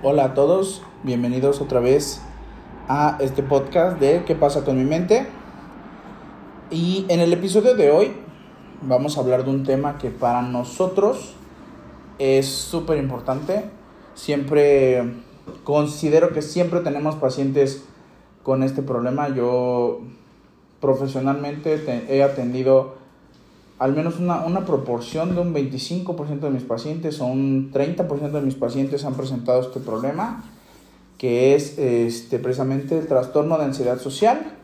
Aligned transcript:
Hola 0.00 0.26
a 0.26 0.34
todos, 0.34 0.80
bienvenidos 1.02 1.60
otra 1.60 1.80
vez 1.80 2.20
a 2.86 3.18
este 3.18 3.42
podcast 3.42 3.98
de 3.98 4.22
¿Qué 4.24 4.36
pasa 4.36 4.64
con 4.64 4.78
mi 4.78 4.84
mente? 4.84 5.26
Y 6.70 7.04
en 7.08 7.18
el 7.18 7.32
episodio 7.32 7.74
de 7.74 7.90
hoy 7.90 8.12
vamos 8.82 9.18
a 9.18 9.22
hablar 9.22 9.44
de 9.44 9.50
un 9.50 9.64
tema 9.64 9.98
que 9.98 10.10
para 10.10 10.40
nosotros 10.42 11.34
es 12.20 12.46
súper 12.46 12.98
importante. 12.98 13.64
Siempre 14.14 15.14
considero 15.64 16.32
que 16.32 16.42
siempre 16.42 16.78
tenemos 16.78 17.16
pacientes 17.16 17.84
con 18.44 18.62
este 18.62 18.82
problema. 18.82 19.34
Yo 19.34 20.02
profesionalmente 20.80 22.06
he 22.08 22.22
atendido 22.22 22.97
al 23.78 23.94
menos 23.94 24.18
una, 24.18 24.44
una 24.44 24.64
proporción 24.64 25.34
de 25.34 25.40
un 25.40 25.54
25% 25.54 26.40
de 26.40 26.50
mis 26.50 26.64
pacientes 26.64 27.20
o 27.20 27.26
un 27.26 27.72
30% 27.72 28.30
de 28.30 28.40
mis 28.40 28.54
pacientes 28.54 29.04
han 29.04 29.14
presentado 29.14 29.60
este 29.60 29.80
problema, 29.80 30.44
que 31.16 31.54
es 31.54 31.78
este, 31.78 32.38
precisamente 32.38 32.98
el 32.98 33.06
trastorno 33.06 33.56
de 33.58 33.64
ansiedad 33.64 33.98
social. 33.98 34.54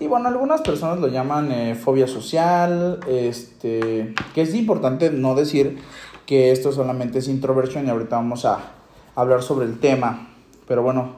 Y 0.00 0.06
bueno, 0.06 0.28
algunas 0.28 0.62
personas 0.62 0.98
lo 0.98 1.08
llaman 1.08 1.52
eh, 1.52 1.74
fobia 1.74 2.06
social, 2.06 3.00
este, 3.06 4.14
que 4.34 4.42
es 4.42 4.54
importante 4.54 5.10
no 5.10 5.34
decir 5.34 5.78
que 6.26 6.52
esto 6.52 6.72
solamente 6.72 7.18
es 7.18 7.28
introversión 7.28 7.86
y 7.86 7.90
ahorita 7.90 8.16
vamos 8.16 8.44
a 8.44 8.72
hablar 9.14 9.42
sobre 9.42 9.66
el 9.66 9.78
tema. 9.78 10.28
Pero 10.66 10.82
bueno, 10.82 11.16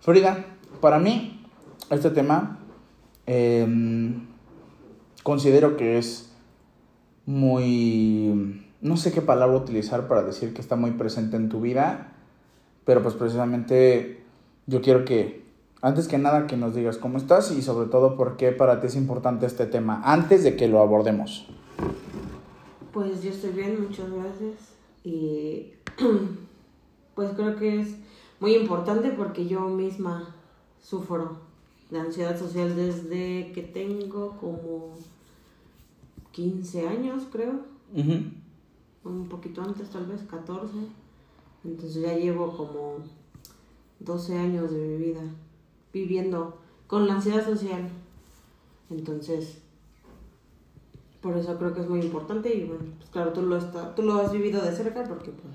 Frida, 0.00 0.44
para 0.80 0.98
mí 0.98 1.44
este 1.90 2.10
tema 2.10 2.58
em, 3.26 4.26
considero 5.22 5.76
que 5.76 5.98
es 5.98 6.31
muy... 7.32 8.62
no 8.82 8.96
sé 8.96 9.10
qué 9.10 9.22
palabra 9.22 9.56
utilizar 9.56 10.06
para 10.06 10.22
decir 10.22 10.52
que 10.52 10.60
está 10.60 10.76
muy 10.76 10.92
presente 10.92 11.36
en 11.36 11.48
tu 11.48 11.60
vida, 11.60 12.12
pero 12.84 13.02
pues 13.02 13.14
precisamente 13.14 14.22
yo 14.66 14.82
quiero 14.82 15.04
que, 15.04 15.42
antes 15.80 16.08
que 16.08 16.18
nada, 16.18 16.46
que 16.46 16.58
nos 16.58 16.74
digas 16.74 16.98
cómo 16.98 17.16
estás 17.16 17.50
y 17.50 17.62
sobre 17.62 17.88
todo 17.88 18.16
por 18.16 18.36
qué 18.36 18.52
para 18.52 18.80
ti 18.80 18.88
es 18.88 18.96
importante 18.96 19.46
este 19.46 19.66
tema, 19.66 20.02
antes 20.04 20.44
de 20.44 20.56
que 20.56 20.68
lo 20.68 20.80
abordemos. 20.80 21.48
Pues 22.92 23.22
yo 23.22 23.30
estoy 23.30 23.52
bien, 23.52 23.80
muchas 23.80 24.10
gracias. 24.10 24.74
Y 25.02 25.72
pues 27.14 27.30
creo 27.34 27.56
que 27.56 27.80
es 27.80 27.96
muy 28.40 28.54
importante 28.54 29.10
porque 29.10 29.46
yo 29.46 29.62
misma 29.62 30.34
sufro 30.82 31.38
de 31.90 31.98
ansiedad 31.98 32.38
social 32.38 32.76
desde 32.76 33.52
que 33.52 33.62
tengo 33.62 34.36
como 34.38 34.94
15 36.32 36.88
años, 36.88 37.24
creo. 37.30 37.60
Un 39.04 39.28
poquito 39.28 39.62
antes, 39.62 39.90
tal 39.90 40.06
vez 40.06 40.22
14. 40.22 40.72
Entonces 41.64 42.02
ya 42.02 42.14
llevo 42.14 42.56
como 42.56 42.96
12 44.00 44.38
años 44.38 44.70
de 44.70 44.78
mi 44.78 44.96
vida 44.96 45.22
viviendo 45.92 46.58
con 46.86 47.06
la 47.06 47.14
ansiedad 47.14 47.44
social. 47.44 47.88
Entonces, 48.90 49.58
por 51.20 51.36
eso 51.36 51.56
creo 51.56 51.72
que 51.72 51.80
es 51.80 51.88
muy 51.88 52.00
importante 52.00 52.54
y 52.54 52.64
bueno, 52.64 52.84
pues 52.98 53.10
claro, 53.10 53.32
tú 53.32 53.42
lo, 53.42 53.56
está, 53.56 53.94
tú 53.94 54.02
lo 54.02 54.14
has 54.16 54.32
vivido 54.32 54.60
de 54.60 54.74
cerca 54.74 55.04
porque 55.04 55.30
pues 55.30 55.54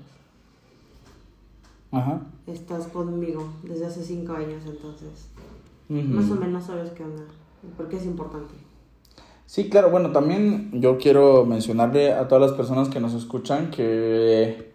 Ajá. 1.90 2.26
estás 2.46 2.86
conmigo 2.88 3.46
desde 3.62 3.86
hace 3.86 4.02
5 4.02 4.32
años, 4.32 4.62
entonces 4.66 5.28
más 5.88 6.30
o 6.30 6.36
menos 6.36 6.64
sabes 6.64 6.90
qué 6.92 7.02
onda, 7.04 7.24
porque 7.76 7.96
es 7.96 8.04
importante. 8.04 8.54
Sí, 9.48 9.70
claro, 9.70 9.88
bueno, 9.88 10.12
también 10.12 10.68
yo 10.74 10.98
quiero 10.98 11.46
mencionarle 11.46 12.12
a 12.12 12.28
todas 12.28 12.50
las 12.50 12.52
personas 12.52 12.90
que 12.90 13.00
nos 13.00 13.14
escuchan 13.14 13.70
que 13.70 14.74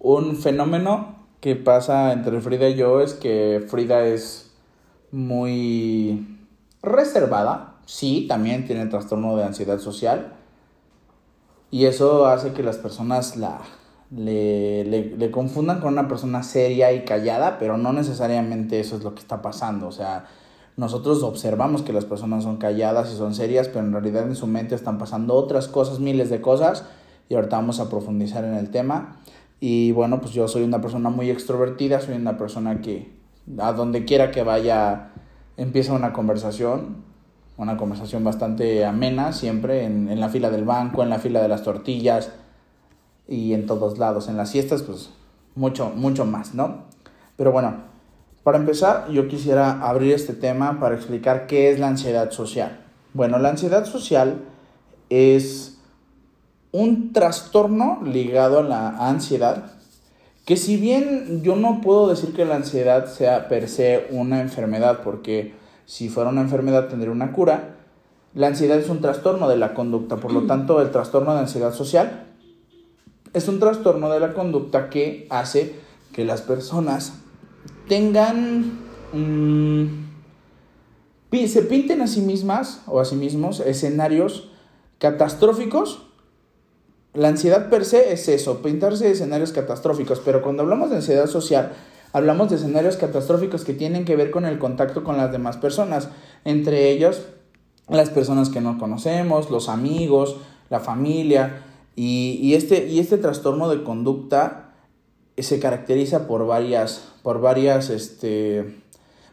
un 0.00 0.34
fenómeno 0.34 1.14
que 1.40 1.54
pasa 1.54 2.12
entre 2.12 2.40
Frida 2.40 2.68
y 2.68 2.74
yo 2.74 3.00
es 3.00 3.14
que 3.14 3.64
Frida 3.68 4.04
es 4.04 4.50
muy 5.12 6.26
reservada, 6.82 7.76
sí, 7.86 8.26
también 8.28 8.66
tiene 8.66 8.86
trastorno 8.86 9.36
de 9.36 9.44
ansiedad 9.44 9.78
social 9.78 10.32
y 11.70 11.84
eso 11.84 12.26
hace 12.26 12.52
que 12.52 12.64
las 12.64 12.78
personas 12.78 13.36
la, 13.36 13.60
le, 14.10 14.82
le, 14.84 15.30
confundan 15.30 15.78
con 15.78 15.92
una 15.92 16.08
persona 16.08 16.42
seria 16.42 16.92
y 16.92 17.04
callada, 17.04 17.60
pero 17.60 17.78
no 17.78 17.92
necesariamente 17.92 18.80
eso 18.80 18.96
es 18.96 19.04
lo 19.04 19.14
que 19.14 19.20
está 19.20 19.40
pasando, 19.40 19.86
o 19.86 19.92
sea, 19.92 20.26
nosotros 20.80 21.22
observamos 21.22 21.82
que 21.82 21.92
las 21.92 22.06
personas 22.06 22.44
son 22.44 22.56
calladas 22.56 23.12
y 23.12 23.16
son 23.18 23.34
serias, 23.34 23.68
pero 23.68 23.80
en 23.80 23.92
realidad 23.92 24.22
en 24.22 24.34
su 24.34 24.46
mente 24.46 24.74
están 24.74 24.96
pasando 24.96 25.34
otras 25.34 25.68
cosas, 25.68 26.00
miles 26.00 26.30
de 26.30 26.40
cosas, 26.40 26.86
y 27.28 27.34
ahorita 27.34 27.56
vamos 27.56 27.80
a 27.80 27.90
profundizar 27.90 28.44
en 28.44 28.54
el 28.54 28.70
tema. 28.70 29.18
Y 29.60 29.92
bueno, 29.92 30.22
pues 30.22 30.32
yo 30.32 30.48
soy 30.48 30.62
una 30.62 30.80
persona 30.80 31.10
muy 31.10 31.28
extrovertida, 31.28 32.00
soy 32.00 32.16
una 32.16 32.38
persona 32.38 32.80
que 32.80 33.12
a 33.58 33.74
donde 33.74 34.06
quiera 34.06 34.30
que 34.30 34.42
vaya 34.42 35.10
empieza 35.58 35.92
una 35.92 36.14
conversación, 36.14 37.04
una 37.58 37.76
conversación 37.76 38.24
bastante 38.24 38.86
amena 38.86 39.34
siempre, 39.34 39.84
en, 39.84 40.08
en 40.08 40.18
la 40.18 40.30
fila 40.30 40.48
del 40.48 40.64
banco, 40.64 41.02
en 41.02 41.10
la 41.10 41.18
fila 41.18 41.42
de 41.42 41.48
las 41.48 41.62
tortillas 41.62 42.32
y 43.28 43.52
en 43.52 43.66
todos 43.66 43.98
lados. 43.98 44.28
En 44.28 44.38
las 44.38 44.48
siestas, 44.48 44.82
pues 44.82 45.10
mucho, 45.54 45.90
mucho 45.94 46.24
más, 46.24 46.54
¿no? 46.54 46.84
Pero 47.36 47.52
bueno, 47.52 47.89
para 48.42 48.58
empezar, 48.58 49.08
yo 49.10 49.28
quisiera 49.28 49.86
abrir 49.86 50.14
este 50.14 50.32
tema 50.32 50.80
para 50.80 50.94
explicar 50.94 51.46
qué 51.46 51.70
es 51.70 51.78
la 51.78 51.88
ansiedad 51.88 52.30
social. 52.30 52.80
Bueno, 53.12 53.38
la 53.38 53.50
ansiedad 53.50 53.84
social 53.84 54.42
es 55.08 55.78
un 56.72 57.12
trastorno 57.12 58.00
ligado 58.04 58.60
a 58.60 58.62
la 58.62 59.08
ansiedad, 59.08 59.72
que 60.44 60.56
si 60.56 60.76
bien 60.76 61.42
yo 61.42 61.56
no 61.56 61.80
puedo 61.80 62.08
decir 62.08 62.32
que 62.32 62.44
la 62.44 62.56
ansiedad 62.56 63.06
sea 63.06 63.48
per 63.48 63.68
se 63.68 64.06
una 64.10 64.40
enfermedad, 64.40 65.00
porque 65.04 65.54
si 65.84 66.08
fuera 66.08 66.30
una 66.30 66.40
enfermedad 66.40 66.88
tendría 66.88 67.12
una 67.12 67.32
cura, 67.32 67.76
la 68.34 68.46
ansiedad 68.46 68.78
es 68.78 68.88
un 68.88 69.00
trastorno 69.00 69.48
de 69.48 69.56
la 69.56 69.74
conducta, 69.74 70.16
por 70.16 70.32
lo 70.32 70.46
tanto 70.46 70.80
el 70.80 70.90
trastorno 70.90 71.34
de 71.34 71.40
ansiedad 71.40 71.74
social 71.74 72.26
es 73.32 73.48
un 73.48 73.60
trastorno 73.60 74.10
de 74.10 74.20
la 74.20 74.32
conducta 74.32 74.88
que 74.90 75.26
hace 75.30 75.74
que 76.12 76.24
las 76.24 76.42
personas 76.42 77.14
tengan... 77.90 78.78
Mm, 79.12 79.86
se 81.48 81.62
pinten 81.62 82.00
a 82.00 82.06
sí 82.06 82.20
mismas 82.20 82.82
o 82.86 83.00
a 83.00 83.04
sí 83.04 83.16
mismos 83.16 83.58
escenarios 83.58 84.48
catastróficos. 84.98 86.06
La 87.14 87.28
ansiedad 87.28 87.68
per 87.68 87.84
se 87.84 88.12
es 88.12 88.28
eso, 88.28 88.62
pintarse 88.62 89.10
escenarios 89.10 89.50
catastróficos, 89.50 90.20
pero 90.24 90.40
cuando 90.40 90.62
hablamos 90.62 90.90
de 90.90 90.96
ansiedad 90.96 91.26
social, 91.26 91.72
hablamos 92.12 92.50
de 92.50 92.56
escenarios 92.56 92.96
catastróficos 92.96 93.64
que 93.64 93.74
tienen 93.74 94.04
que 94.04 94.14
ver 94.14 94.30
con 94.30 94.44
el 94.44 94.60
contacto 94.60 95.02
con 95.02 95.16
las 95.16 95.32
demás 95.32 95.56
personas, 95.56 96.08
entre 96.44 96.90
ellos 96.90 97.22
las 97.88 98.10
personas 98.10 98.50
que 98.50 98.60
no 98.60 98.78
conocemos, 98.78 99.50
los 99.50 99.68
amigos, 99.68 100.36
la 100.68 100.78
familia, 100.78 101.64
y 101.96 102.54
este, 102.54 102.86
y 102.86 103.00
este 103.00 103.18
trastorno 103.18 103.68
de 103.68 103.82
conducta 103.82 104.69
se 105.42 105.60
caracteriza 105.60 106.26
por 106.26 106.46
varias, 106.46 107.08
por 107.22 107.40
varias, 107.40 107.90
este, 107.90 108.76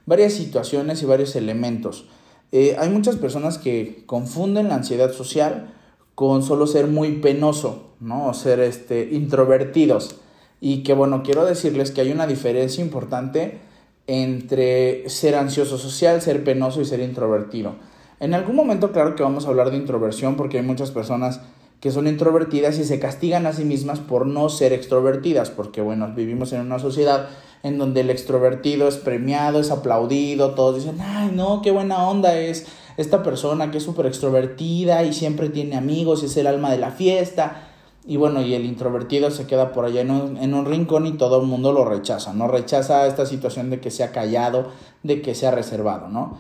varias 0.06 0.34
situaciones 0.34 1.02
y 1.02 1.06
varios 1.06 1.36
elementos. 1.36 2.08
Eh, 2.52 2.76
hay 2.80 2.90
muchas 2.90 3.18
personas 3.18 3.58
que 3.58 4.04
confunden 4.06 4.70
la 4.70 4.76
ansiedad 4.76 5.12
social 5.12 5.74
con 6.16 6.44
solo 6.44 6.66
ser 6.66 6.88
muy 6.88 7.14
penoso, 7.14 7.92
¿no? 8.00 8.34
Ser 8.34 8.60
este, 8.60 9.10
introvertidos. 9.12 10.16
Y 10.60 10.84
que 10.84 10.94
bueno, 10.94 11.22
quiero 11.24 11.46
decirles 11.46 11.92
que 11.92 12.02
hay 12.02 12.12
una 12.12 12.26
diferencia 12.26 12.84
importante 12.84 13.60
entre 14.08 15.08
ser 15.10 15.36
ansioso 15.36 15.78
social, 15.78 16.22
ser 16.22 16.44
penoso 16.44 16.82
y 16.82 16.86
ser 16.86 17.02
introvertido. 17.02 17.76
En 18.20 18.34
algún 18.34 18.56
momento, 18.56 18.92
claro 18.92 19.16
que 19.16 19.24
vamos 19.24 19.46
a 19.46 19.50
hablar 19.50 19.70
de 19.70 19.78
introversión 19.78 20.36
porque 20.36 20.58
hay 20.58 20.64
muchas 20.64 20.90
personas 20.92 21.42
que 21.80 21.92
son 21.92 22.08
introvertidas 22.08 22.80
y 22.80 22.84
se 22.84 23.00
castigan 23.00 23.46
a 23.46 23.54
sí 23.54 23.64
mismas 23.64 24.00
por 24.00 24.26
no 24.26 24.50
ser 24.50 24.74
extrovertidas, 24.74 25.52
porque 25.52 25.82
bueno, 25.82 26.12
vivimos 26.16 26.54
en 26.54 26.62
una 26.62 26.80
sociedad 26.80 27.30
en 27.64 27.78
donde 27.78 28.02
el 28.02 28.10
extrovertido 28.10 28.88
es 28.88 28.98
premiado, 28.98 29.60
es 29.60 29.72
aplaudido, 29.72 30.52
todos 30.52 30.76
dicen, 30.76 31.00
ay 31.02 31.32
no, 31.34 31.62
qué 31.62 31.72
buena 31.72 32.08
onda 32.08 32.38
es 32.38 32.68
esta 32.98 33.22
persona 33.22 33.70
que 33.72 33.78
es 33.78 33.84
súper 33.84 34.08
extrovertida 34.08 35.04
y 35.04 35.14
siempre 35.14 35.50
tiene 35.50 35.76
amigos 35.76 36.24
y 36.24 36.26
es 36.26 36.38
el 36.38 36.48
alma 36.48 36.72
de 36.72 36.80
la 36.80 36.92
fiesta. 36.92 37.64
Y 38.06 38.18
bueno, 38.18 38.42
y 38.42 38.54
el 38.54 38.66
introvertido 38.66 39.30
se 39.32 39.46
queda 39.48 39.74
por 39.74 39.86
allá 39.86 40.02
en 40.02 40.12
un, 40.12 40.38
en 40.38 40.54
un 40.54 40.66
rincón 40.66 41.06
y 41.06 41.12
todo 41.12 41.42
el 41.42 41.46
mundo 41.48 41.74
lo 41.74 41.86
rechaza, 41.86 42.34
¿no? 42.34 42.48
Rechaza 42.48 43.06
esta 43.06 43.26
situación 43.26 43.70
de 43.70 43.82
que 43.82 43.92
sea 43.92 44.12
callado, 44.12 44.72
de 45.04 45.22
que 45.22 45.36
sea 45.36 45.52
reservado, 45.52 46.08
¿no? 46.08 46.38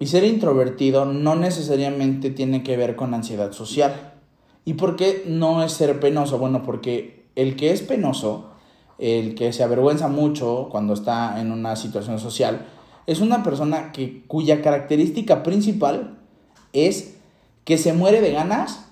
Y 0.00 0.06
ser 0.06 0.24
introvertido 0.24 1.04
no 1.04 1.34
necesariamente 1.36 2.30
tiene 2.30 2.62
que 2.62 2.76
ver 2.76 2.96
con 2.96 3.14
ansiedad 3.14 3.52
social. 3.52 4.07
¿Y 4.64 4.74
por 4.74 4.96
qué 4.96 5.24
no 5.26 5.62
es 5.62 5.72
ser 5.72 5.98
penoso? 6.00 6.38
Bueno, 6.38 6.62
porque 6.62 7.26
el 7.36 7.56
que 7.56 7.70
es 7.70 7.82
penoso, 7.82 8.50
el 8.98 9.34
que 9.34 9.52
se 9.52 9.62
avergüenza 9.62 10.08
mucho 10.08 10.68
cuando 10.70 10.92
está 10.94 11.40
en 11.40 11.52
una 11.52 11.76
situación 11.76 12.18
social, 12.18 12.66
es 13.06 13.20
una 13.20 13.42
persona 13.42 13.92
que, 13.92 14.24
cuya 14.26 14.60
característica 14.60 15.42
principal 15.42 16.18
es 16.72 17.16
que 17.64 17.78
se 17.78 17.92
muere 17.92 18.20
de 18.20 18.32
ganas 18.32 18.86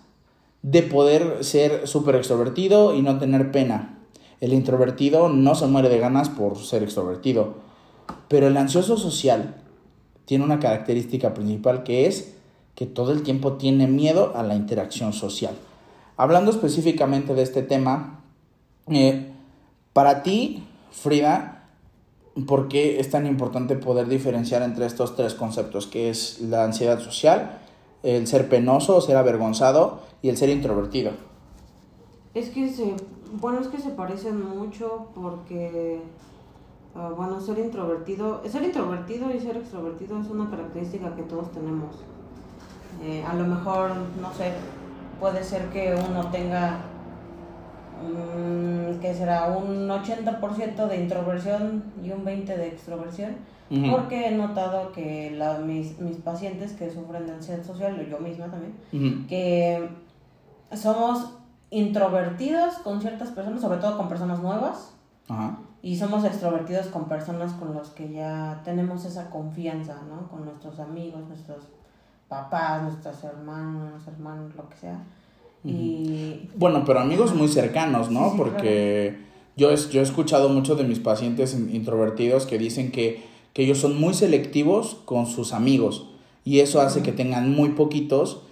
de 0.62 0.82
poder 0.82 1.44
ser 1.44 1.86
súper 1.86 2.16
extrovertido 2.16 2.94
y 2.94 3.02
no 3.02 3.18
tener 3.18 3.50
pena. 3.52 3.98
El 4.40 4.52
introvertido 4.52 5.28
no 5.28 5.54
se 5.54 5.66
muere 5.66 5.88
de 5.88 5.98
ganas 5.98 6.28
por 6.28 6.56
ser 6.58 6.82
extrovertido, 6.82 7.54
pero 8.28 8.46
el 8.46 8.56
ansioso 8.56 8.96
social 8.96 9.56
tiene 10.24 10.44
una 10.44 10.60
característica 10.60 11.34
principal 11.34 11.82
que 11.84 12.06
es 12.06 12.35
que 12.76 12.86
todo 12.86 13.10
el 13.10 13.22
tiempo 13.22 13.54
tiene 13.54 13.88
miedo 13.88 14.34
a 14.36 14.44
la 14.44 14.54
interacción 14.54 15.12
social. 15.12 15.56
Hablando 16.18 16.50
específicamente 16.50 17.34
de 17.34 17.42
este 17.42 17.62
tema, 17.62 18.20
eh, 18.86 19.32
para 19.92 20.22
ti, 20.22 20.62
Frida, 20.92 21.64
¿por 22.46 22.68
qué 22.68 23.00
es 23.00 23.10
tan 23.10 23.26
importante 23.26 23.76
poder 23.76 24.08
diferenciar 24.08 24.62
entre 24.62 24.84
estos 24.84 25.16
tres 25.16 25.34
conceptos, 25.34 25.86
que 25.86 26.10
es 26.10 26.40
la 26.42 26.64
ansiedad 26.64 27.00
social, 27.00 27.58
el 28.02 28.26
ser 28.26 28.48
penoso 28.48 29.00
ser 29.00 29.16
avergonzado 29.16 30.02
y 30.20 30.28
el 30.28 30.36
ser 30.36 30.50
introvertido? 30.50 31.12
Es 32.34 32.50
que 32.50 32.68
se, 32.68 32.94
bueno, 33.40 33.60
es 33.60 33.68
que 33.68 33.78
se 33.78 33.88
parecen 33.90 34.38
mucho 34.46 35.06
porque, 35.14 36.02
ah, 36.94 37.10
bueno, 37.16 37.40
ser 37.40 37.58
introvertido, 37.58 38.42
ser 38.46 38.64
introvertido 38.64 39.34
y 39.34 39.40
ser 39.40 39.56
extrovertido 39.56 40.20
es 40.20 40.28
una 40.28 40.50
característica 40.50 41.16
que 41.16 41.22
todos 41.22 41.50
tenemos. 41.52 41.96
Eh, 43.02 43.24
a 43.26 43.34
lo 43.34 43.44
mejor, 43.44 43.90
no 44.20 44.32
sé, 44.32 44.52
puede 45.20 45.42
ser 45.42 45.68
que 45.68 45.94
uno 45.94 46.30
tenga, 46.30 46.78
mm, 48.02 48.98
que 49.00 49.14
será 49.14 49.46
un 49.48 49.88
80% 49.88 50.86
de 50.88 51.02
introversión 51.02 51.84
y 52.02 52.10
un 52.10 52.24
20% 52.24 52.56
de 52.56 52.68
extroversión, 52.68 53.36
porque 53.90 54.28
he 54.28 54.36
notado 54.36 54.92
que 54.92 55.32
la, 55.36 55.58
mis, 55.58 55.98
mis 55.98 56.18
pacientes 56.18 56.72
que 56.72 56.90
sufren 56.90 57.26
de 57.26 57.32
ansiedad 57.32 57.64
social, 57.64 58.06
yo 58.08 58.18
misma 58.20 58.46
también, 58.46 59.26
que 59.26 59.88
somos 60.72 61.32
introvertidos 61.70 62.74
con 62.76 63.00
ciertas 63.00 63.30
personas, 63.30 63.60
sobre 63.60 63.78
todo 63.78 63.96
con 63.96 64.08
personas 64.08 64.40
nuevas, 64.40 64.92
y 65.82 65.96
somos 65.96 66.24
extrovertidos 66.24 66.86
con 66.88 67.06
personas 67.06 67.52
con 67.52 67.74
los 67.74 67.90
que 67.90 68.10
ya 68.10 68.60
tenemos 68.64 69.04
esa 69.04 69.30
confianza, 69.30 70.00
¿no? 70.08 70.28
Con 70.28 70.44
nuestros 70.44 70.78
amigos, 70.80 71.20
nuestros 71.28 71.64
papás, 72.28 72.82
nuestros 72.82 73.22
hermanos, 73.24 74.02
hermanos, 74.06 74.54
lo 74.56 74.68
que 74.68 74.76
sea. 74.76 75.04
Y... 75.64 76.48
Bueno, 76.56 76.84
pero 76.84 77.00
amigos 77.00 77.34
muy 77.34 77.48
cercanos, 77.48 78.10
¿no? 78.10 78.34
Porque 78.36 79.18
yo, 79.56 79.74
yo 79.74 80.00
he 80.00 80.02
escuchado 80.02 80.48
mucho 80.48 80.76
de 80.76 80.84
mis 80.84 80.98
pacientes 80.98 81.54
introvertidos 81.54 82.46
que 82.46 82.58
dicen 82.58 82.92
que, 82.92 83.24
que 83.52 83.62
ellos 83.62 83.78
son 83.78 83.98
muy 84.00 84.14
selectivos 84.14 84.98
con 85.04 85.26
sus 85.26 85.52
amigos 85.52 86.06
y 86.44 86.60
eso 86.60 86.80
hace 86.80 87.02
que 87.02 87.12
tengan 87.12 87.50
muy 87.50 87.70
poquitos, 87.70 88.42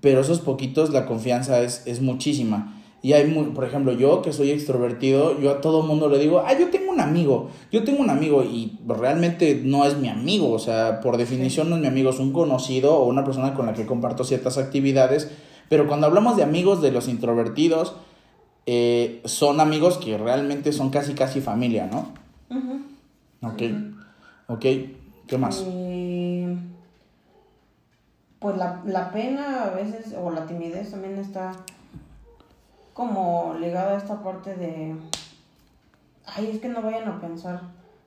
pero 0.00 0.20
esos 0.20 0.40
poquitos 0.40 0.90
la 0.90 1.06
confianza 1.06 1.60
es, 1.62 1.86
es 1.86 2.02
muchísima. 2.02 2.79
Y 3.02 3.14
hay, 3.14 3.26
muy, 3.26 3.46
por 3.46 3.64
ejemplo, 3.64 3.92
yo 3.92 4.20
que 4.20 4.32
soy 4.32 4.50
extrovertido, 4.50 5.40
yo 5.40 5.50
a 5.50 5.60
todo 5.62 5.82
mundo 5.82 6.08
le 6.10 6.18
digo, 6.18 6.42
ah, 6.46 6.52
yo 6.58 6.68
tengo 6.68 6.92
un 6.92 7.00
amigo, 7.00 7.48
yo 7.72 7.82
tengo 7.82 8.00
un 8.00 8.10
amigo 8.10 8.44
y 8.44 8.78
realmente 8.86 9.62
no 9.64 9.86
es 9.86 9.96
mi 9.96 10.08
amigo, 10.08 10.50
o 10.50 10.58
sea, 10.58 11.00
por 11.00 11.16
definición 11.16 11.70
no 11.70 11.76
es 11.76 11.82
mi 11.82 11.88
amigo, 11.88 12.10
es 12.10 12.18
un 12.18 12.32
conocido 12.32 12.96
o 12.96 13.06
una 13.06 13.24
persona 13.24 13.54
con 13.54 13.64
la 13.64 13.72
que 13.72 13.86
comparto 13.86 14.22
ciertas 14.22 14.58
actividades, 14.58 15.30
pero 15.70 15.86
cuando 15.86 16.06
hablamos 16.06 16.36
de 16.36 16.42
amigos 16.42 16.82
de 16.82 16.90
los 16.90 17.08
introvertidos, 17.08 17.94
eh, 18.66 19.22
son 19.24 19.60
amigos 19.60 19.96
que 19.96 20.18
realmente 20.18 20.72
son 20.72 20.90
casi, 20.90 21.14
casi 21.14 21.40
familia, 21.40 21.88
¿no? 21.90 22.12
Ok, 23.48 23.62
ok, 24.48 24.66
¿qué 25.26 25.38
más? 25.38 25.64
Eh, 25.66 26.54
pues 28.38 28.58
la, 28.58 28.82
la 28.84 29.10
pena 29.10 29.64
a 29.64 29.70
veces, 29.70 30.14
o 30.22 30.30
la 30.30 30.44
timidez 30.44 30.90
también 30.90 31.16
está 31.16 31.52
como 33.00 33.54
ligada 33.58 33.92
a 33.92 33.96
esta 33.96 34.22
parte 34.22 34.54
de, 34.56 34.94
ay, 36.26 36.50
es 36.52 36.58
que 36.58 36.68
no 36.68 36.82
vayan 36.82 37.08
a 37.08 37.18
pensar 37.18 37.62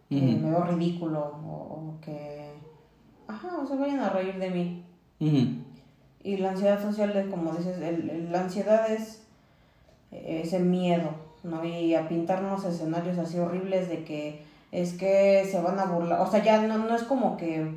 que 0.07 0.21
me 0.21 0.51
veo 0.51 0.63
ridículo 0.65 1.19
o, 1.19 1.95
que, 1.99 2.51
ajá, 3.27 3.57
o 3.57 3.65
se 3.65 3.75
vayan 3.75 4.01
a 4.01 4.09
reír 4.09 4.37
de 4.37 4.51
mí. 4.51 4.83
Y 6.23 6.37
la 6.37 6.51
ansiedad 6.51 6.79
social, 6.79 7.09
es, 7.17 7.25
como 7.25 7.53
dices, 7.53 7.81
el, 7.81 8.31
la 8.31 8.41
ansiedad 8.41 8.87
es 8.91 9.23
ese 10.11 10.59
miedo, 10.59 11.09
¿no? 11.41 11.65
Y 11.65 11.95
a 11.95 12.07
pintarnos 12.07 12.63
escenarios 12.63 13.17
así 13.17 13.39
horribles 13.39 13.89
de 13.89 14.03
que 14.03 14.43
es 14.71 14.93
que 14.93 15.43
se 15.49 15.59
van 15.59 15.79
a 15.79 15.85
burlar, 15.85 16.21
o 16.21 16.29
sea, 16.29 16.43
ya 16.43 16.61
no, 16.61 16.77
no 16.77 16.95
es 16.95 17.01
como 17.01 17.35
que, 17.35 17.67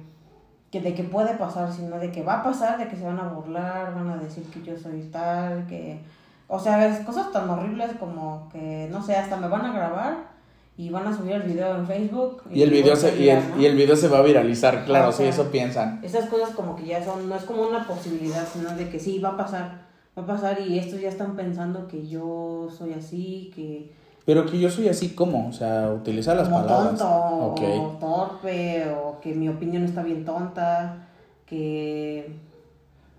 que 0.71 0.83
de 0.83 0.93
que 0.93 1.05
puede 1.05 1.35
pasar, 1.37 1.73
sino 1.73 1.99
de 1.99 2.13
que 2.13 2.23
va 2.23 2.41
a 2.41 2.45
pasar, 2.45 2.77
de 2.77 2.89
que 2.89 2.97
se 2.97 3.07
van 3.07 3.19
a 3.19 3.29
burlar, 3.31 3.95
van 3.95 4.11
a 4.11 4.19
decir 4.19 4.45
que 4.51 4.63
yo 4.63 4.77
soy 4.77 5.01
tal, 5.11 5.67
que 5.67 5.99
o 6.49 6.59
sea, 6.59 6.87
es 6.89 7.05
cosas 7.05 7.33
tan 7.33 7.49
horribles 7.51 7.91
como 7.99 8.49
que, 8.53 8.89
no 8.91 9.03
sé, 9.03 9.17
hasta 9.17 9.37
me 9.37 9.49
van 9.49 9.67
a 9.67 9.73
grabar 9.73 10.37
y 10.79 10.91
van 10.91 11.07
a 11.07 11.17
subir 11.17 11.33
el 11.33 11.43
video 11.43 11.75
en 11.75 11.87
Facebook. 11.87 12.43
Y, 12.53 12.63
el 12.63 12.71
video 12.71 12.95
se, 12.95 13.17
y, 13.17 13.29
el, 13.31 13.75
video 13.75 13.97
se 13.97 14.09
va 14.09 14.19
a 14.19 14.23
viralizar, 14.23 14.85
claro, 14.85 15.11
sí, 15.11 15.25
eso 15.25 15.51
piensan. 15.51 16.01
Esas 16.05 16.29
cosas 16.29 16.51
como 16.51 16.77
que 16.77 16.87
ya 16.87 17.05
son, 17.05 17.29
no 17.29 17.35
es 17.35 17.45
como 17.45 17.63
una 17.63 17.87
posibilidad, 17.87 18.47
sino 18.47 18.71
de 18.77 18.89
que 18.89 19.01
sí, 19.01 19.19
va 19.19 19.31
a 19.31 19.37
pasar, 19.37 19.87
va 20.17 20.23
a 20.23 20.27
pasar 20.27 20.61
y 20.61 20.79
estos 20.79 21.01
ya 21.01 21.09
están 21.09 21.35
pensando 21.35 21.89
que 21.89 22.07
yo 22.07 22.69
soy 22.77 22.93
así, 22.93 23.51
que... 23.55 23.93
Pero 24.25 24.45
que 24.45 24.59
yo 24.59 24.69
soy 24.69 24.89
así, 24.89 25.11
¿cómo? 25.11 25.49
O 25.49 25.53
sea, 25.53 25.91
utilizar 25.93 26.37
las 26.37 26.49
palabras. 26.49 26.99
tonto, 26.99 27.55
o 27.55 27.97
torpe, 28.01 28.91
o 28.91 29.21
que 29.21 29.35
mi 29.35 29.49
opinión 29.49 29.85
está 29.85 30.03
bien 30.03 30.25
tonta, 30.25 31.07
que 31.47 32.37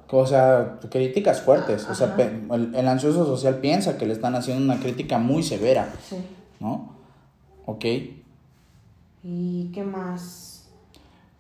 o 0.10 0.26
sea, 0.26 0.80
críticas 0.90 1.42
fuertes. 1.42 1.88
O 1.90 1.96
sea, 1.96 2.16
el, 2.16 2.88
ansioso 2.88 3.26
social 3.26 3.56
piensa 3.56 3.98
que 3.98 4.06
le 4.06 4.14
están 4.14 4.36
haciendo 4.36 4.64
una 4.64 4.82
crítica 4.82 5.18
muy 5.18 5.44
severa. 5.44 5.94
Sí. 6.02 6.18
¿No? 6.60 6.94
Ok. 7.66 7.86
¿Y 9.24 9.72
qué 9.74 9.84
más? 9.84 10.70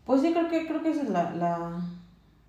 Pues 0.05 0.21
sí, 0.21 0.33
creo 0.33 0.49
que, 0.49 0.67
creo 0.67 0.83
que 0.83 0.91
eso 0.91 1.01
es 1.01 1.09
la, 1.09 1.31
la, 1.31 1.81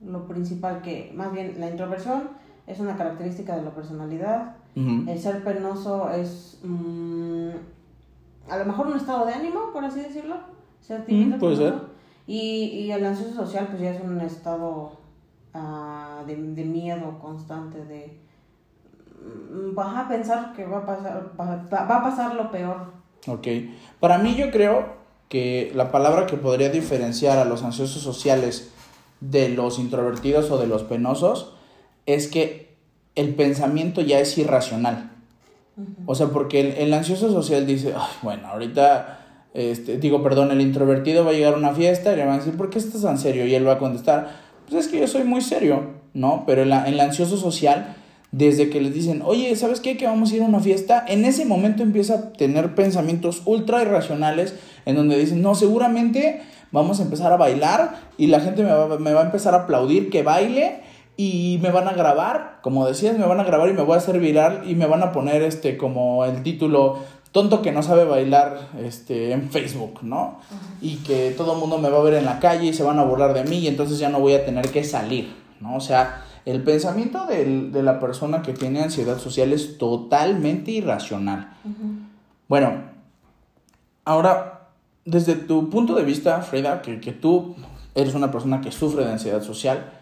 lo 0.05 0.27
principal, 0.27 0.83
que 0.83 1.13
más 1.15 1.33
bien 1.33 1.57
la 1.59 1.71
introversión 1.71 2.31
es 2.67 2.81
una 2.81 2.97
característica 2.97 3.57
de 3.57 3.63
la 3.63 3.71
personalidad. 3.71 4.55
El 4.77 5.19
ser 5.19 5.43
penoso 5.43 6.09
es 6.09 6.61
mm, 6.63 7.51
a 8.49 8.59
lo 8.59 8.65
mejor 8.65 8.87
un 8.87 8.97
estado 8.97 9.27
de 9.27 9.35
ánimo, 9.35 9.73
por 9.73 9.85
así 9.85 9.99
decirlo. 9.99 10.37
Ser 10.81 11.05
tímido. 11.05 11.37
puede 11.37 11.57
ser. 11.57 11.75
Y, 12.29 12.85
y 12.85 12.93
el 12.93 13.05
ansioso 13.05 13.35
social 13.35 13.67
pues 13.69 13.83
ya 13.83 13.91
es 13.91 14.01
un 14.01 14.21
estado 14.21 14.93
de, 15.55 16.65
miedo 16.65 17.19
constante, 17.21 17.85
de 17.85 18.17
mm, 19.23 19.75
vas 19.75 19.97
a 19.97 20.09
pensar 20.09 20.53
que 20.55 20.65
va 20.65 20.79
a 20.79 20.87
pasar, 20.87 21.33
va, 21.41 21.97
a 21.97 22.03
pasar 22.03 22.35
lo 22.35 22.51
peor. 22.51 22.93
Ok, 23.27 23.47
para 24.01 24.19
mí 24.19 24.35
yo 24.35 24.51
creo 24.51 24.99
que 25.29 25.73
la 25.75 25.91
palabra 25.91 26.27
que 26.27 26.37
podría 26.37 26.71
diferenciar 26.71 27.39
a 27.39 27.45
los 27.45 27.63
ansiosos 27.63 28.03
sociales 28.03 28.73
de 29.21 29.49
los 29.49 29.79
introvertidos 29.79 30.51
o 30.51 30.59
de 30.59 30.67
los 30.67 30.85
penosos 30.85 31.55
es 32.07 32.29
que 32.29 32.77
el 33.15 33.35
pensamiento 33.35 34.01
ya 34.01 34.21
es 34.21 34.39
irracional. 34.39 35.11
O 36.07 36.15
sea, 36.17 36.29
porque 36.29 36.83
el, 36.83 36.93
ansioso 36.93 37.31
social 37.31 37.65
dice, 37.65 37.95
bueno, 38.23 38.49
ahorita, 38.49 39.21
este, 39.55 39.99
digo, 39.99 40.23
perdón, 40.25 40.51
el 40.51 40.61
introvertido 40.61 41.25
va 41.25 41.31
a 41.31 41.35
llegar 41.35 41.55
a 41.55 41.57
una 41.57 41.73
fiesta 41.73 42.13
y 42.13 42.17
le 42.17 42.25
van 42.25 42.35
a 42.35 42.39
decir, 42.39 42.57
¿por 42.57 42.69
qué 42.69 42.79
estás 42.79 43.03
tan 43.03 43.17
serio? 43.17 43.47
Y 43.47 43.55
él 43.55 43.67
va 43.67 43.75
a 43.75 43.79
contestar, 43.79 44.48
pues 44.69 44.87
es 44.87 44.91
que 44.91 45.01
yo 45.01 45.07
soy 45.07 45.25
muy 45.25 45.41
serio, 45.41 45.83
¿no? 46.15 46.45
Pero 46.47 46.63
en, 46.63 46.73
el 46.73 47.01
ansioso 47.01 47.37
social, 47.37 47.97
desde 48.33 48.69
que 48.71 48.81
les 48.81 48.93
dicen, 48.93 49.23
oye, 49.25 49.55
¿sabes 49.57 49.81
qué? 49.81 49.97
Que 49.97 50.07
vamos 50.07 50.31
a 50.31 50.37
ir 50.37 50.43
a 50.43 50.47
una 50.47 50.61
fiesta, 50.61 51.05
en 51.09 51.25
ese 51.25 51.45
momento 51.45 51.83
empieza 51.83 52.15
a 52.15 52.33
tener 52.33 52.75
pensamientos 52.75 53.43
ultra 53.47 53.83
irracionales 53.83 54.55
en 54.85 54.97
donde 54.97 55.19
dicen, 55.19 55.41
no, 55.41 55.55
seguramente 55.55 56.43
vamos 56.71 57.01
a 57.01 57.05
empezar 57.05 57.33
a 57.33 57.37
bailar 57.37 58.01
y 58.19 58.27
la 58.27 58.41
gente 58.41 58.63
me 58.63 58.73
va, 58.73 58.99
me 58.99 59.13
va 59.13 59.23
a 59.23 59.25
empezar 59.25 59.55
a 59.55 59.63
aplaudir 59.63 60.11
que 60.11 60.23
baile 60.23 60.81
y 61.17 61.59
me 61.63 61.71
van 61.71 61.89
a 61.89 61.95
grabar, 61.95 62.59
como 62.63 62.87
decías, 62.87 63.19
me 63.19 63.27
van 63.27 63.41
a 63.41 63.45
grabar 63.45 63.69
y 63.69 63.73
me 63.73 63.83
voy 63.83 63.95
a 63.95 63.99
hacer 63.99 64.21
viral 64.21 64.63
y 64.71 64.77
me 64.77 64.87
van 64.87 65.03
a 65.03 65.11
poner 65.11 65.43
este 65.43 65.77
como 65.77 66.25
el 66.25 66.45
título 66.45 66.99
tonto 67.39 67.63
que 67.63 67.71
no 67.71 67.85
sabe 67.85 68.05
bailar 68.05 68.71
este, 68.83 69.31
en 69.31 69.49
Facebook, 69.49 70.01
¿no? 70.03 70.41
Y 70.81 70.97
que 70.97 71.31
todo 71.37 71.53
el 71.53 71.61
mundo 71.61 71.79
me 71.79 71.89
va 71.89 71.99
a 71.99 72.03
ver 72.03 72.15
en 72.15 72.25
la 72.25 72.41
calle 72.41 72.67
y 72.67 72.73
se 72.73 72.83
van 72.83 72.99
a 72.99 73.05
burlar 73.05 73.33
de 73.33 73.45
mí 73.45 73.59
y 73.59 73.69
entonces 73.69 74.01
ya 74.01 74.09
no 74.09 74.19
voy 74.19 74.33
a 74.35 74.45
tener 74.45 74.73
que 74.73 74.83
salir, 74.83 75.33
¿no? 75.61 75.77
O 75.77 75.81
sea, 75.81 76.25
el 76.45 76.65
pensamiento 76.65 77.27
de 77.27 77.81
la 77.85 78.01
persona 78.01 78.43
que 78.43 78.55
tiene 78.55 78.83
ansiedad 78.83 79.19
social 79.19 79.53
es 79.53 79.79
totalmente 79.79 80.73
irracional. 80.73 81.53
Bueno, 82.49 82.73
ahora, 84.05 84.71
desde 85.05 85.37
tu 85.37 85.71
punto 85.71 85.95
de 85.95 86.03
vista, 86.03 86.43
Frida, 86.43 86.83
que, 86.83 86.99
que, 86.99 87.13
tú 87.13 87.55
eres 87.95 88.15
una 88.15 88.33
persona 88.33 88.61
que 88.61 88.73
sufre 88.73 89.05
de 89.05 89.13
ansiedad 89.13 89.45
social, 89.45 89.93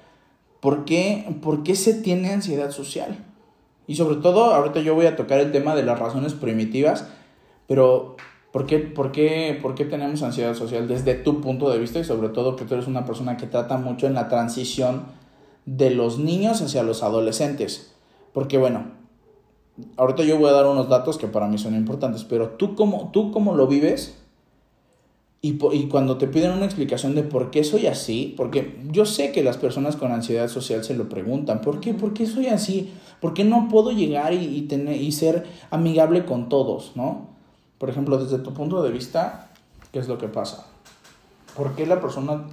¿por 0.60 0.86
qué, 0.86 1.36
¿por 1.42 1.64
qué 1.64 1.74
se 1.74 1.92
tiene 1.92 2.32
ansiedad 2.32 2.70
social? 2.70 3.18
Y 3.86 3.96
sobre 3.96 4.16
todo, 4.16 4.54
ahorita 4.54 4.80
yo 4.80 4.94
voy 4.94 5.04
a 5.04 5.16
tocar 5.16 5.38
el 5.38 5.52
tema 5.52 5.74
de 5.74 5.82
las 5.82 5.98
razones 5.98 6.32
primitivas, 6.32 7.06
pero 7.66 8.16
¿por 8.52 8.66
qué, 8.66 8.78
por 8.78 9.12
qué, 9.12 9.58
por 9.60 9.74
qué 9.74 9.84
tenemos 9.84 10.22
ansiedad 10.22 10.54
social 10.54 10.88
desde 10.88 11.14
tu 11.14 11.40
punto 11.40 11.70
de 11.70 11.78
vista 11.78 11.98
y 11.98 12.04
sobre 12.04 12.28
todo 12.28 12.56
que 12.56 12.64
tú 12.64 12.74
eres 12.74 12.86
una 12.86 13.04
persona 13.04 13.36
que 13.36 13.46
trata 13.46 13.76
mucho 13.76 14.06
en 14.06 14.14
la 14.14 14.28
transición 14.28 15.04
de 15.64 15.90
los 15.90 16.18
niños 16.18 16.62
hacia 16.62 16.82
los 16.82 17.02
adolescentes? 17.02 17.92
Porque 18.32 18.58
bueno, 18.58 18.92
ahorita 19.96 20.22
yo 20.22 20.38
voy 20.38 20.50
a 20.50 20.54
dar 20.54 20.66
unos 20.66 20.88
datos 20.88 21.18
que 21.18 21.26
para 21.26 21.48
mí 21.48 21.58
son 21.58 21.74
importantes, 21.74 22.24
pero 22.24 22.50
tú 22.50 22.74
cómo, 22.74 23.10
tú 23.12 23.32
cómo 23.32 23.54
lo 23.54 23.66
vives 23.66 24.22
y, 25.42 25.58
y, 25.72 25.88
cuando 25.88 26.16
te 26.16 26.26
piden 26.26 26.52
una 26.52 26.64
explicación 26.64 27.14
de 27.14 27.22
por 27.22 27.50
qué 27.50 27.62
soy 27.62 27.86
así, 27.86 28.34
porque 28.36 28.80
yo 28.90 29.04
sé 29.04 29.32
que 29.32 29.44
las 29.44 29.58
personas 29.58 29.94
con 29.94 30.10
ansiedad 30.10 30.48
social 30.48 30.82
se 30.82 30.94
lo 30.94 31.08
preguntan, 31.08 31.60
¿por 31.60 31.78
qué, 31.78 31.94
¿Por 31.94 32.14
qué 32.14 32.26
soy 32.26 32.46
así? 32.46 32.92
¿Por 33.20 33.32
qué 33.32 33.44
no 33.44 33.68
puedo 33.68 33.92
llegar 33.92 34.32
y, 34.32 34.44
y, 34.44 34.62
tener, 34.62 35.00
y 35.00 35.12
ser 35.12 35.44
amigable 35.70 36.24
con 36.24 36.48
todos, 36.48 36.92
no? 36.96 37.35
Por 37.78 37.90
ejemplo, 37.90 38.18
desde 38.18 38.38
tu 38.38 38.54
punto 38.54 38.82
de 38.82 38.90
vista, 38.90 39.50
¿qué 39.92 39.98
es 39.98 40.08
lo 40.08 40.18
que 40.18 40.28
pasa? 40.28 40.66
¿Por 41.56 41.74
qué 41.74 41.86
la 41.86 42.00
persona, 42.00 42.44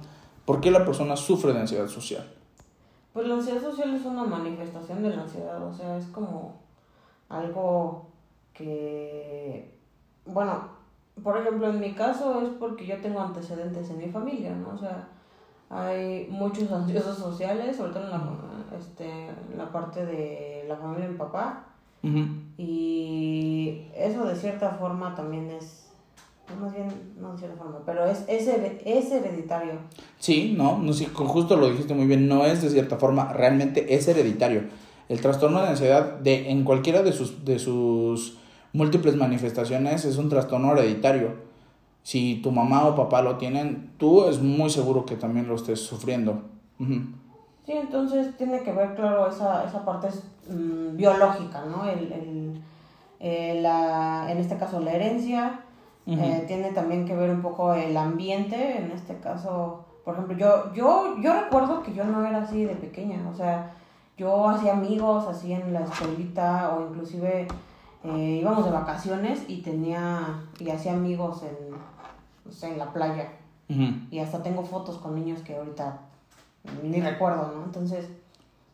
por 0.44 0.60
qué 0.60 0.70
la 0.70 0.84
persona 0.84 1.16
sufre 1.16 1.52
de 1.52 1.60
ansiedad 1.60 1.88
social? 1.88 2.26
Pues 3.12 3.26
la 3.26 3.34
ansiedad 3.34 3.62
social 3.62 3.94
es 3.94 4.04
una 4.04 4.24
manifestación 4.24 5.02
de 5.02 5.10
la 5.10 5.22
ansiedad, 5.22 5.62
o 5.62 5.72
sea, 5.72 5.96
es 5.96 6.06
como 6.06 6.56
algo 7.28 8.06
que, 8.52 9.78
bueno, 10.26 10.68
por 11.22 11.38
ejemplo, 11.38 11.68
en 11.68 11.80
mi 11.80 11.94
caso 11.94 12.42
es 12.42 12.48
porque 12.58 12.86
yo 12.86 13.00
tengo 13.00 13.20
antecedentes 13.20 13.88
en 13.90 13.98
mi 13.98 14.08
familia, 14.08 14.54
¿no? 14.54 14.70
O 14.74 14.78
sea, 14.78 15.08
hay 15.70 16.26
muchos 16.30 16.70
ansiosos 16.72 17.18
sociales, 17.18 17.76
sobre 17.76 17.92
todo 17.92 18.04
en 18.04 18.10
la, 18.10 18.22
este, 18.78 19.30
la 19.56 19.70
parte 19.70 20.04
de 20.04 20.64
la 20.68 20.76
familia 20.76 21.06
de 21.06 21.12
mi 21.12 21.18
papá. 21.18 21.66
Y 22.58 23.82
eso 23.96 24.24
de 24.26 24.36
cierta 24.36 24.70
forma 24.70 25.14
también 25.14 25.50
es, 25.50 25.86
más 26.60 26.74
bien, 26.74 26.88
no 27.20 27.32
de 27.32 27.38
cierta 27.38 27.56
forma, 27.56 27.80
pero 27.86 28.04
es, 28.04 28.24
es, 28.28 28.46
es 28.48 29.10
hereditario. 29.10 29.72
Sí, 30.18 30.54
no, 30.56 30.78
no 30.78 30.92
sí, 30.92 31.08
justo 31.12 31.56
lo 31.56 31.70
dijiste 31.70 31.94
muy 31.94 32.06
bien, 32.06 32.28
no 32.28 32.44
es 32.44 32.62
de 32.62 32.70
cierta 32.70 32.96
forma, 32.96 33.32
realmente 33.32 33.94
es 33.94 34.06
hereditario. 34.06 34.62
El 35.08 35.20
trastorno 35.20 35.60
de 35.60 35.68
ansiedad 35.68 36.18
de, 36.18 36.50
en 36.50 36.64
cualquiera 36.64 37.02
de 37.02 37.12
sus, 37.12 37.44
de 37.44 37.58
sus 37.58 38.38
múltiples 38.72 39.16
manifestaciones 39.16 40.04
es 40.04 40.16
un 40.16 40.28
trastorno 40.28 40.72
hereditario. 40.72 41.32
Si 42.02 42.40
tu 42.42 42.50
mamá 42.50 42.86
o 42.86 42.94
papá 42.94 43.22
lo 43.22 43.36
tienen, 43.36 43.92
tú 43.96 44.26
es 44.28 44.40
muy 44.40 44.68
seguro 44.68 45.06
que 45.06 45.16
también 45.16 45.48
lo 45.48 45.54
estés 45.54 45.80
sufriendo. 45.80 46.42
Sí, 47.66 47.72
entonces 47.72 48.36
tiene 48.36 48.62
que 48.62 48.72
ver, 48.72 48.94
claro, 48.94 49.28
esa, 49.28 49.64
esa 49.64 49.84
parte 49.84 50.08
es, 50.08 50.22
mm, 50.48 50.96
biológica, 50.96 51.64
¿no? 51.64 51.84
El, 51.88 52.12
el, 52.12 52.62
eh, 53.20 53.60
la, 53.62 54.30
en 54.30 54.38
este 54.38 54.58
caso 54.58 54.80
la 54.80 54.92
herencia, 54.92 55.60
eh, 56.06 56.44
tiene 56.46 56.72
también 56.72 57.06
que 57.06 57.16
ver 57.16 57.30
un 57.30 57.40
poco 57.40 57.72
el 57.72 57.96
ambiente, 57.96 58.76
en 58.76 58.90
este 58.90 59.16
caso, 59.16 59.86
por 60.04 60.14
ejemplo, 60.14 60.36
yo, 60.36 60.74
yo, 60.74 61.16
yo 61.22 61.32
recuerdo 61.32 61.82
que 61.82 61.94
yo 61.94 62.04
no 62.04 62.26
era 62.26 62.42
así 62.42 62.66
de 62.66 62.74
pequeña, 62.74 63.26
o 63.32 63.34
sea, 63.34 63.72
yo 64.18 64.46
hacía 64.48 64.74
amigos 64.74 65.26
así 65.26 65.54
en 65.54 65.72
la 65.72 65.80
escuelita 65.80 66.74
o 66.74 66.88
inclusive 66.88 67.48
eh, 68.04 68.38
íbamos 68.42 68.66
de 68.66 68.70
vacaciones 68.70 69.44
y 69.48 69.62
tenía, 69.62 70.42
y 70.60 70.68
hacía 70.68 70.92
amigos 70.92 71.42
en, 71.42 71.70
no 72.44 72.52
sé, 72.52 72.72
en 72.72 72.78
la 72.78 72.92
playa. 72.92 73.32
Y 73.66 74.18
hasta 74.18 74.42
tengo 74.42 74.62
fotos 74.62 74.98
con 74.98 75.14
niños 75.14 75.40
que 75.40 75.56
ahorita 75.56 75.98
ni 76.82 77.00
recuerdo, 77.00 77.52
¿no? 77.54 77.64
Entonces, 77.64 78.08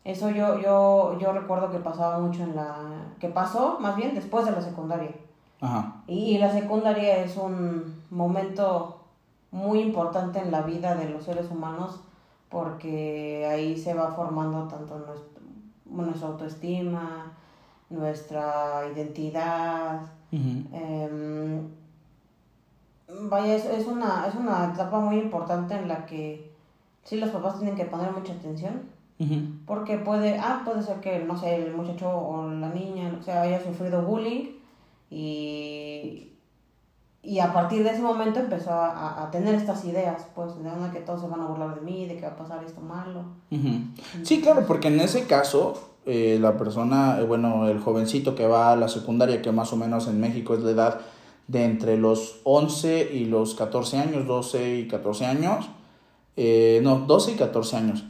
eso 0.03 0.29
yo, 0.29 0.59
yo, 0.59 1.17
yo 1.19 1.31
recuerdo 1.33 1.69
que 1.69 1.79
pasaba 1.79 2.19
mucho 2.19 2.43
en 2.43 2.55
la, 2.55 3.13
que 3.19 3.29
pasó 3.29 3.79
más 3.79 3.95
bien 3.95 4.15
después 4.15 4.45
de 4.45 4.51
la 4.51 4.61
secundaria. 4.61 5.11
Ajá. 5.59 6.01
Y, 6.07 6.37
la 6.39 6.51
secundaria 6.51 7.17
es 7.23 7.37
un 7.37 8.01
momento 8.09 9.01
muy 9.51 9.81
importante 9.81 10.39
en 10.39 10.51
la 10.51 10.63
vida 10.63 10.95
de 10.95 11.09
los 11.09 11.23
seres 11.23 11.51
humanos 11.51 11.99
porque 12.49 13.47
ahí 13.49 13.77
se 13.77 13.93
va 13.93 14.11
formando 14.11 14.67
tanto 14.67 14.97
nuestro, 14.97 15.41
nuestra 15.85 16.27
autoestima, 16.29 17.31
nuestra 17.89 18.87
identidad. 18.93 20.01
Em, 20.31 21.67
vaya, 23.29 23.55
es, 23.55 23.65
es, 23.65 23.85
una, 23.85 24.25
es 24.27 24.35
una 24.35 24.71
etapa 24.73 24.99
muy 24.99 25.19
importante 25.19 25.75
en 25.75 25.87
la 25.87 26.05
que 26.05 26.50
sí 27.03 27.17
los 27.17 27.29
papás 27.29 27.57
tienen 27.57 27.75
que 27.75 27.85
poner 27.85 28.11
mucha 28.11 28.33
atención. 28.33 28.89
Porque 29.67 29.97
puede, 29.97 30.39
ah, 30.39 30.63
puede 30.65 30.81
ser 30.81 30.99
que, 30.99 31.19
no 31.19 31.37
sé, 31.37 31.55
el 31.55 31.75
muchacho 31.75 32.09
o 32.09 32.49
la 32.49 32.69
niña, 32.69 33.15
o 33.19 33.21
sea, 33.21 33.43
haya 33.43 33.63
sufrido 33.63 34.01
bullying 34.01 34.47
y, 35.11 36.31
y 37.21 37.39
a 37.39 37.53
partir 37.53 37.83
de 37.83 37.91
ese 37.91 38.01
momento 38.01 38.39
empezó 38.39 38.71
a, 38.71 39.21
a, 39.21 39.29
tener 39.29 39.53
estas 39.53 39.85
ideas, 39.85 40.25
pues, 40.33 40.55
de 40.55 40.67
una 40.67 40.91
que 40.91 41.01
todos 41.01 41.21
se 41.21 41.27
van 41.27 41.41
a 41.41 41.45
burlar 41.45 41.75
de 41.75 41.81
mí, 41.81 42.07
de 42.07 42.15
que 42.15 42.23
va 42.23 42.29
a 42.29 42.35
pasar 42.35 42.63
esto 42.63 42.81
malo. 42.81 43.25
Sí, 44.23 44.41
claro, 44.41 44.65
porque 44.65 44.87
en 44.87 44.99
ese 44.99 45.27
caso 45.27 45.91
eh, 46.07 46.39
la 46.41 46.57
persona, 46.57 47.19
eh, 47.19 47.23
bueno, 47.23 47.67
el 47.67 47.79
jovencito 47.79 48.33
que 48.33 48.47
va 48.47 48.71
a 48.71 48.75
la 48.75 48.87
secundaria, 48.87 49.41
que 49.41 49.51
más 49.51 49.71
o 49.71 49.75
menos 49.75 50.07
en 50.07 50.19
México 50.19 50.55
es 50.55 50.61
la 50.61 50.71
edad 50.71 51.01
de 51.47 51.63
entre 51.63 51.97
los 51.97 52.39
11 52.43 53.13
y 53.13 53.25
los 53.25 53.53
14 53.53 53.99
años, 53.99 54.25
12 54.25 54.79
y 54.79 54.87
14 54.87 55.25
años, 55.27 55.69
eh, 56.37 56.79
no, 56.83 56.99
12 56.99 57.31
y 57.31 57.35
14 57.35 57.77
años, 57.77 58.05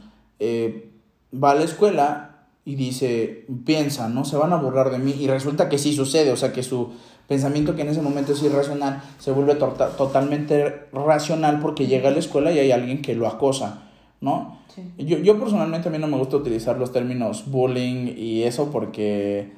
va 1.32 1.52
a 1.52 1.54
la 1.54 1.64
escuela 1.64 2.32
y 2.64 2.76
dice, 2.76 3.46
piensa, 3.64 4.08
¿no? 4.08 4.24
Se 4.24 4.36
van 4.36 4.52
a 4.52 4.56
burlar 4.56 4.90
de 4.90 4.98
mí 4.98 5.14
y 5.18 5.26
resulta 5.26 5.68
que 5.68 5.78
sí 5.78 5.92
sucede, 5.94 6.30
o 6.30 6.36
sea 6.36 6.52
que 6.52 6.62
su 6.62 6.90
pensamiento 7.26 7.74
que 7.74 7.82
en 7.82 7.88
ese 7.88 8.02
momento 8.02 8.32
es 8.32 8.42
irracional 8.42 9.02
se 9.18 9.32
vuelve 9.32 9.54
totalmente 9.54 10.86
racional 10.92 11.60
porque 11.60 11.86
llega 11.86 12.08
a 12.08 12.12
la 12.12 12.18
escuela 12.18 12.52
y 12.52 12.58
hay 12.58 12.70
alguien 12.70 13.02
que 13.02 13.14
lo 13.14 13.26
acosa, 13.26 13.84
¿no? 14.20 14.60
Yo, 14.96 15.18
yo 15.18 15.38
personalmente 15.38 15.88
a 15.88 15.92
mí 15.92 15.98
no 15.98 16.08
me 16.08 16.16
gusta 16.16 16.36
utilizar 16.36 16.78
los 16.78 16.92
términos 16.92 17.50
bullying 17.50 18.14
y 18.16 18.44
eso 18.44 18.70
porque, 18.70 19.52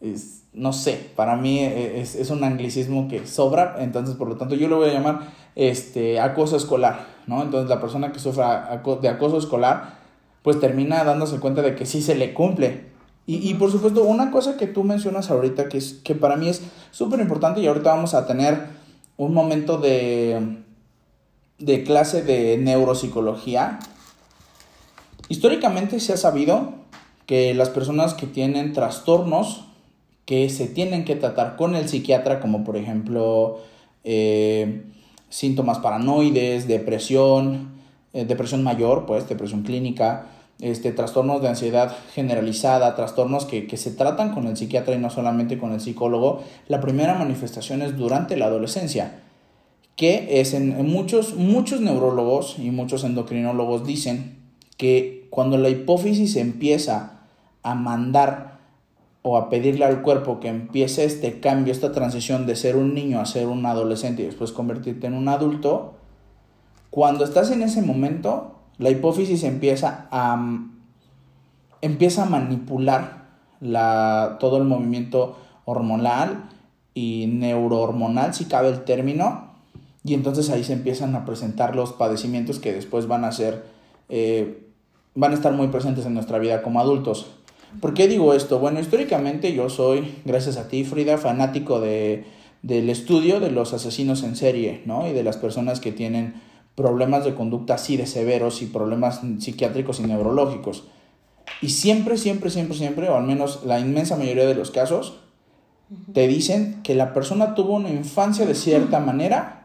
es, 0.00 0.44
no 0.52 0.72
sé, 0.72 1.10
para 1.14 1.36
mí 1.36 1.60
es, 1.60 2.16
es, 2.16 2.30
un 2.30 2.42
anglicismo 2.42 3.06
que 3.06 3.26
sobra, 3.26 3.76
entonces 3.78 4.16
por 4.16 4.28
lo 4.28 4.36
tanto 4.36 4.56
yo 4.56 4.66
lo 4.66 4.78
voy 4.78 4.90
a 4.90 4.92
llamar 4.92 5.28
este, 5.54 6.18
acoso 6.18 6.56
escolar, 6.56 7.06
¿no? 7.26 7.42
Entonces 7.42 7.68
la 7.68 7.80
persona 7.80 8.12
que 8.12 8.18
sufra 8.18 8.82
de 9.00 9.08
acoso 9.08 9.38
escolar 9.38 9.96
pues 10.42 10.60
termina 10.60 11.02
dándose 11.04 11.40
cuenta 11.40 11.62
de 11.62 11.74
que 11.74 11.86
sí 11.86 12.02
se 12.02 12.14
le 12.14 12.32
cumple. 12.32 12.86
Y, 13.26 13.50
y 13.50 13.54
por 13.54 13.72
supuesto, 13.72 14.04
una 14.04 14.30
cosa 14.30 14.56
que 14.56 14.68
tú 14.68 14.84
mencionas 14.84 15.30
ahorita 15.30 15.68
que, 15.68 15.78
es, 15.78 15.94
que 16.04 16.14
para 16.14 16.36
mí 16.36 16.48
es 16.48 16.62
súper 16.92 17.20
importante 17.20 17.60
y 17.60 17.66
ahorita 17.66 17.92
vamos 17.92 18.14
a 18.14 18.26
tener 18.26 18.68
un 19.16 19.34
momento 19.34 19.78
de, 19.78 20.58
de 21.58 21.82
clase 21.82 22.22
de 22.22 22.58
neuropsicología 22.58 23.80
Históricamente 25.28 25.98
se 26.00 26.12
ha 26.12 26.16
sabido 26.16 26.74
que 27.26 27.52
las 27.54 27.70
personas 27.70 28.14
que 28.14 28.26
tienen 28.26 28.72
trastornos 28.72 29.64
que 30.24 30.48
se 30.50 30.66
tienen 30.66 31.04
que 31.04 31.16
tratar 31.16 31.56
con 31.56 31.74
el 31.74 31.88
psiquiatra, 31.88 32.40
como 32.40 32.64
por 32.64 32.76
ejemplo 32.76 33.60
eh, 34.04 34.84
síntomas 35.36 35.80
paranoides, 35.80 36.66
depresión, 36.66 37.72
eh, 38.14 38.24
depresión 38.24 38.62
mayor, 38.62 39.04
pues 39.04 39.28
depresión 39.28 39.64
clínica, 39.64 40.28
este, 40.60 40.92
trastornos 40.92 41.42
de 41.42 41.48
ansiedad 41.48 41.94
generalizada, 42.14 42.96
trastornos 42.96 43.44
que, 43.44 43.66
que, 43.66 43.76
se 43.76 43.90
tratan 43.90 44.32
con 44.32 44.46
el 44.46 44.56
psiquiatra 44.56 44.94
y 44.94 44.98
no 44.98 45.10
solamente 45.10 45.58
con 45.58 45.72
el 45.74 45.82
psicólogo, 45.82 46.42
la 46.68 46.80
primera 46.80 47.12
manifestación 47.12 47.82
es 47.82 47.98
durante 47.98 48.38
la 48.38 48.46
adolescencia, 48.46 49.24
que 49.94 50.40
es 50.40 50.54
en, 50.54 50.72
en 50.72 50.90
muchos, 50.90 51.34
muchos 51.34 51.82
neurólogos 51.82 52.58
y 52.58 52.70
muchos 52.70 53.04
endocrinólogos 53.04 53.86
dicen 53.86 54.38
que 54.78 55.26
cuando 55.28 55.58
la 55.58 55.68
hipófisis 55.68 56.36
empieza 56.36 57.20
a 57.62 57.74
mandar 57.74 58.55
o 59.28 59.36
a 59.36 59.50
pedirle 59.50 59.84
al 59.84 60.02
cuerpo 60.02 60.38
que 60.38 60.46
empiece 60.46 61.04
este 61.04 61.40
cambio, 61.40 61.72
esta 61.72 61.90
transición 61.90 62.46
de 62.46 62.54
ser 62.54 62.76
un 62.76 62.94
niño 62.94 63.18
a 63.18 63.26
ser 63.26 63.48
un 63.48 63.66
adolescente 63.66 64.22
y 64.22 64.26
después 64.26 64.52
convertirte 64.52 65.08
en 65.08 65.14
un 65.14 65.26
adulto, 65.26 65.94
cuando 66.90 67.24
estás 67.24 67.50
en 67.50 67.62
ese 67.62 67.82
momento, 67.82 68.54
la 68.78 68.88
hipófisis 68.88 69.42
empieza 69.42 70.06
a, 70.12 70.40
empieza 71.80 72.22
a 72.22 72.26
manipular 72.26 73.26
la, 73.60 74.36
todo 74.38 74.58
el 74.58 74.62
movimiento 74.62 75.36
hormonal 75.64 76.48
y 76.94 77.26
neurohormonal, 77.26 78.32
si 78.32 78.44
cabe 78.44 78.68
el 78.68 78.84
término, 78.84 79.50
y 80.04 80.14
entonces 80.14 80.50
ahí 80.50 80.62
se 80.62 80.74
empiezan 80.74 81.16
a 81.16 81.24
presentar 81.24 81.74
los 81.74 81.92
padecimientos 81.92 82.60
que 82.60 82.72
después 82.72 83.08
van 83.08 83.24
a 83.24 83.32
ser 83.32 83.64
eh, 84.08 84.70
van 85.16 85.32
a 85.32 85.34
estar 85.34 85.52
muy 85.52 85.66
presentes 85.66 86.06
en 86.06 86.14
nuestra 86.14 86.38
vida 86.38 86.62
como 86.62 86.78
adultos. 86.78 87.26
¿Por 87.80 87.94
qué 87.94 88.08
digo 88.08 88.34
esto? 88.34 88.58
Bueno, 88.58 88.80
históricamente 88.80 89.52
yo 89.54 89.68
soy, 89.68 90.14
gracias 90.24 90.56
a 90.56 90.68
ti 90.68 90.84
Frida, 90.84 91.18
fanático 91.18 91.80
de, 91.80 92.24
del 92.62 92.90
estudio 92.90 93.40
de 93.40 93.50
los 93.50 93.72
asesinos 93.72 94.22
en 94.22 94.36
serie, 94.36 94.82
¿no? 94.86 95.06
Y 95.08 95.12
de 95.12 95.22
las 95.22 95.36
personas 95.36 95.80
que 95.80 95.92
tienen 95.92 96.34
problemas 96.74 97.24
de 97.24 97.34
conducta 97.34 97.74
así 97.74 97.96
de 97.96 98.06
severos 98.06 98.62
y 98.62 98.66
problemas 98.66 99.20
psiquiátricos 99.38 100.00
y 100.00 100.04
neurológicos. 100.04 100.84
Y 101.62 101.70
siempre, 101.70 102.18
siempre, 102.18 102.50
siempre, 102.50 102.76
siempre, 102.76 103.08
o 103.08 103.16
al 103.16 103.24
menos 103.24 103.60
la 103.64 103.80
inmensa 103.80 104.16
mayoría 104.16 104.46
de 104.46 104.54
los 104.54 104.70
casos, 104.70 105.20
te 106.12 106.26
dicen 106.26 106.80
que 106.82 106.94
la 106.94 107.14
persona 107.14 107.54
tuvo 107.54 107.74
una 107.74 107.90
infancia 107.90 108.44
de 108.44 108.54
cierta 108.54 108.98
manera 109.00 109.64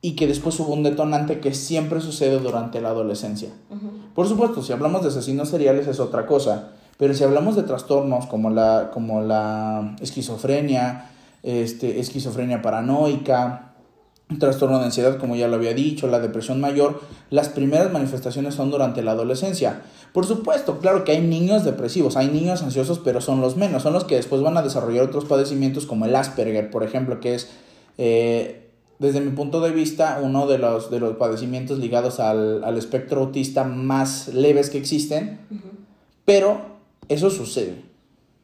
y 0.00 0.12
que 0.12 0.26
después 0.26 0.58
hubo 0.60 0.72
un 0.72 0.82
detonante 0.82 1.40
que 1.40 1.54
siempre 1.54 2.00
sucede 2.00 2.38
durante 2.38 2.80
la 2.80 2.90
adolescencia. 2.90 3.50
Por 4.14 4.28
supuesto, 4.28 4.62
si 4.62 4.72
hablamos 4.72 5.02
de 5.02 5.08
asesinos 5.08 5.48
seriales 5.48 5.86
es 5.86 6.00
otra 6.00 6.26
cosa, 6.26 6.72
Pero 7.02 7.14
si 7.14 7.24
hablamos 7.24 7.56
de 7.56 7.64
trastornos 7.64 8.26
como 8.26 8.48
la, 8.48 8.92
como 8.94 9.22
la 9.22 9.96
esquizofrenia, 10.00 11.10
este, 11.42 11.98
esquizofrenia 11.98 12.62
paranoica, 12.62 13.72
trastorno 14.38 14.78
de 14.78 14.84
ansiedad, 14.84 15.18
como 15.18 15.34
ya 15.34 15.48
lo 15.48 15.56
había 15.56 15.74
dicho, 15.74 16.06
la 16.06 16.20
depresión 16.20 16.60
mayor, 16.60 17.00
las 17.30 17.48
primeras 17.48 17.92
manifestaciones 17.92 18.54
son 18.54 18.70
durante 18.70 19.02
la 19.02 19.10
adolescencia. 19.10 19.82
Por 20.12 20.26
supuesto, 20.26 20.78
claro 20.78 21.02
que 21.02 21.10
hay 21.10 21.20
niños 21.22 21.64
depresivos, 21.64 22.16
hay 22.16 22.28
niños 22.28 22.62
ansiosos, 22.62 23.00
pero 23.00 23.20
son 23.20 23.40
los 23.40 23.56
menos, 23.56 23.82
son 23.82 23.94
los 23.94 24.04
que 24.04 24.14
después 24.14 24.40
van 24.40 24.56
a 24.56 24.62
desarrollar 24.62 25.02
otros 25.02 25.24
padecimientos 25.24 25.86
como 25.86 26.06
el 26.06 26.14
Asperger, 26.14 26.70
por 26.70 26.84
ejemplo, 26.84 27.18
que 27.18 27.34
es, 27.34 27.50
eh, 27.98 28.70
desde 29.00 29.20
mi 29.20 29.32
punto 29.32 29.60
de 29.60 29.72
vista, 29.72 30.20
uno 30.22 30.46
de 30.46 30.58
los, 30.58 30.88
de 30.88 31.00
los 31.00 31.16
padecimientos 31.16 31.80
ligados 31.80 32.20
al, 32.20 32.62
al 32.62 32.78
espectro 32.78 33.22
autista 33.22 33.64
más 33.64 34.28
leves 34.28 34.70
que 34.70 34.78
existen, 34.78 35.40
pero 36.24 36.70
eso 37.12 37.30
sucede. 37.30 37.82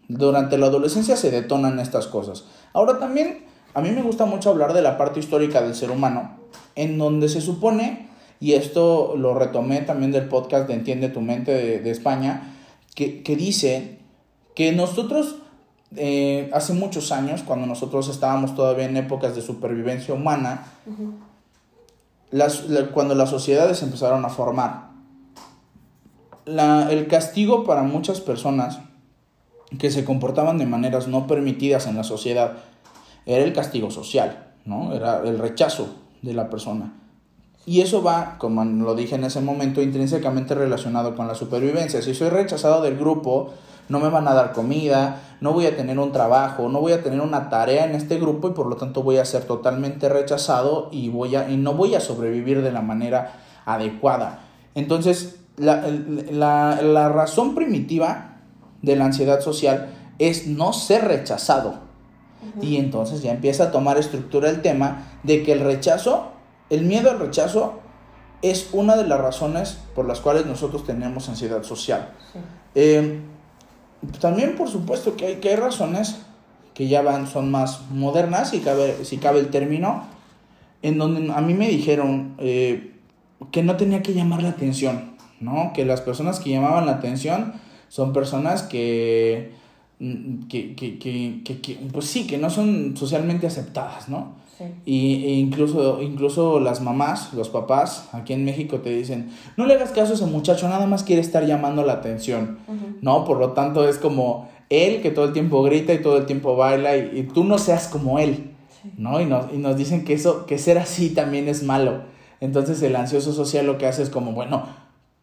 Durante 0.08 0.56
la 0.58 0.66
adolescencia 0.66 1.16
se 1.16 1.30
detonan 1.30 1.78
estas 1.80 2.06
cosas. 2.06 2.44
Ahora 2.72 2.98
también 2.98 3.48
a 3.75 3.80
mí 3.80 3.90
me 3.90 4.02
gusta 4.02 4.25
mucho 4.25 4.50
hablar 4.50 4.72
de 4.72 4.82
la 4.82 4.96
parte 4.96 5.20
histórica 5.20 5.60
del 5.60 5.75
ser 5.75 5.90
humano, 5.90 6.38
en 6.75 6.98
donde 6.98 7.28
se 7.28 7.40
supone, 7.40 8.08
y 8.40 8.54
esto 8.54 9.14
lo 9.16 9.34
retomé 9.34 9.82
también 9.82 10.12
del 10.12 10.28
podcast 10.28 10.66
de 10.66 10.75
Entiende 10.75 11.08
tu 11.08 11.20
mente 11.20 11.80
de, 11.80 11.90
España, 11.90 12.56
que, 12.94 13.22
dice 13.37 13.98
que 14.54 14.72
nosotros 14.72 15.37
eh, 15.96 16.50
hace 16.52 16.72
muchos 16.72 17.12
años, 17.12 17.42
cuando 17.44 17.66
nosotros 17.66 18.08
estábamos 18.08 18.54
todavía 18.54 18.87
en 18.87 18.96
épocas 18.96 19.37
de 19.37 19.42
supervivencia 19.42 20.14
humana, 20.14 20.66
las, 22.30 22.64
cuando 22.92 23.14
las 23.14 23.30
sociedades 23.30 23.82
empezaron 23.82 24.25
a 24.25 24.28
formar, 24.28 24.88
la, 26.48 26.90
el 26.90 27.06
castigo 27.06 27.64
para 27.64 27.82
muchas 27.82 28.20
personas 28.20 28.80
que 29.78 29.90
se 29.90 30.04
comportaban 30.04 30.58
de 30.58 30.66
maneras 30.66 31.08
no 31.08 31.26
permitidas 31.26 31.86
en 31.86 31.96
la 31.96 32.04
sociedad 32.04 32.58
era 33.26 33.44
el 33.44 33.52
castigo 33.52 33.90
social, 33.90 34.46
¿no? 34.64 34.94
Era 34.94 35.20
el 35.24 35.38
rechazo 35.38 35.94
de 36.22 36.32
la 36.32 36.48
persona. 36.48 36.94
Y 37.66 37.82
eso 37.82 38.02
va, 38.02 38.36
como 38.38 38.64
lo 38.64 38.94
dije 38.94 39.16
en 39.16 39.24
ese 39.24 39.42
momento, 39.42 39.82
intrínsecamente 39.82 40.54
relacionado 40.54 41.14
con 41.14 41.28
la 41.28 41.34
supervivencia. 41.34 42.00
Si 42.00 42.14
soy 42.14 42.30
rechazado 42.30 42.80
del 42.80 42.96
grupo, 42.96 43.52
no 43.90 44.00
me 44.00 44.08
van 44.08 44.26
a 44.26 44.32
dar 44.32 44.52
comida, 44.52 45.20
no 45.42 45.52
voy 45.52 45.66
a 45.66 45.76
tener 45.76 45.98
un 45.98 46.10
trabajo, 46.10 46.70
no 46.70 46.80
voy 46.80 46.92
a 46.92 47.02
tener 47.02 47.20
una 47.20 47.50
tarea 47.50 47.84
en 47.84 47.94
este 47.94 48.18
grupo 48.18 48.48
y 48.48 48.52
por 48.52 48.66
lo 48.66 48.76
tanto 48.76 49.02
voy 49.02 49.18
a 49.18 49.26
ser 49.26 49.44
totalmente 49.44 50.08
rechazado 50.08 50.88
y, 50.90 51.10
voy 51.10 51.36
a, 51.36 51.50
y 51.50 51.58
no 51.58 51.74
voy 51.74 51.94
a 51.94 52.00
sobrevivir 52.00 52.62
de 52.62 52.72
la 52.72 52.80
manera 52.80 53.34
adecuada. 53.66 54.40
Entonces, 54.74 55.38
la, 55.58 55.86
la, 56.30 56.80
la 56.82 57.08
razón 57.08 57.54
primitiva 57.54 58.36
de 58.82 58.96
la 58.96 59.06
ansiedad 59.06 59.40
social 59.40 59.90
es 60.18 60.46
no 60.46 60.72
ser 60.72 61.04
rechazado. 61.04 61.86
Y 62.62 62.76
entonces 62.76 63.22
ya 63.22 63.32
empieza 63.32 63.64
a 63.64 63.70
tomar 63.70 63.98
estructura 63.98 64.48
el 64.48 64.62
tema 64.62 65.06
de 65.22 65.42
que 65.42 65.52
el 65.52 65.60
rechazo, 65.60 66.32
el 66.70 66.84
miedo 66.84 67.10
al 67.10 67.18
rechazo, 67.18 67.80
es 68.42 68.70
una 68.72 68.96
de 68.96 69.06
las 69.06 69.20
razones 69.20 69.78
por 69.94 70.06
las 70.06 70.20
cuales 70.20 70.46
nosotros 70.46 70.84
tenemos 70.84 71.28
ansiedad 71.28 71.62
social. 71.64 72.10
Eh, 72.74 73.20
también, 74.20 74.56
por 74.56 74.68
supuesto, 74.68 75.16
que 75.16 75.26
hay, 75.26 75.36
que 75.36 75.50
hay 75.50 75.56
razones 75.56 76.20
que 76.74 76.86
ya 76.86 77.02
van, 77.02 77.26
son 77.26 77.50
más 77.50 77.90
modernas, 77.90 78.50
si 78.50 78.60
cabe, 78.60 79.04
si 79.04 79.18
cabe 79.18 79.40
el 79.40 79.48
término, 79.48 80.04
en 80.82 80.96
donde 80.98 81.32
a 81.32 81.40
mí 81.40 81.54
me 81.54 81.68
dijeron 81.68 82.34
eh, 82.38 82.94
que 83.50 83.64
no 83.64 83.76
tenía 83.76 84.02
que 84.02 84.14
llamar 84.14 84.42
la 84.42 84.50
atención, 84.50 85.16
¿no? 85.40 85.73
Que 85.75 85.85
las 85.85 86.00
personas 86.00 86.40
que 86.40 86.50
llamaban 86.50 86.87
la 86.87 86.92
atención 86.92 87.54
son 87.88 88.12
personas 88.12 88.62
que, 88.62 89.52
mm, 89.99 90.48
que, 90.48 90.74
que, 90.74 90.98
que, 90.98 91.79
pues 91.92 92.07
sí, 92.07 92.27
que 92.27 92.38
no 92.38 92.51
son 92.51 92.96
socialmente 92.96 93.46
aceptadas, 93.46 94.09
¿no? 94.09 94.37
Sí. 94.57 94.64
Y, 94.85 95.24
e 95.27 95.33
incluso, 95.35 96.03
incluso 96.03 96.59
las 96.59 96.81
mamás, 96.81 97.33
los 97.33 97.48
papás 97.48 98.09
aquí 98.12 98.33
en 98.33 98.44
México 98.44 98.79
te 98.79 98.90
dicen, 98.90 99.31
no 99.57 99.66
le 99.66 99.74
hagas 99.74 99.90
caso 99.90 100.12
a 100.12 100.16
ese 100.16 100.27
muchacho, 100.27 100.68
nada 100.68 100.87
más 100.87 101.05
quiere 101.05 101.22
estar 101.22 101.46
llamando 101.46 101.85
la 101.85 101.94
atención, 101.94 102.59
¿no? 103.01 103.24
Por 103.24 103.38
lo 103.38 103.53
tanto 103.53 103.88
es 103.88 103.98
como 103.98 104.48
él 104.68 105.01
que 105.01 105.11
todo 105.11 105.27
el 105.27 105.33
tiempo 105.33 105.62
grita 105.62 105.94
y 105.94 106.03
todo 106.03 106.18
el 106.18 106.27
tiempo 106.27 106.57
baila 106.57 106.96
y, 106.96 107.29
tú 107.33 107.44
no 107.44 107.59
seas 107.59 107.87
como 107.87 108.18
él, 108.18 108.51
¿no? 108.96 109.20
Y 109.20 109.27
nos, 109.27 109.53
y 109.53 109.59
nos 109.59 109.77
dicen 109.77 110.05
que 110.05 110.14
eso, 110.14 110.44
que 110.46 110.59
ser 110.59 110.79
así 110.79 111.11
también 111.11 111.48
es 111.48 111.62
malo. 111.62 112.03
Entonces 112.40 112.83
el 112.83 112.94
ansioso 112.96 113.33
social 113.33 113.66
lo 113.66 113.79
que 113.79 113.87
hace 113.87 114.03
es 114.03 114.11
como, 114.11 114.33
bueno, 114.33 114.64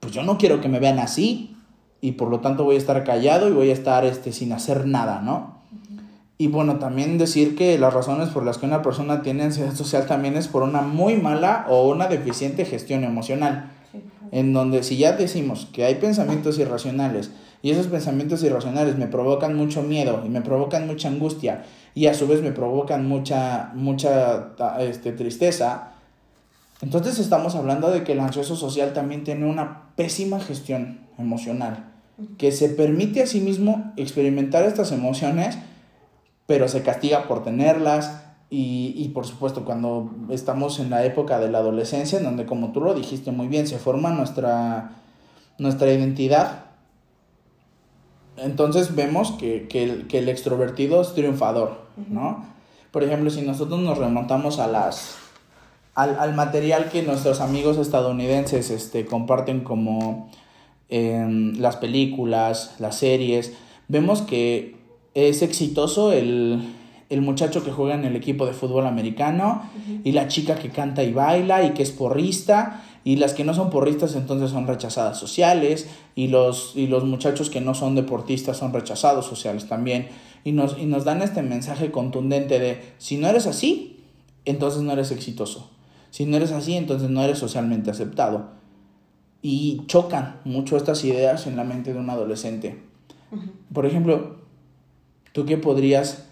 pues 0.05 0.13
yo 0.13 0.21
no 0.21 0.37
quiero 0.37 0.61
que 0.61 0.69
me 0.69 0.79
vean 0.79 0.99
así, 0.99 1.57
y 1.99 2.11
por 2.11 2.29
lo 2.29 2.39
tanto 2.39 2.63
voy 2.63 2.75
a 2.75 2.77
estar 2.77 3.03
callado 3.03 3.49
y 3.49 3.53
voy 3.53 3.71
a 3.71 3.73
estar 3.73 4.05
este, 4.05 4.31
sin 4.31 4.53
hacer 4.53 4.85
nada, 4.85 5.19
¿no? 5.21 5.55
Y 6.37 6.45
bueno, 6.45 6.75
también 6.75 7.17
decir 7.17 7.55
que 7.55 7.79
las 7.79 7.91
razones 7.91 8.29
por 8.29 8.45
las 8.45 8.59
que 8.59 8.67
una 8.67 8.83
persona 8.83 9.23
tiene 9.23 9.45
ansiedad 9.45 9.73
social 9.73 10.05
también 10.05 10.35
es 10.35 10.47
por 10.47 10.61
una 10.61 10.81
muy 10.81 11.15
mala 11.15 11.65
o 11.69 11.89
una 11.89 12.05
deficiente 12.05 12.65
gestión 12.65 13.03
emocional. 13.03 13.71
En 14.31 14.53
donde 14.53 14.83
si 14.83 14.97
ya 14.97 15.13
decimos 15.13 15.67
que 15.73 15.85
hay 15.85 15.95
pensamientos 15.95 16.59
irracionales 16.59 17.31
y 17.63 17.71
esos 17.71 17.87
pensamientos 17.87 18.43
irracionales 18.43 18.99
me 18.99 19.07
provocan 19.07 19.55
mucho 19.55 19.81
miedo 19.81 20.21
y 20.23 20.29
me 20.29 20.41
provocan 20.41 20.85
mucha 20.85 21.07
angustia 21.07 21.63
y 21.95 22.05
a 22.05 22.13
su 22.13 22.27
vez 22.27 22.43
me 22.43 22.51
provocan 22.51 23.07
mucha, 23.07 23.71
mucha 23.73 24.51
este, 24.77 25.13
tristeza, 25.13 25.93
entonces 26.81 27.17
estamos 27.19 27.55
hablando 27.55 27.89
de 27.89 28.03
que 28.03 28.11
el 28.11 28.19
ansioso 28.19 28.55
social 28.55 28.93
también 28.93 29.23
tiene 29.23 29.45
una 29.45 29.85
pésima 29.95 30.39
gestión 30.39 30.99
emocional 31.17 31.91
que 32.38 32.51
se 32.51 32.69
permite 32.69 33.23
a 33.23 33.27
sí 33.27 33.41
mismo 33.41 33.91
experimentar 33.97 34.63
estas 34.63 34.91
emociones, 34.91 35.58
pero 36.45 36.67
se 36.67 36.81
castiga 36.81 37.27
por 37.27 37.43
tenerlas. 37.43 38.21
Y, 38.58 39.10
por 39.13 39.25
supuesto, 39.25 39.65
cuando 39.65 40.12
estamos 40.29 40.79
en 40.79 40.89
la 40.89 41.03
época 41.03 41.39
de 41.39 41.51
la 41.51 41.58
adolescencia, 41.58 42.19
en 42.19 42.23
donde, 42.23 42.45
como 42.45 42.71
tú 42.71 42.79
lo 42.79 42.93
dijiste 42.93 43.31
muy 43.31 43.47
bien, 43.47 43.67
se 43.67 43.79
forma 43.79 44.12
nuestra, 44.12 44.91
nuestra 45.58 45.91
identidad, 45.91 46.65
entonces 48.38 48.95
vemos 48.95 49.31
que, 49.34 49.67
el, 49.73 50.29
extrovertido 50.29 51.01
es 51.01 51.13
triunfador, 51.13 51.81
¿no? 52.08 52.45
Por 52.91 53.03
ejemplo, 53.03 53.29
si 53.29 53.41
nosotros 53.41 53.81
nos 53.81 53.97
remontamos 53.97 54.60
a 54.60 54.67
las, 54.67 55.17
al, 55.95 56.19
al 56.19 56.36
material 56.36 56.89
que 56.91 57.01
nuestros 57.01 57.41
amigos 57.41 57.77
estadounidenses 57.77 58.69
este, 58.69 59.05
comparten 59.05 59.62
como 59.62 60.29
en 60.89 61.62
las 61.62 61.77
películas, 61.77 62.75
las 62.79 62.97
series, 62.97 63.53
vemos 63.88 64.21
que 64.21 64.75
es 65.13 65.41
exitoso 65.41 66.12
el, 66.12 66.73
muchacho 67.21 67.63
que 67.63 67.71
juega 67.71 67.95
en 67.95 68.03
el 68.03 68.15
equipo 68.15 68.45
de 68.45 68.51
fútbol 68.51 68.86
americano 68.86 69.63
y 70.03 70.12
la 70.12 70.27
chica 70.27 70.55
que 70.55 70.69
canta 70.69 71.01
y 71.03 71.13
baila 71.13 71.63
y 71.63 71.71
que 71.71 71.81
es 71.81 71.91
porrista 71.91 72.84
y 73.05 73.15
las 73.15 73.34
que 73.34 73.45
no 73.45 73.53
son 73.53 73.69
porristas 73.69 74.15
entonces 74.15 74.51
son 74.51 74.67
rechazadas 74.67 75.17
sociales 75.17 75.88
y 76.15 76.27
los, 76.27 76.73
y 76.75 76.88
los 76.88 77.05
muchachos 77.05 77.49
que 77.49 77.62
no 77.62 77.73
son 77.73 77.95
deportistas 77.95 78.58
son 78.58 78.73
rechazados 78.73 79.25
sociales 79.25 79.67
también 79.69 80.10
y 80.43 80.51
nos, 80.51 80.77
y 80.77 80.86
nos 80.86 81.05
dan 81.05 81.21
este 81.21 81.41
mensaje 81.41 81.89
contundente 81.89 82.60
de 82.60 82.81
si 82.97 83.15
no 83.15 83.29
eres 83.29 83.47
así, 83.47 84.03
entonces 84.43 84.81
no 84.81 84.91
eres 84.91 85.12
exitoso. 85.12 85.74
Si 86.15 86.25
no 86.25 86.38
eres 86.38 86.54
así, 86.54 86.78
entonces 86.78 87.10
no 87.10 87.21
eres 87.21 87.39
socialmente 87.39 87.91
aceptado 87.91 88.51
y 89.41 89.84
chocan 89.88 90.39
mucho 90.45 90.78
estas 90.78 91.04
ideas 91.04 91.45
en 91.45 91.58
la 91.58 91.65
mente 91.65 91.91
de 91.91 91.99
un 91.99 92.10
adolescente. 92.10 92.82
Por 93.73 93.86
ejemplo, 93.86 94.38
¿tú 95.34 95.45
qué 95.45 95.58
podrías 95.58 96.23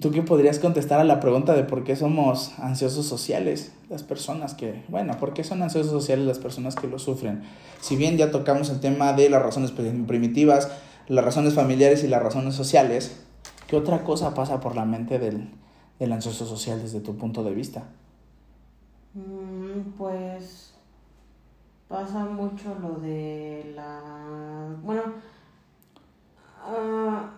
tú 0.00 0.12
qué 0.12 0.22
podrías 0.22 0.58
contestar 0.60 0.98
a 0.98 1.04
la 1.04 1.20
pregunta 1.20 1.52
de 1.52 1.64
por 1.64 1.84
qué 1.84 1.94
somos 1.94 2.58
ansiosos 2.58 3.04
sociales 3.04 3.74
las 3.90 4.02
personas 4.02 4.54
que, 4.54 4.82
bueno, 4.88 5.18
por 5.18 5.34
qué 5.34 5.44
son 5.44 5.62
ansiosos 5.62 5.92
sociales 5.92 6.24
las 6.24 6.38
personas 6.38 6.74
que 6.74 6.86
lo 6.86 6.98
sufren? 6.98 7.42
Si 7.82 7.96
bien 7.96 8.16
ya 8.16 8.30
tocamos 8.30 8.70
el 8.70 8.80
tema 8.80 9.12
de 9.12 9.28
las 9.28 9.42
razones 9.42 9.72
primitivas, 9.72 10.70
las 11.06 11.22
razones 11.22 11.52
familiares 11.52 12.02
y 12.02 12.08
las 12.08 12.22
razones 12.22 12.54
sociales, 12.54 13.14
¿qué 13.66 13.76
otra 13.76 14.04
cosa 14.04 14.32
pasa 14.32 14.60
por 14.60 14.74
la 14.74 14.86
mente 14.86 15.18
del, 15.18 15.50
del 15.98 16.12
ansioso 16.12 16.46
social 16.46 16.80
desde 16.80 17.00
tu 17.00 17.18
punto 17.18 17.44
de 17.44 17.52
vista? 17.52 17.90
Mm, 19.16 19.92
pues 19.96 20.74
pasa 21.88 22.26
mucho 22.26 22.76
lo 22.80 22.96
de 23.00 23.72
la... 23.74 24.76
Bueno, 24.82 25.02
ah, 26.62 27.30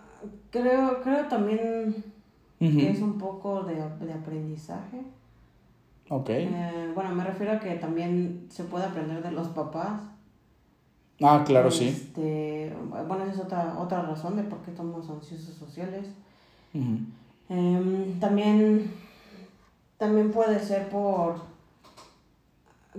creo, 0.51 1.01
creo 1.03 1.27
también 1.27 2.05
que 2.59 2.91
es 2.91 3.01
un 3.01 3.17
poco 3.17 3.63
de, 3.63 3.81
aprendizaje. 3.81 5.03
Ok. 6.11 6.31
Eh, 6.31 6.91
bueno, 6.97 7.15
me 7.15 7.23
refiero 7.23 7.53
a 7.53 7.61
que 7.61 7.77
también 7.77 8.47
se 8.51 8.65
puede 8.65 8.87
aprender 8.87 9.23
de 9.23 9.31
los 9.31 9.47
papás. 9.49 10.01
Ah, 11.23 11.45
claro, 11.47 11.71
sí. 11.71 11.89
Este, 11.89 12.75
bueno, 12.91 13.23
esa 13.23 13.33
es 13.33 13.39
otra, 13.39 13.79
otra 13.79 14.03
razón 14.03 14.37
de 14.37 14.43
por 14.43 14.59
qué 14.63 14.75
somos 14.75 15.09
ansiosos 15.09 15.55
sociales. 15.55 16.07
Em, 17.49 18.19
también, 18.19 18.91
también 19.97 20.33
puede 20.33 20.59
ser 20.59 20.89
por 20.89 21.48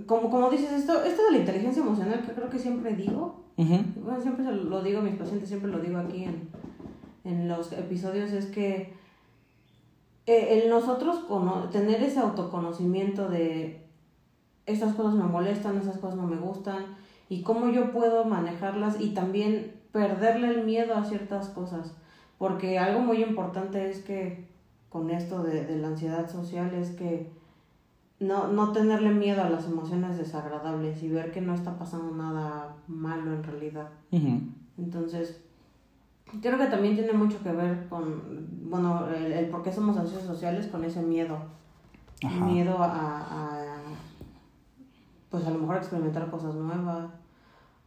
como, 0.06 0.30
como 0.30 0.50
dices, 0.50 0.72
esto, 0.72 1.02
esto 1.04 1.24
de 1.24 1.32
la 1.32 1.38
inteligencia 1.38 1.82
emocional 1.82 2.22
que 2.22 2.32
creo 2.32 2.48
que 2.48 2.58
siempre 2.58 2.94
digo, 2.94 3.40
bueno, 3.56 4.20
siempre 4.20 4.44
lo 4.44 4.82
digo 4.82 5.00
a 5.00 5.02
mis 5.02 5.16
pacientes, 5.16 5.48
siempre 5.48 5.70
lo 5.70 5.80
digo 5.80 5.98
aquí 5.98 6.24
en, 6.24 6.48
en 7.24 7.48
los 7.48 7.72
episodios, 7.72 8.30
es 8.32 8.46
que 8.46 8.94
eh, 10.26 10.62
el 10.62 10.70
nosotros 10.70 11.26
tener 11.70 12.02
ese 12.02 12.20
autoconocimiento 12.20 13.28
de 13.28 13.84
estas 14.66 14.94
cosas 14.94 15.14
me 15.14 15.24
molestan, 15.24 15.76
esas 15.76 15.98
cosas 15.98 16.16
no 16.16 16.26
me 16.26 16.36
gustan, 16.36 16.96
y 17.28 17.42
cómo 17.42 17.70
yo 17.70 17.92
puedo 17.92 18.24
manejarlas 18.24 19.00
y 19.00 19.10
también 19.10 19.74
perderle 19.92 20.48
el 20.48 20.64
miedo 20.64 20.94
a 20.94 21.04
ciertas 21.04 21.48
cosas. 21.48 21.94
Porque 22.38 22.78
algo 22.78 23.00
muy 23.00 23.22
importante 23.22 23.90
es 23.90 24.00
que 24.00 24.48
con 24.88 25.10
esto 25.10 25.42
de, 25.42 25.66
de 25.66 25.76
la 25.76 25.88
ansiedad 25.88 26.30
social 26.30 26.72
es 26.74 26.90
que 26.90 27.30
no, 28.20 28.48
no 28.48 28.70
tenerle 28.72 29.10
miedo 29.10 29.42
a 29.42 29.48
las 29.48 29.66
emociones 29.66 30.18
desagradables 30.18 31.02
y 31.02 31.08
ver 31.08 31.32
que 31.32 31.40
no 31.40 31.54
está 31.54 31.78
pasando 31.78 32.14
nada 32.14 32.76
malo 32.86 33.32
en 33.32 33.42
realidad. 33.42 33.88
Entonces, 34.78 35.40
creo 36.42 36.58
que 36.58 36.66
también 36.66 36.94
tiene 36.94 37.14
mucho 37.14 37.42
que 37.42 37.50
ver 37.50 37.88
con, 37.88 38.46
bueno, 38.68 39.08
el, 39.08 39.48
por 39.48 39.62
qué 39.62 39.72
somos 39.72 39.96
ansiosos 39.96 40.26
sociales 40.26 40.66
con 40.66 40.84
ese 40.84 41.00
miedo. 41.00 41.38
Miedo 42.44 42.76
a, 42.78 43.78
pues 45.30 45.46
a 45.46 45.50
lo 45.50 45.58
mejor 45.58 45.78
experimentar 45.78 46.30
cosas 46.30 46.54
nuevas. 46.54 47.08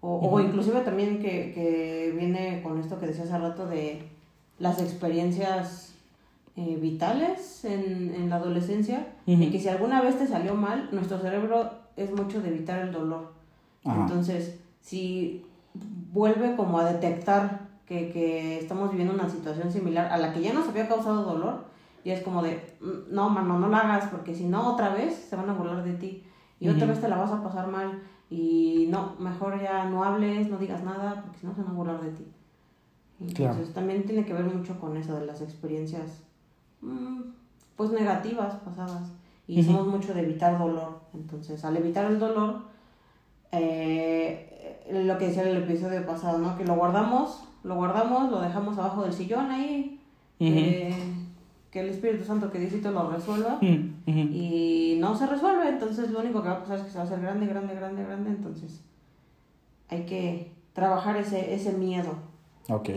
O, 0.01 0.17
o 0.17 0.39
inclusive 0.41 0.81
también 0.81 1.19
que, 1.19 1.53
que 1.53 2.13
viene 2.17 2.61
con 2.63 2.79
esto 2.79 2.99
que 2.99 3.05
decía 3.05 3.23
hace 3.23 3.37
rato 3.37 3.67
de 3.67 4.09
las 4.57 4.81
experiencias 4.81 5.92
eh, 6.55 6.77
vitales 6.79 7.65
en, 7.65 8.13
en, 8.13 8.29
la 8.29 8.35
adolescencia 8.35 9.07
y 9.25 9.49
que 9.49 9.59
si 9.59 9.69
alguna 9.69 10.01
vez 10.01 10.17
te 10.19 10.27
salió 10.27 10.53
mal, 10.53 10.89
nuestro 10.91 11.19
cerebro 11.19 11.71
es 11.95 12.11
mucho 12.11 12.41
de 12.41 12.49
evitar 12.49 12.79
el 12.79 12.91
dolor. 12.91 13.33
Entonces, 13.83 14.59
si 14.79 15.45
vuelve 15.73 16.55
como 16.55 16.79
a 16.79 16.91
detectar 16.91 17.69
que, 17.85 18.11
que, 18.11 18.59
estamos 18.59 18.91
viviendo 18.91 19.13
una 19.13 19.29
situación 19.29 19.71
similar 19.71 20.11
a 20.11 20.17
la 20.17 20.31
que 20.31 20.41
ya 20.41 20.53
nos 20.53 20.67
había 20.67 20.87
causado 20.87 21.23
dolor, 21.23 21.65
y 22.03 22.11
es 22.11 22.21
como 22.21 22.43
de, 22.43 22.75
mm, 22.81 23.13
no, 23.13 23.29
mano, 23.29 23.59
no 23.59 23.69
la 23.69 23.79
hagas, 23.79 24.09
porque 24.09 24.35
si 24.35 24.45
no, 24.45 24.73
otra 24.73 24.93
vez 24.93 25.15
se 25.15 25.35
van 25.35 25.49
a 25.49 25.53
burlar 25.53 25.83
de 25.83 25.93
ti 25.93 26.23
y 26.59 26.69
otra 26.69 26.87
vez 26.87 27.01
te 27.01 27.07
la 27.07 27.17
vas 27.17 27.31
a 27.31 27.43
pasar 27.43 27.67
mal. 27.67 28.01
Y 28.29 28.87
no, 28.89 29.15
mejor 29.19 29.61
ya 29.61 29.85
no 29.85 30.03
hables, 30.03 30.49
no 30.49 30.57
digas 30.57 30.83
nada, 30.83 31.21
porque 31.21 31.39
si 31.39 31.45
no 31.45 31.53
se 31.53 31.61
van 31.61 31.71
a 31.71 31.73
burlar 31.73 32.01
de 32.01 32.11
ti. 32.11 32.25
Entonces 33.19 33.73
también 33.73 34.05
tiene 34.05 34.25
que 34.25 34.33
ver 34.33 34.45
mucho 34.45 34.79
con 34.79 34.97
eso 34.97 35.19
de 35.19 35.25
las 35.25 35.41
experiencias 35.41 36.23
pues 37.75 37.91
negativas 37.91 38.55
pasadas 38.55 39.11
y 39.47 39.63
somos 39.63 39.87
mucho 39.87 40.13
de 40.13 40.21
evitar 40.21 40.57
dolor. 40.57 40.99
Entonces, 41.13 41.63
al 41.65 41.77
evitar 41.77 42.05
el 42.05 42.19
dolor, 42.19 42.61
eh, 43.51 44.81
lo 44.91 45.17
que 45.17 45.27
decía 45.27 45.43
en 45.43 45.49
el 45.49 45.63
episodio 45.63 46.05
pasado, 46.05 46.37
¿no? 46.37 46.57
Que 46.57 46.65
lo 46.65 46.75
guardamos, 46.75 47.43
lo 47.63 47.75
guardamos, 47.75 48.31
lo 48.31 48.41
dejamos 48.41 48.77
abajo 48.77 49.03
del 49.03 49.13
sillón 49.13 49.51
ahí, 49.51 49.99
que 50.39 51.79
el 51.79 51.89
Espíritu 51.89 52.23
Santo 52.23 52.51
que 52.51 52.59
Diosito 52.59 52.91
lo 52.91 53.09
resuelva 53.09 53.57
y 53.61 54.97
no 54.99 55.15
se 55.15 55.25
resuelve, 55.25 55.69
entonces 55.69 56.11
lo 56.11 56.19
único 56.19 56.41
que 56.43 56.49
va 56.49 56.55
a 56.55 56.59
pasar 56.59 56.77
es 56.77 56.83
que 56.83 56.91
se 56.91 56.97
va 56.97 57.03
a 57.03 57.07
hacer 57.07 57.19
grande, 57.19 57.47
grande, 57.47 57.73
grande, 57.75 58.03
grande, 58.03 58.29
entonces 58.29 58.81
hay 59.89 60.05
que 60.05 60.51
trabajar 60.73 61.17
ese, 61.17 61.53
ese 61.53 61.73
miedo. 61.73 62.15
Ok. 62.69 62.89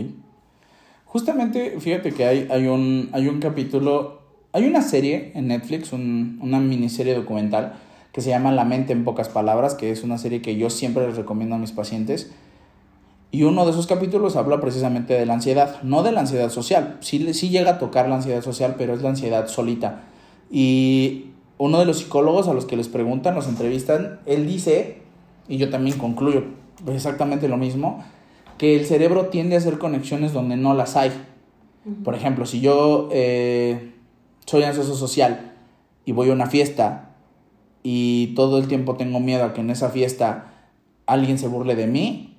Justamente, 1.07 1.81
fíjate 1.81 2.13
que 2.13 2.27
hay, 2.27 2.49
hay, 2.51 2.67
un, 2.67 3.09
hay 3.13 3.29
un 3.29 3.41
capítulo, 3.41 4.21
hay 4.53 4.67
una 4.67 4.83
serie 4.83 5.33
en 5.35 5.49
Netflix, 5.49 5.93
una 5.93 6.61
miniserie 6.61 7.15
documental 7.15 7.75
que 8.13 8.23
se 8.23 8.31
llama 8.31 8.51
La 8.51 8.65
mente 8.65 8.93
en 8.93 9.05
pocas 9.05 9.29
palabras, 9.29 9.75
que 9.75 9.91
es 9.91 10.03
una 10.03 10.19
serie 10.19 10.41
que 10.41 10.57
yo 10.57 10.71
siempre 10.71 11.07
les 11.07 11.17
recomiendo 11.17 11.55
a 11.55 11.59
mis 11.59 11.73
pacientes. 11.73 12.33
Y 13.31 13.43
uno 13.43 13.67
de 13.67 13.73
esos 13.73 13.87
capítulos 13.87 14.37
habla 14.37 14.59
precisamente 14.61 15.13
de 15.13 15.27
la 15.27 15.35
ansiedad, 15.35 15.83
no 15.83 16.03
de 16.03 16.13
la 16.13 16.21
ansiedad 16.21 16.49
social. 16.49 16.97
Sí, 17.01 17.35
sí 17.35 17.51
llega 17.51 17.73
a 17.73 17.79
tocar 17.79 18.09
la 18.09 18.17
ansiedad 18.17 18.43
social, 18.43 18.77
pero 18.79 18.95
es 18.95 19.03
la 19.03 19.11
ansiedad 19.11 19.49
solita. 19.49 20.05
Y 20.51 21.27
uno 21.59 21.79
de 21.79 21.85
los 21.85 21.99
psicólogos 21.99 22.49
a 22.49 22.55
los 22.55 22.65
que 22.65 22.77
les 22.77 22.89
preguntan, 22.89 23.35
los 23.35 23.49
entrevistan, 23.49 24.21
él 24.25 24.47
dice, 24.47 25.03
y 25.47 25.59
yo 25.59 25.69
también 25.69 25.99
concluyo 25.99 26.45
exactamente 26.87 27.49
lo 27.49 27.59
mismo, 27.59 28.03
que 28.59 28.77
el 28.77 28.87
cerebro 28.87 29.27
tiende 29.27 29.55
a 29.55 29.59
hacer 29.59 29.79
conexiones 29.79 30.33
donde 30.33 30.57
no 30.57 30.75
las 30.75 30.97
hay. 30.97 31.13
Por 32.03 32.15
ejemplo, 32.15 32.47
si 32.47 32.61
yo 32.61 33.09
eh, 33.13 33.93
soy 34.45 34.65
ansioso 34.65 34.97
social 34.97 35.55
y 36.05 36.13
voy 36.13 36.31
a 36.31 36.33
una 36.33 36.47
fiesta 36.47 37.15
y 37.83 38.33
todo 38.35 38.59
el 38.59 38.67
tiempo 38.67 38.97
tengo 38.97 39.21
miedo 39.21 39.45
a 39.45 39.53
que 39.53 39.61
en 39.61 39.71
esa 39.71 39.91
fiesta 39.91 40.53
alguien 41.07 41.39
se 41.39 41.47
burle 41.47 41.77
de 41.77 41.87
mí 41.87 42.37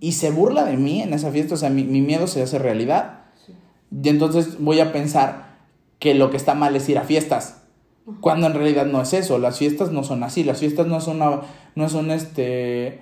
y 0.00 0.12
se 0.12 0.30
burla 0.30 0.64
de 0.64 0.76
mí 0.76 1.02
en 1.02 1.12
esa 1.12 1.30
fiesta, 1.30 1.54
o 1.54 1.56
sea, 1.56 1.70
mi, 1.70 1.84
miedo 1.84 2.26
se 2.26 2.42
hace 2.42 2.58
realidad. 2.58 3.20
Y 3.90 4.08
entonces 4.08 4.58
voy 4.58 4.80
a 4.80 4.92
pensar 4.92 5.58
que 5.98 6.14
lo 6.14 6.30
que 6.30 6.36
está 6.36 6.54
mal 6.54 6.74
es 6.74 6.88
ir 6.88 6.98
a 6.98 7.02
fiestas, 7.02 7.62
cuando 8.20 8.46
en 8.46 8.54
realidad 8.54 8.86
no 8.86 9.02
es 9.02 9.12
eso, 9.12 9.38
las 9.38 9.58
fiestas 9.58 9.92
no 9.92 10.02
son 10.02 10.22
así, 10.22 10.42
las 10.42 10.58
fiestas 10.58 10.86
no 10.86 11.00
son, 11.00 11.20
no 11.74 11.88
son 11.88 12.10
este 12.10 13.00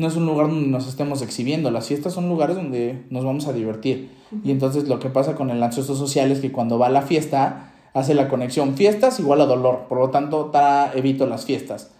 no 0.00 0.06
es 0.06 0.16
un 0.16 0.24
lugar 0.24 0.48
donde 0.48 0.68
nos 0.68 0.88
estemos 0.88 1.20
exhibiendo. 1.20 1.70
Las 1.70 1.86
fiestas 1.88 2.14
son 2.14 2.28
lugares 2.30 2.56
donde 2.56 3.04
nos 3.10 3.22
vamos 3.22 3.46
a 3.46 3.52
divertir. 3.52 4.10
Y 4.42 4.50
entonces 4.50 4.88
lo 4.88 4.98
que 4.98 5.10
pasa 5.10 5.34
con 5.34 5.50
el 5.50 5.62
ansioso 5.62 5.94
social 5.94 6.32
es 6.32 6.40
que 6.40 6.50
cuando 6.50 6.78
va 6.78 6.86
a 6.86 6.90
la 6.90 7.02
fiesta, 7.02 7.74
hace 7.92 8.14
la 8.14 8.28
conexión 8.28 8.76
fiestas 8.76 9.20
igual 9.20 9.42
a 9.42 9.46
dolor. 9.46 9.86
Por 9.90 9.98
lo 9.98 10.08
tanto, 10.08 10.50
evito 10.94 11.26
las 11.26 11.44
fiestas. 11.44 11.90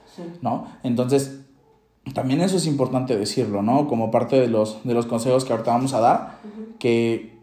¿No? 0.40 0.66
Entonces, 0.82 1.42
también 2.14 2.40
eso 2.40 2.56
es 2.56 2.66
importante 2.66 3.18
decirlo, 3.18 3.62
¿no? 3.62 3.86
Como 3.86 4.10
parte 4.10 4.40
de 4.40 4.48
los, 4.48 4.82
de 4.84 4.94
los 4.94 5.04
consejos 5.04 5.44
que 5.44 5.52
ahorita 5.52 5.72
vamos 5.72 5.92
a 5.92 6.00
dar, 6.00 6.38
que 6.78 7.38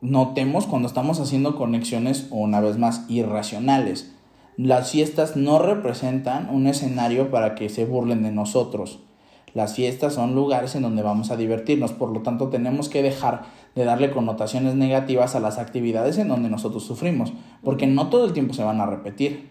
notemos 0.00 0.66
cuando 0.66 0.88
estamos 0.88 1.20
haciendo 1.20 1.56
conexiones, 1.56 2.26
una 2.30 2.60
vez 2.60 2.78
más, 2.78 3.04
irracionales. 3.08 4.14
Las 4.56 4.92
fiestas 4.92 5.36
no 5.36 5.58
representan 5.58 6.48
un 6.50 6.66
escenario 6.66 7.30
para 7.30 7.54
que 7.54 7.68
se 7.68 7.84
burlen 7.84 8.22
de 8.22 8.32
nosotros. 8.32 9.00
Las 9.54 9.74
fiestas 9.74 10.14
son 10.14 10.34
lugares 10.34 10.74
en 10.74 10.82
donde 10.82 11.02
vamos 11.02 11.30
a 11.30 11.36
divertirnos, 11.36 11.92
por 11.92 12.10
lo 12.10 12.22
tanto 12.22 12.48
tenemos 12.48 12.88
que 12.88 13.02
dejar 13.02 13.42
de 13.74 13.84
darle 13.84 14.10
connotaciones 14.10 14.74
negativas 14.74 15.34
a 15.34 15.40
las 15.40 15.58
actividades 15.58 16.18
en 16.18 16.28
donde 16.28 16.48
nosotros 16.48 16.84
sufrimos, 16.84 17.32
porque 17.62 17.86
no 17.86 18.08
todo 18.08 18.24
el 18.24 18.32
tiempo 18.32 18.54
se 18.54 18.64
van 18.64 18.80
a 18.80 18.86
repetir. 18.86 19.50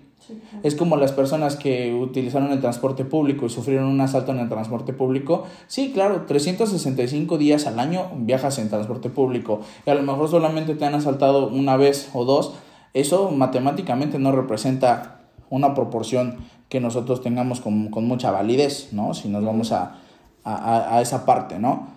Es 0.64 0.76
como 0.76 0.98
las 0.98 1.12
personas 1.12 1.56
que 1.56 1.94
utilizaron 1.94 2.52
el 2.52 2.60
transporte 2.60 3.06
público 3.06 3.46
y 3.46 3.50
sufrieron 3.50 3.88
un 3.88 4.02
asalto 4.02 4.32
en 4.32 4.40
el 4.40 4.50
transporte 4.50 4.94
público. 4.94 5.46
Sí, 5.68 5.92
claro, 5.94 6.26
365 6.28 7.38
días 7.38 7.66
al 7.66 7.80
año 7.80 8.12
viajas 8.16 8.60
en 8.60 8.70
transporte 8.70 9.10
público 9.10 9.62
y 9.86 9.90
a 9.90 9.96
lo 9.96 10.04
mejor 10.04 10.30
solamente 10.30 10.76
te 10.76 10.86
han 10.86 10.94
asaltado 10.94 11.48
una 11.48 11.78
vez 11.78 12.10
o 12.14 12.26
dos. 12.26 12.54
Eso 12.94 13.32
matemáticamente 13.32 14.20
no 14.20 14.32
representa 14.32 15.22
una 15.50 15.74
proporción 15.74 16.38
que 16.70 16.80
nosotros 16.80 17.22
tengamos 17.22 17.60
con, 17.60 17.90
con 17.90 18.06
mucha 18.06 18.32
validez, 18.32 18.90
¿no? 18.92 19.14
Si 19.14 19.28
nos 19.28 19.44
vamos 19.44 19.72
a, 19.72 19.98
a, 20.44 20.96
a, 20.96 21.02
esa 21.02 21.26
parte, 21.26 21.60
¿no? 21.60 21.88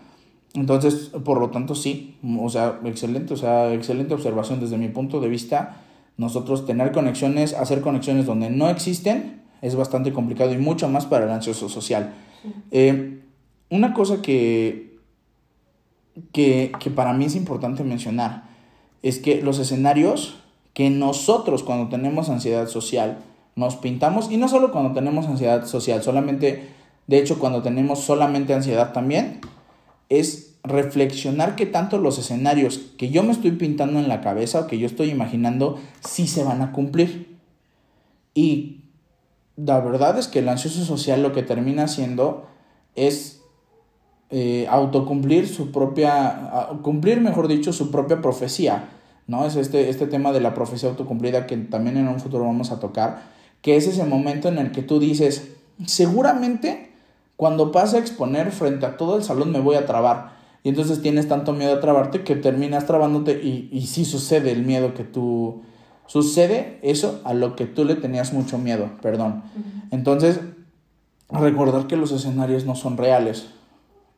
Entonces, 0.55 1.11
por 1.25 1.39
lo 1.39 1.51
tanto, 1.51 1.75
sí, 1.75 2.17
o 2.41 2.49
sea, 2.49 2.81
excelente, 2.85 3.35
o 3.35 3.37
sea, 3.37 3.73
excelente 3.73 4.15
observación 4.15 4.61
desde 4.61 4.79
mi 4.79 4.89
punto 4.89 5.21
de 5.21 5.29
vista. 5.29 5.77
Nosotros 6.17 6.67
tener 6.67 6.93
conexiones, 6.93 7.55
hacer 7.55 7.81
conexiones 7.81 8.27
donde 8.27 8.51
no 8.51 8.69
existen, 8.69 9.43
es 9.63 9.77
bastante 9.77 10.13
complicado 10.13 10.53
y 10.53 10.59
mucho 10.59 10.89
más 10.89 11.07
para 11.07 11.25
el 11.25 11.31
ansioso 11.31 11.69
social. 11.69 12.15
Eh, 12.71 13.21
una 13.71 13.95
cosa 13.95 14.21
que, 14.21 14.99
que, 16.33 16.73
que 16.79 16.91
para 16.91 17.13
mí 17.13 17.27
es 17.27 17.37
importante 17.37 17.85
mencionar 17.85 18.51
es 19.03 19.19
que 19.19 19.43
los 19.43 19.59
escenarios 19.59 20.37
que 20.75 20.91
nosotros 20.91 21.63
cuando 21.63 21.89
tenemos 21.89 22.29
ansiedad 22.29 22.67
social, 22.67 23.19
nos 23.55 23.77
pintamos, 23.77 24.31
y 24.31 24.37
no 24.37 24.49
solo 24.49 24.73
cuando 24.73 24.93
tenemos 24.93 25.27
ansiedad 25.27 25.67
social, 25.67 26.03
solamente, 26.03 26.69
de 27.07 27.19
hecho, 27.19 27.39
cuando 27.39 27.63
tenemos 27.63 28.01
solamente 28.01 28.55
ansiedad 28.55 28.93
también, 28.93 29.41
es 30.09 30.57
reflexionar 30.65 31.57
que 31.57 31.67
tanto 31.67 31.99
los 31.99 32.19
escenarios 32.19 32.79
que 32.97 33.11
yo 33.11 33.23
me 33.23 33.33
estoy 33.33 33.53
pintando 33.53 33.99
en 33.99 34.09
la 34.09 34.21
cabeza 34.21 34.61
o 34.61 34.67
que 34.67 34.79
yo 34.79 34.87
estoy 34.87 35.11
imaginando, 35.11 35.79
sí 36.01 36.27
se 36.27 36.45
van 36.45 36.63
a 36.63 36.73
cumplir. 36.73 37.39
Y 38.35 38.85
la 39.57 39.81
verdad 39.81 40.19
es 40.19 40.29
que 40.29 40.39
el 40.39 40.49
ansioso 40.49 40.85
social 40.85 41.23
lo 41.23 41.33
que 41.33 41.43
termina 41.43 41.85
haciendo 41.85 42.47
es 42.95 43.43
eh, 44.31 44.67
autocumplir 44.71 45.49
su 45.49 45.73
propia, 45.73 46.69
cumplir, 46.83 47.21
mejor 47.21 47.49
dicho, 47.49 47.73
su 47.73 47.91
propia 47.91 48.21
profecía. 48.23 48.89
¿no? 49.27 49.45
Es 49.45 49.57
este, 49.57 49.89
este 49.91 50.07
tema 50.07 50.33
de 50.33 50.41
la 50.41 50.55
profecía 50.55 50.89
autocumplida 50.89 51.47
que 51.47 51.57
también 51.57 51.97
en 51.97 52.09
un 52.09 52.21
futuro 52.21 52.45
vamos 52.45 52.71
a 52.71 52.81
tocar 52.81 53.23
que 53.63 53.77
es 53.77 53.87
ese 53.87 54.05
momento 54.05 54.49
en 54.49 54.59
el 54.59 54.73
que 54.73 54.83
tú 54.83 54.99
dices, 54.99 55.53
seguramente 55.87 56.93
cuando 57.37 57.73
pase 57.73 57.97
a 57.97 58.01
exponer 58.01 58.53
frente 58.53 58.87
a 58.87 58.97
todo 58.97 59.17
el 59.17 59.25
salón 59.25 59.51
me 59.51 59.61
voy 59.61 59.77
a 59.77 59.87
trabar. 59.87 60.33
Y 60.63 60.69
entonces 60.69 61.03
tienes 61.03 61.29
tanto 61.29 61.53
miedo 61.53 61.75
a 61.75 61.81
trabarte 61.81 62.23
que 62.23 62.37
terminas 62.37 62.87
trabándote 62.87 63.41
y, 63.43 63.69
y 63.73 63.87
sí 63.87 64.05
sucede 64.05 64.53
el 64.53 64.63
miedo 64.63 64.95
que 64.95 65.05
tú... 65.05 65.63
Sucede 66.07 66.79
eso 66.83 67.21
a 67.25 67.33
lo 67.33 67.57
que 67.57 67.65
tú 67.65 67.85
le 67.85 67.95
tenías 67.95 68.33
mucho 68.33 68.59
miedo, 68.59 68.91
perdón. 69.01 69.45
Entonces, 69.91 70.41
recordar 71.31 71.87
que 71.87 71.97
los 71.97 72.13
escenarios 72.13 72.67
no 72.67 72.75
son 72.75 72.97
reales 72.97 73.49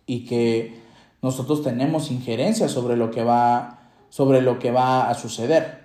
y 0.06 0.24
que 0.24 0.82
nosotros 1.22 1.62
tenemos 1.62 2.10
injerencia 2.10 2.68
sobre 2.68 2.96
lo 2.96 3.10
que 3.10 3.22
va, 3.22 3.90
sobre 4.08 4.42
lo 4.42 4.58
que 4.58 4.70
va 4.70 5.08
a 5.08 5.14
suceder. 5.14 5.83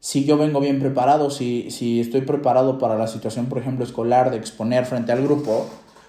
Si 0.00 0.24
yo 0.24 0.38
vengo 0.38 0.60
bien 0.60 0.78
preparado, 0.78 1.30
si, 1.30 1.70
si 1.70 2.00
estoy 2.00 2.20
preparado 2.20 2.78
para 2.78 2.96
la 2.96 3.08
situación, 3.08 3.46
por 3.46 3.58
ejemplo, 3.58 3.84
escolar, 3.84 4.30
de 4.30 4.36
exponer 4.36 4.86
frente 4.86 5.12
al 5.12 5.22
grupo, 5.22 5.66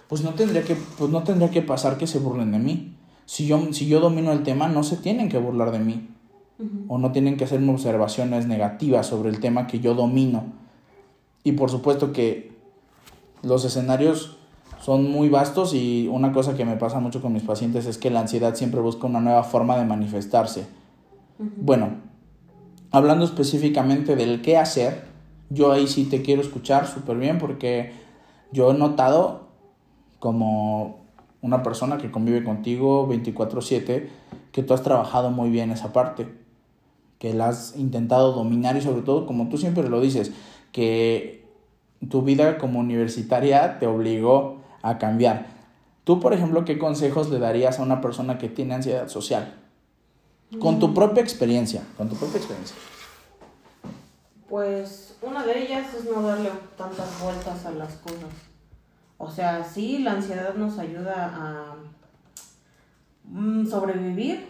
pues 0.08 0.23
no 0.23 0.32
tendría 0.32 0.63
que, 0.63 0.75
pues 0.97 1.10
no 1.12 1.23
tendría 1.23 1.49
que 1.49 1.62
pasar 1.62 1.97
que 1.97 2.08
se 2.08 2.19
burlen 2.19 2.52
de 2.52 2.60
mí. 2.60 2.95
Si 3.25 3.45
yo, 3.45 3.73
si 3.73 3.88
yo 3.88 3.99
domino 3.99 4.32
el 4.32 4.43
tema, 4.43 4.67
no 4.67 4.84
se 4.84 4.97
tienen 4.97 5.30
que 5.30 5.38
burlar 5.38 5.71
de 5.71 5.80
mí. 5.80 6.10
O 6.89 6.97
no 6.97 7.13
tienen 7.13 7.38
que 7.38 7.45
hacerme 7.45 7.71
observaciones 7.71 8.45
negativas 8.45 9.08
sobre 9.08 9.30
el 9.30 9.39
tema 9.39 9.65
que 9.65 9.80
yo 9.80 9.93
domino. 9.93 10.43
Y 11.43 11.54
por 11.54 11.71
supuesto 11.71 12.12
que 12.12 12.52
los 13.43 13.63
escenarios 13.63 14.38
son 14.82 15.10
muy 15.10 15.30
vastos 15.30 15.73
y 15.73 16.10
una 16.12 16.34
cosa 16.34 16.56
que 16.56 16.65
me 16.65 16.75
pasa 16.75 16.99
mucho 16.99 17.21
con 17.21 17.32
mis 17.32 17.43
pacientes 17.43 17.86
es 17.86 17.97
que 17.97 18.10
la 18.10 18.21
ansiedad 18.21 18.56
siempre 18.56 18.82
busca 18.82 19.08
una 19.08 19.21
nueva 19.21 19.43
forma 19.43 19.78
de 19.78 19.86
manifestarse. 19.86 20.67
Bueno, 21.38 21.91
hablando 22.91 23.25
específicamente 23.25 24.15
del 24.15 24.41
qué 24.41 24.58
hacer, 24.58 25.04
yo 25.49 25.71
ahí 25.71 25.88
sí 25.88 26.06
te 26.06 26.21
quiero 26.21 26.41
escuchar 26.41 26.88
súper 26.88 27.17
bien 27.17 27.38
porque 27.38 27.91
yo 28.52 28.71
he 28.71 28.73
notado 28.78 29.47
como 30.19 30.99
una 31.41 31.63
persona 31.63 31.97
que 31.97 32.12
convive 32.12 32.43
contigo 32.43 33.08
24/7 33.08 34.10
que 34.52 34.63
tú 34.63 34.73
has 34.73 34.84
trabajado 34.84 35.32
muy 35.32 35.49
bien 35.49 35.71
esa 35.71 35.93
parte, 35.93 36.28
que 37.17 37.34
la 37.34 37.49
has 37.49 37.75
intentado 37.78 38.34
dominar 38.34 38.75
y 38.78 38.82
sobre 38.82 39.02
todo, 39.02 39.25
como 39.25 39.49
tú 39.49 39.58
siempre 39.58 39.88
lo 39.88 40.02
dices, 40.02 40.32
que 40.71 41.47
tu 42.10 42.21
vida 42.21 42.58
como 42.58 42.80
universitaria 42.80 43.80
te 43.80 43.88
obligó 43.88 44.58
a 44.82 44.97
cambiar. 44.97 45.47
Tú, 46.04 46.19
por 46.19 46.34
ejemplo, 46.34 46.65
¿qué 46.65 46.78
consejos 46.78 47.30
le 47.30 47.39
darías 47.39 47.80
a 47.80 47.84
una 47.84 48.02
persona 48.02 48.38
que 48.38 48.49
tiene 48.49 48.73
ansiedad 48.73 49.08
social? 49.08 49.54
Con 50.58 50.80
tu 50.80 50.88
mm. 50.88 50.94
propia 50.94 51.22
experiencia, 51.22 51.84
con 51.98 52.10
tu 52.10 52.16
propia 52.16 52.38
experiencia. 52.38 52.76
Pues 54.50 55.16
una 55.22 55.46
de 55.46 55.64
ellas 55.64 55.94
es 55.94 56.06
no 56.06 56.24
darle 56.24 56.50
tantas 56.78 57.22
vueltas 57.22 57.66
a 57.66 57.72
las 57.72 57.94
cosas. 57.98 58.34
O 59.18 59.30
sea, 59.30 59.64
sí, 59.64 60.00
la 60.00 60.14
ansiedad 60.14 60.56
nos 60.56 60.80
ayuda 60.80 61.32
a 61.36 61.76
mm, 63.26 63.68
sobrevivir, 63.68 64.48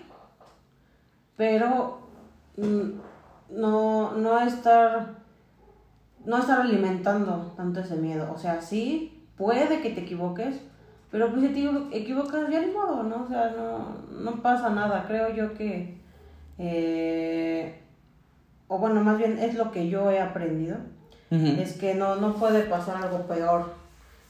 pero 1.35 1.99
mm, 2.55 2.91
no, 3.49 4.13
no 4.13 4.39
estar 4.39 5.19
no 6.25 6.37
estar 6.37 6.61
alimentando 6.61 7.53
tanto 7.55 7.79
ese 7.79 7.95
miedo. 7.95 8.31
O 8.33 8.37
sea, 8.37 8.61
sí, 8.61 9.25
puede 9.35 9.81
que 9.81 9.89
te 9.89 10.01
equivoques, 10.01 10.61
pero 11.11 11.31
pues 11.31 11.41
si 11.41 11.49
te 11.49 11.97
equivocas 11.97 12.49
ya 12.51 12.61
ni 12.61 12.71
modo, 12.71 13.03
¿no? 13.03 13.23
O 13.23 13.27
sea, 13.27 13.55
no, 13.57 14.21
no 14.21 14.41
pasa 14.41 14.69
nada. 14.69 15.05
Creo 15.07 15.33
yo 15.33 15.53
que, 15.55 15.97
eh, 16.59 17.79
o 18.67 18.77
bueno, 18.77 19.03
más 19.03 19.17
bien 19.17 19.39
es 19.39 19.55
lo 19.55 19.71
que 19.71 19.89
yo 19.89 20.11
he 20.11 20.19
aprendido, 20.19 20.77
es 21.31 21.73
que 21.73 21.93
no, 21.93 22.15
no 22.15 22.35
puede 22.35 22.63
pasar 22.63 23.03
algo 23.03 23.27
peor. 23.27 23.73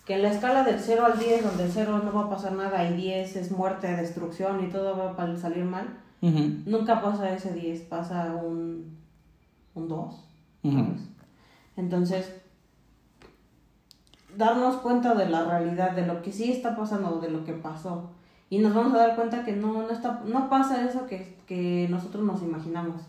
Que 0.06 0.16
en 0.16 0.24
la 0.24 0.32
escala 0.32 0.64
del 0.64 0.80
0 0.80 1.06
al 1.06 1.20
10, 1.20 1.44
donde 1.44 1.66
el 1.66 1.72
0 1.72 2.02
no 2.04 2.14
va 2.14 2.26
a 2.26 2.30
pasar 2.30 2.54
nada 2.54 2.90
y 2.90 2.96
10 2.96 3.36
es 3.36 3.52
muerte, 3.52 3.88
destrucción 3.96 4.64
y 4.64 4.70
todo 4.70 4.98
va 4.98 5.24
a 5.24 5.38
salir 5.38 5.66
mal, 5.66 5.88
nunca 6.22 7.02
pasa 7.02 7.34
ese 7.34 7.54
10, 7.54 7.82
pasa 7.84 8.34
un, 8.34 8.98
un 9.76 9.88
2. 9.88 10.26
Entonces, 11.78 12.39
darnos 14.40 14.78
cuenta 14.78 15.16
de 15.16 15.28
la 15.28 15.44
realidad, 15.44 15.92
de 15.92 16.08
lo 16.08 16.22
que 16.22 16.32
sí 16.32 16.50
está 16.50 16.74
pasando, 16.74 17.20
de 17.20 17.30
lo 17.30 17.44
que 17.44 17.52
pasó. 17.52 18.10
Y 18.50 18.60
nos 18.60 18.74
vamos 18.74 18.94
a 18.94 19.00
dar 19.00 19.16
cuenta 19.18 19.44
que 19.44 19.52
no, 19.52 19.74
no, 19.74 19.90
está, 19.92 20.22
no 20.26 20.50
pasa 20.50 20.88
eso 20.88 21.06
que, 21.06 21.36
que 21.46 21.88
nosotros 21.90 22.24
nos 22.24 22.42
imaginamos. 22.42 23.02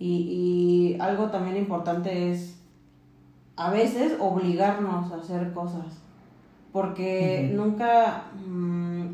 Y, 0.00 0.96
y, 0.96 1.00
algo 1.00 1.26
también 1.30 1.56
importante 1.56 2.32
es 2.32 2.58
a 3.56 3.70
veces 3.70 4.16
obligarnos 4.18 5.12
a 5.12 5.16
hacer 5.16 5.52
cosas. 5.52 5.86
Porque 6.72 7.52
nunca... 7.54 8.24
Mm, 8.44 9.06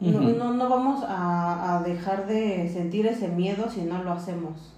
no, 0.00 0.54
no, 0.54 0.68
vamos 0.68 1.04
a, 1.06 1.76
a, 1.76 1.82
dejar 1.82 2.26
de 2.26 2.68
sentir 2.68 3.06
ese 3.06 3.28
miedo 3.28 3.68
si 3.68 3.82
no 3.82 4.02
lo 4.02 4.12
hacemos. 4.12 4.72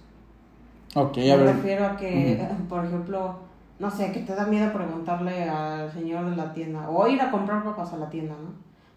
Ok, 0.95 1.17
Me 1.17 1.37
refiero 1.37 1.85
a 1.85 1.97
que, 1.97 2.47
por 2.69 2.85
ejemplo, 2.85 3.46
no 3.79 3.91
sé, 3.91 4.11
que 4.11 4.21
te 4.21 4.35
da 4.35 4.45
miedo 4.45 4.71
preguntarle 4.73 5.49
al 5.49 5.91
señor 5.91 6.29
de 6.29 6.35
la 6.35 6.53
tienda 6.53 6.89
o 6.89 7.07
ir 7.07 7.21
a 7.21 7.31
comprar 7.31 7.63
papas 7.63 7.93
a 7.93 7.97
la 7.97 8.09
tienda, 8.09 8.35
¿no? 8.35 8.49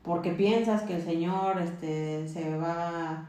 Porque 0.02 0.30
piensas 0.32 0.82
que 0.82 0.96
el 0.96 1.02
señor 1.02 1.60
este 1.60 2.26
se 2.26 2.56
va 2.56 3.26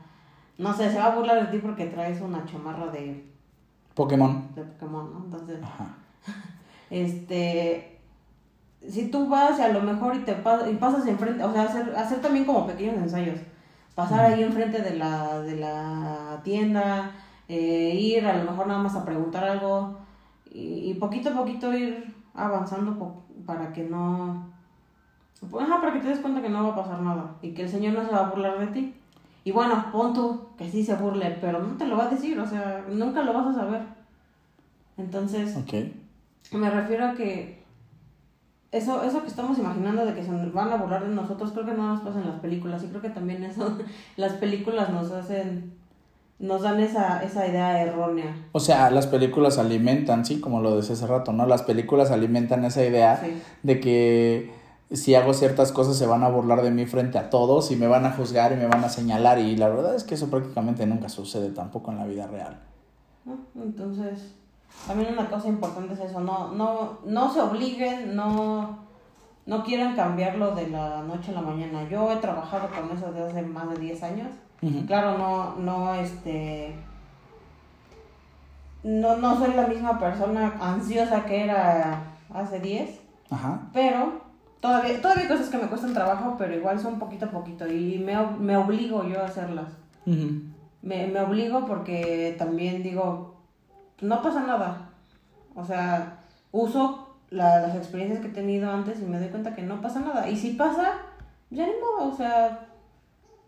no 0.57 0.73
sé, 0.73 0.91
se 0.91 0.99
va 0.99 1.07
a 1.07 1.15
burlar 1.15 1.45
de 1.45 1.51
ti 1.51 1.57
porque 1.57 1.87
traes 1.87 2.21
una 2.21 2.45
chamarra 2.45 2.87
de 2.87 3.25
Pokémon. 3.95 4.47
De 4.55 4.63
Pokémon, 4.63 5.11
¿no? 5.11 5.25
Entonces, 5.25 5.59
este 6.89 7.99
si 8.87 9.09
tú 9.09 9.27
vas 9.29 9.59
y 9.59 9.61
a 9.61 9.69
lo 9.69 9.81
mejor 9.81 10.15
y 10.15 10.19
te 10.19 10.31
y 10.31 10.75
pasas 10.75 11.05
enfrente, 11.05 11.43
o 11.43 11.51
sea, 11.51 11.63
hacer, 11.63 11.95
hacer 11.95 12.21
también 12.21 12.45
como 12.45 12.65
pequeños 12.65 12.97
ensayos. 12.97 13.39
Pasar 13.95 14.21
ahí 14.21 14.43
enfrente 14.43 14.81
de 14.81 14.95
la, 14.95 15.41
de 15.41 15.57
la 15.57 16.39
tienda, 16.43 17.11
eh, 17.47 17.93
ir 17.95 18.25
a 18.25 18.37
lo 18.37 18.49
mejor 18.49 18.67
nada 18.67 18.81
más 18.81 18.95
a 18.95 19.05
preguntar 19.05 19.43
algo, 19.43 19.97
y, 20.53 20.93
poquito 20.95 21.29
a 21.29 21.33
poquito 21.33 21.73
ir 21.73 22.13
avanzando 22.33 23.23
para 23.45 23.71
que 23.71 23.83
no... 23.83 24.49
Pues, 25.49 25.65
para 25.67 25.93
que 25.93 25.99
te 25.99 26.09
des 26.09 26.19
cuenta 26.19 26.41
que 26.41 26.49
no 26.49 26.63
va 26.63 26.73
a 26.73 26.75
pasar 26.75 27.01
nada 27.01 27.35
y 27.41 27.51
que 27.53 27.63
el 27.63 27.69
Señor 27.69 27.93
no 27.93 28.05
se 28.05 28.11
va 28.11 28.27
a 28.27 28.29
burlar 28.29 28.59
de 28.59 28.67
ti. 28.67 28.93
Y 29.43 29.51
bueno, 29.51 29.85
pon 29.91 30.13
tú 30.13 30.49
que 30.57 30.69
sí 30.69 30.83
se 30.83 30.95
burle, 30.95 31.37
pero 31.41 31.59
no 31.59 31.75
te 31.77 31.87
lo 31.87 31.97
va 31.97 32.05
a 32.05 32.09
decir, 32.09 32.39
o 32.39 32.45
sea, 32.45 32.85
nunca 32.87 33.23
lo 33.23 33.33
vas 33.33 33.47
a 33.47 33.53
saber. 33.53 33.81
Entonces, 34.97 35.57
me 36.51 36.69
refiero 36.69 37.07
a 37.07 37.13
que 37.15 37.63
eso, 38.71 39.03
eso 39.03 39.21
que 39.21 39.27
estamos 39.27 39.57
imaginando 39.57 40.05
de 40.05 40.13
que 40.13 40.23
se 40.23 40.31
van 40.31 40.71
a 40.71 40.77
burlar 40.77 41.07
de 41.07 41.15
nosotros, 41.15 41.51
creo 41.53 41.65
que 41.65 41.73
no 41.73 41.87
nos 41.87 42.01
pasa 42.01 42.21
en 42.21 42.27
las 42.27 42.39
películas. 42.39 42.83
Y 42.83 42.87
creo 42.87 43.01
que 43.01 43.09
también 43.09 43.43
eso, 43.43 43.79
las 44.17 44.33
películas 44.33 44.91
nos 44.91 45.11
hacen 45.11 45.73
nos 46.41 46.63
dan 46.63 46.79
esa, 46.79 47.23
esa 47.23 47.47
idea 47.47 47.83
errónea. 47.83 48.35
O 48.51 48.59
sea, 48.59 48.89
las 48.89 49.05
películas 49.05 49.59
alimentan, 49.59 50.25
sí, 50.25 50.41
como 50.41 50.59
lo 50.59 50.75
decía 50.75 50.95
hace 50.95 51.05
rato, 51.05 51.31
¿no? 51.31 51.45
Las 51.45 51.61
películas 51.61 52.09
alimentan 52.09 52.65
esa 52.65 52.83
idea 52.83 53.21
de 53.61 53.79
que 53.79 54.51
si 54.91 55.13
hago 55.13 55.33
ciertas 55.33 55.71
cosas 55.71 55.97
se 55.97 56.07
van 56.07 56.23
a 56.23 56.29
burlar 56.29 56.63
de 56.63 56.71
mí 56.71 56.87
frente 56.87 57.19
a 57.19 57.29
todos 57.29 57.69
y 57.69 57.75
me 57.75 57.87
van 57.87 58.05
a 58.05 58.11
juzgar 58.11 58.51
y 58.53 58.55
me 58.55 58.65
van 58.65 58.83
a 58.83 58.89
señalar 58.89 59.37
y 59.37 59.55
la 59.55 59.69
verdad 59.69 59.93
es 59.95 60.03
que 60.03 60.15
eso 60.15 60.31
prácticamente 60.31 60.85
nunca 60.87 61.09
sucede 61.09 61.51
tampoco 61.51 61.91
en 61.91 61.99
la 61.99 62.05
vida 62.05 62.25
real. 62.25 62.59
Entonces, 63.55 64.33
también 64.87 65.13
una 65.13 65.29
cosa 65.29 65.47
importante 65.47 65.93
es 65.93 65.99
eso, 65.99 66.21
no, 66.21 66.51
no, 66.55 66.97
no 67.05 67.31
se 67.31 67.39
obliguen, 67.39 68.15
no, 68.15 68.79
no 69.45 69.63
quieran 69.63 69.95
cambiarlo 69.95 70.55
de 70.55 70.69
la 70.69 71.03
noche 71.03 71.29
a 71.29 71.35
la 71.35 71.41
mañana. 71.41 71.87
Yo 71.87 72.11
he 72.11 72.15
trabajado 72.15 72.67
con 72.67 72.97
eso 72.97 73.11
desde 73.11 73.29
hace 73.29 73.41
más 73.43 73.69
de 73.69 73.77
10 73.77 74.03
años 74.03 74.29
Claro, 74.85 75.17
no, 75.17 75.55
no, 75.55 75.95
este, 75.95 76.75
no, 78.83 79.17
no 79.17 79.37
soy 79.37 79.53
la 79.55 79.67
misma 79.67 79.99
persona 79.99 80.53
ansiosa 80.61 81.25
que 81.25 81.43
era 81.45 82.03
hace 82.33 82.59
10, 82.59 82.99
pero 83.73 84.21
todavía, 84.59 85.01
todavía 85.01 85.23
hay 85.23 85.29
cosas 85.29 85.49
que 85.49 85.57
me 85.57 85.67
cuestan 85.67 85.93
trabajo, 85.93 86.35
pero 86.37 86.53
igual 86.55 86.79
son 86.79 86.99
poquito 86.99 87.25
a 87.25 87.31
poquito 87.31 87.67
y 87.67 87.97
me, 87.97 88.15
me 88.39 88.55
obligo 88.55 89.03
yo 89.07 89.21
a 89.21 89.25
hacerlas. 89.25 89.69
me, 90.05 91.07
me 91.07 91.19
obligo 91.21 91.65
porque 91.65 92.35
también 92.37 92.83
digo, 92.83 93.35
no 94.01 94.21
pasa 94.21 94.41
nada. 94.41 94.89
O 95.55 95.65
sea, 95.65 96.19
uso 96.51 97.15
las 97.29 97.75
experiencias 97.75 98.19
que 98.21 98.27
he 98.27 98.33
tenido 98.33 98.69
antes 98.71 98.99
y 98.99 99.05
me 99.05 99.19
doy 99.19 99.29
cuenta 99.29 99.55
que 99.55 99.63
no 99.63 99.81
pasa 99.81 100.01
nada. 100.01 100.29
Y 100.29 100.37
si 100.37 100.51
pasa, 100.51 100.93
ya 101.49 101.65
ni 101.65 101.73
modo, 101.73 102.11
o 102.11 102.15
sea, 102.15 102.67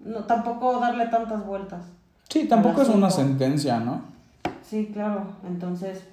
no, 0.03 0.23
tampoco 0.25 0.79
darle 0.79 1.07
tantas 1.07 1.45
vueltas. 1.45 1.81
Sí, 2.29 2.47
tampoco 2.47 2.81
es 2.81 2.89
una 2.89 3.09
sentencia, 3.09 3.79
¿no? 3.79 4.01
Sí, 4.67 4.89
claro. 4.93 5.27
Entonces, 5.47 6.03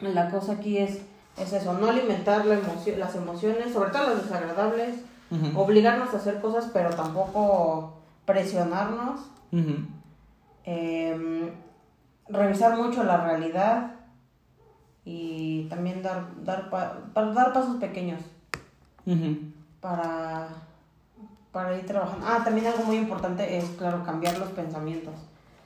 la 0.00 0.30
cosa 0.30 0.52
aquí 0.52 0.78
es, 0.78 1.00
es 1.36 1.52
eso, 1.52 1.74
no 1.74 1.88
alimentar 1.88 2.46
la 2.46 2.54
emoción, 2.54 3.00
las 3.00 3.14
emociones, 3.14 3.72
sobre 3.72 3.90
todo 3.90 4.14
las 4.14 4.22
desagradables, 4.22 4.96
obligarnos 5.54 6.12
a 6.12 6.18
hacer 6.18 6.40
cosas, 6.40 6.70
pero 6.72 6.90
tampoco 6.90 7.94
presionarnos. 8.26 9.20
Em, 10.64 11.50
revisar 12.28 12.76
mucho 12.76 13.02
la 13.02 13.24
realidad 13.24 13.92
y 15.04 15.64
también 15.64 16.02
dar, 16.02 16.26
dar, 16.44 16.70
dar 16.70 17.52
pasos 17.52 17.76
pequeños 17.76 18.20
para 19.80 20.48
para 21.52 21.76
ir 21.76 21.86
trabajando. 21.86 22.26
Ah, 22.26 22.40
también 22.42 22.66
algo 22.66 22.84
muy 22.84 22.96
importante 22.96 23.58
es, 23.58 23.64
claro, 23.78 24.02
cambiar 24.02 24.38
los 24.38 24.48
pensamientos. 24.50 25.14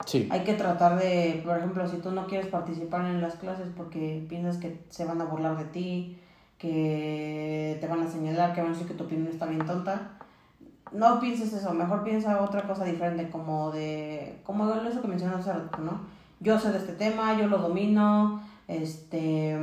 Sí. 0.05 0.27
Hay 0.31 0.43
que 0.43 0.53
tratar 0.53 0.99
de, 0.99 1.41
por 1.43 1.57
ejemplo, 1.57 1.87
si 1.87 1.97
tú 1.97 2.11
no 2.11 2.27
quieres 2.27 2.47
participar 2.47 3.05
en 3.05 3.21
las 3.21 3.35
clases 3.35 3.69
porque 3.75 4.23
piensas 4.29 4.57
que 4.57 4.85
se 4.89 5.05
van 5.05 5.21
a 5.21 5.25
burlar 5.25 5.57
de 5.57 5.65
ti, 5.65 6.19
que 6.57 7.77
te 7.79 7.87
van 7.87 8.01
a 8.03 8.09
señalar, 8.09 8.53
que 8.53 8.61
van 8.61 8.71
a 8.71 8.73
decir 8.73 8.87
que 8.87 8.93
tu 8.93 9.05
opinión 9.05 9.27
está 9.27 9.45
bien 9.45 9.65
tonta. 9.65 10.11
No 10.91 11.19
pienses 11.19 11.53
eso, 11.53 11.73
mejor 11.73 12.03
piensa 12.03 12.41
otra 12.41 12.63
cosa 12.63 12.83
diferente, 12.83 13.29
como 13.29 13.71
de, 13.71 14.39
como 14.43 14.71
eso 14.73 15.01
que 15.01 15.07
mencionaste 15.07 15.49
hace 15.49 15.59
rato, 15.59 15.79
¿no? 15.79 16.01
Yo 16.39 16.59
sé 16.59 16.71
de 16.71 16.77
este 16.77 16.93
tema, 16.93 17.37
yo 17.37 17.47
lo 17.47 17.57
domino, 17.57 18.41
este, 18.67 19.53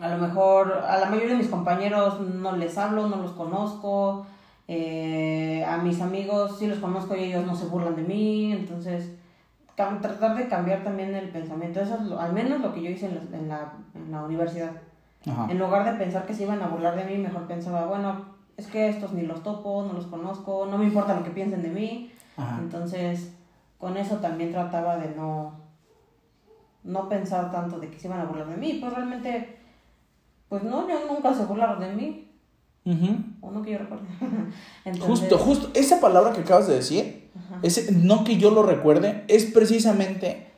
a 0.00 0.08
lo 0.08 0.18
mejor 0.18 0.72
a 0.72 0.98
la 0.98 1.06
mayoría 1.06 1.30
de 1.30 1.38
mis 1.38 1.48
compañeros 1.48 2.20
no 2.20 2.56
les 2.56 2.78
hablo, 2.78 3.08
no 3.08 3.16
los 3.16 3.32
conozco, 3.32 4.26
eh, 4.68 5.64
a 5.66 5.78
mis 5.78 6.00
amigos 6.02 6.58
sí 6.58 6.66
los 6.66 6.78
conozco 6.78 7.16
y 7.16 7.24
ellos 7.24 7.46
no 7.46 7.56
se 7.56 7.66
burlan 7.66 7.96
de 7.96 8.02
mí, 8.02 8.52
entonces 8.52 9.10
tratar 9.74 10.36
de 10.36 10.48
cambiar 10.48 10.82
también 10.82 11.14
el 11.14 11.30
pensamiento, 11.30 11.80
eso 11.80 11.94
es 11.94 12.12
al 12.12 12.32
menos 12.32 12.60
lo 12.60 12.72
que 12.74 12.82
yo 12.82 12.90
hice 12.90 13.06
en 13.06 13.48
la, 13.48 13.72
en 13.94 14.10
la, 14.10 14.22
universidad. 14.24 14.72
En 15.24 15.58
lugar 15.58 15.84
de 15.84 15.98
pensar 15.98 16.26
que 16.26 16.34
se 16.34 16.42
iban 16.42 16.60
a 16.62 16.68
burlar 16.68 16.96
de 16.96 17.04
mí, 17.04 17.16
mejor 17.16 17.46
pensaba, 17.46 17.86
bueno, 17.86 18.26
es 18.56 18.66
que 18.66 18.88
estos 18.88 19.12
ni 19.12 19.22
los 19.22 19.42
topo, 19.42 19.84
no 19.84 19.92
los 19.92 20.06
conozco, 20.06 20.66
no 20.66 20.78
me 20.78 20.86
importa 20.86 21.14
lo 21.14 21.22
que 21.22 21.30
piensen 21.30 21.62
de 21.62 21.68
mí. 21.68 22.12
Entonces, 22.58 23.34
con 23.78 23.96
eso 23.96 24.16
también 24.16 24.50
trataba 24.50 24.96
de 24.96 25.14
no, 25.14 25.52
no 26.82 27.08
pensar 27.08 27.50
tanto 27.50 27.78
de 27.78 27.88
que 27.88 27.98
se 27.98 28.08
iban 28.08 28.20
a 28.20 28.24
burlar 28.24 28.48
de 28.48 28.56
mí, 28.56 28.78
pues 28.80 28.92
realmente, 28.92 29.58
pues 30.48 30.62
no, 30.62 30.88
yo 30.88 31.06
nunca 31.06 31.32
se 31.32 31.44
burlaron 31.44 31.80
de 31.80 31.92
mí. 31.92 32.32
O 32.84 33.27
no 33.42 33.62
que 33.62 33.72
yo 33.72 33.78
recuerde. 33.78 34.06
Justo, 35.00 35.38
justo, 35.38 35.70
esa 35.74 36.00
palabra 36.00 36.32
que 36.32 36.40
acabas 36.40 36.66
de 36.66 36.76
decir, 36.76 37.30
ese, 37.62 37.92
no 37.92 38.24
que 38.24 38.36
yo 38.36 38.50
lo 38.50 38.62
recuerde, 38.62 39.24
es 39.28 39.44
precisamente 39.44 40.48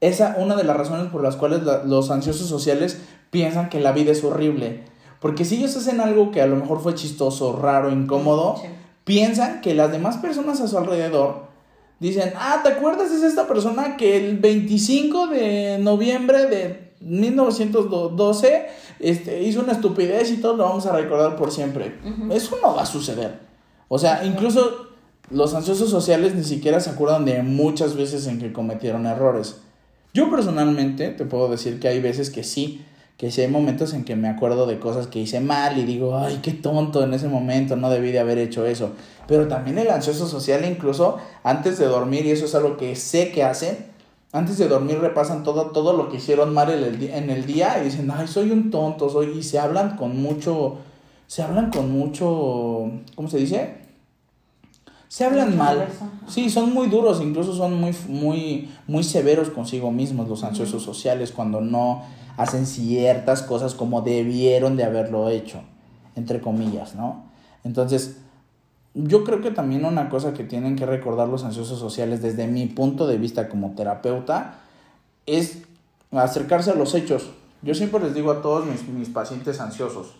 esa 0.00 0.36
una 0.38 0.56
de 0.56 0.64
las 0.64 0.76
razones 0.76 1.10
por 1.10 1.22
las 1.22 1.36
cuales 1.36 1.62
los 1.84 2.10
ansiosos 2.10 2.48
sociales 2.48 3.00
piensan 3.30 3.68
que 3.68 3.80
la 3.80 3.92
vida 3.92 4.12
es 4.12 4.24
horrible. 4.24 4.84
Porque 5.20 5.44
si 5.44 5.56
ellos 5.56 5.76
hacen 5.76 6.00
algo 6.00 6.30
que 6.30 6.40
a 6.40 6.46
lo 6.46 6.56
mejor 6.56 6.80
fue 6.80 6.94
chistoso, 6.94 7.56
raro, 7.56 7.90
incómodo, 7.90 8.56
piensan 9.04 9.60
que 9.60 9.74
las 9.74 9.92
demás 9.92 10.16
personas 10.16 10.60
a 10.60 10.68
su 10.68 10.78
alrededor 10.78 11.50
dicen, 11.98 12.32
ah, 12.36 12.60
¿te 12.62 12.70
acuerdas? 12.70 13.10
Es 13.10 13.22
esta 13.22 13.46
persona 13.46 13.96
que 13.96 14.16
el 14.16 14.38
25 14.38 15.26
de 15.26 15.78
noviembre 15.78 16.46
de 16.46 16.94
1912 17.00 18.66
este, 19.00 19.42
hizo 19.42 19.60
una 19.60 19.72
estupidez 19.72 20.30
y 20.30 20.36
todo 20.36 20.56
lo 20.56 20.64
vamos 20.64 20.86
a 20.86 20.92
recordar 20.96 21.36
por 21.36 21.50
siempre. 21.50 21.94
Eso 22.30 22.58
no 22.62 22.74
va 22.74 22.82
a 22.82 22.86
suceder. 22.86 23.38
O 23.88 23.98
sea, 23.98 24.24
incluso 24.24 24.88
los 25.30 25.54
ansiosos 25.54 25.90
sociales 25.90 26.34
ni 26.34 26.44
siquiera 26.44 26.80
se 26.80 26.90
acuerdan 26.90 27.24
de 27.24 27.42
muchas 27.42 27.96
veces 27.96 28.26
en 28.26 28.38
que 28.38 28.52
cometieron 28.52 29.06
errores. 29.06 29.56
Yo 30.12 30.30
personalmente 30.30 31.10
te 31.10 31.24
puedo 31.24 31.48
decir 31.48 31.78
que 31.78 31.88
hay 31.88 32.00
veces 32.00 32.30
que 32.30 32.42
sí, 32.42 32.84
que 33.16 33.30
sí 33.30 33.42
hay 33.42 33.48
momentos 33.48 33.94
en 33.94 34.04
que 34.04 34.16
me 34.16 34.28
acuerdo 34.28 34.66
de 34.66 34.80
cosas 34.80 35.06
que 35.06 35.20
hice 35.20 35.40
mal 35.40 35.78
y 35.78 35.84
digo, 35.84 36.16
ay, 36.16 36.40
qué 36.42 36.52
tonto 36.52 37.04
en 37.04 37.14
ese 37.14 37.28
momento, 37.28 37.76
no 37.76 37.90
debí 37.90 38.10
de 38.10 38.18
haber 38.18 38.38
hecho 38.38 38.66
eso. 38.66 38.92
Pero 39.28 39.46
también 39.46 39.78
el 39.78 39.90
ansioso 39.90 40.26
social 40.26 40.64
incluso 40.64 41.18
antes 41.44 41.78
de 41.78 41.86
dormir, 41.86 42.26
y 42.26 42.30
eso 42.30 42.46
es 42.46 42.54
algo 42.54 42.76
que 42.76 42.96
sé 42.96 43.30
que 43.30 43.44
hacen, 43.44 43.89
antes 44.32 44.58
de 44.58 44.68
dormir 44.68 44.98
repasan 45.00 45.42
todo, 45.42 45.70
todo 45.70 45.92
lo 45.92 46.08
que 46.08 46.18
hicieron 46.18 46.54
mal 46.54 46.70
en 46.70 46.84
el, 46.84 47.02
en 47.02 47.30
el 47.30 47.46
día 47.46 47.80
y 47.80 47.86
dicen, 47.86 48.10
ay, 48.10 48.28
soy 48.28 48.50
un 48.50 48.70
tonto, 48.70 49.08
soy, 49.08 49.38
y 49.38 49.42
se 49.42 49.58
hablan 49.58 49.96
con 49.96 50.20
mucho, 50.20 50.78
se 51.26 51.42
hablan 51.42 51.70
con 51.70 51.90
mucho, 51.90 52.90
¿cómo 53.16 53.28
se 53.28 53.38
dice? 53.38 53.80
Se 55.08 55.24
hablan 55.24 55.58
mal. 55.58 55.88
Sí, 56.28 56.48
son 56.50 56.72
muy 56.72 56.88
duros, 56.88 57.20
incluso 57.20 57.52
son 57.52 57.80
muy, 57.80 57.92
muy, 58.06 58.70
muy 58.86 59.02
severos 59.02 59.50
consigo 59.50 59.90
mismos 59.90 60.28
los 60.28 60.44
ansiosos 60.44 60.84
sociales 60.84 61.32
cuando 61.32 61.60
no 61.60 62.04
hacen 62.36 62.64
ciertas 62.64 63.42
cosas 63.42 63.74
como 63.74 64.02
debieron 64.02 64.76
de 64.76 64.84
haberlo 64.84 65.28
hecho, 65.28 65.62
entre 66.14 66.40
comillas, 66.40 66.94
¿no? 66.94 67.24
Entonces, 67.64 68.18
yo 68.94 69.24
creo 69.24 69.40
que 69.40 69.50
también 69.50 69.84
una 69.84 70.08
cosa 70.08 70.34
que 70.34 70.44
tienen 70.44 70.76
que 70.76 70.86
recordar 70.86 71.28
los 71.28 71.44
ansiosos 71.44 71.78
sociales 71.78 72.22
desde 72.22 72.46
mi 72.46 72.66
punto 72.66 73.06
de 73.06 73.18
vista 73.18 73.48
como 73.48 73.74
terapeuta 73.74 74.58
es 75.26 75.58
acercarse 76.12 76.70
a 76.70 76.74
los 76.74 76.94
hechos. 76.94 77.30
Yo 77.62 77.74
siempre 77.74 78.00
les 78.00 78.14
digo 78.14 78.32
a 78.32 78.42
todos 78.42 78.66
mis, 78.66 78.88
mis 78.88 79.08
pacientes 79.08 79.60
ansiosos, 79.60 80.14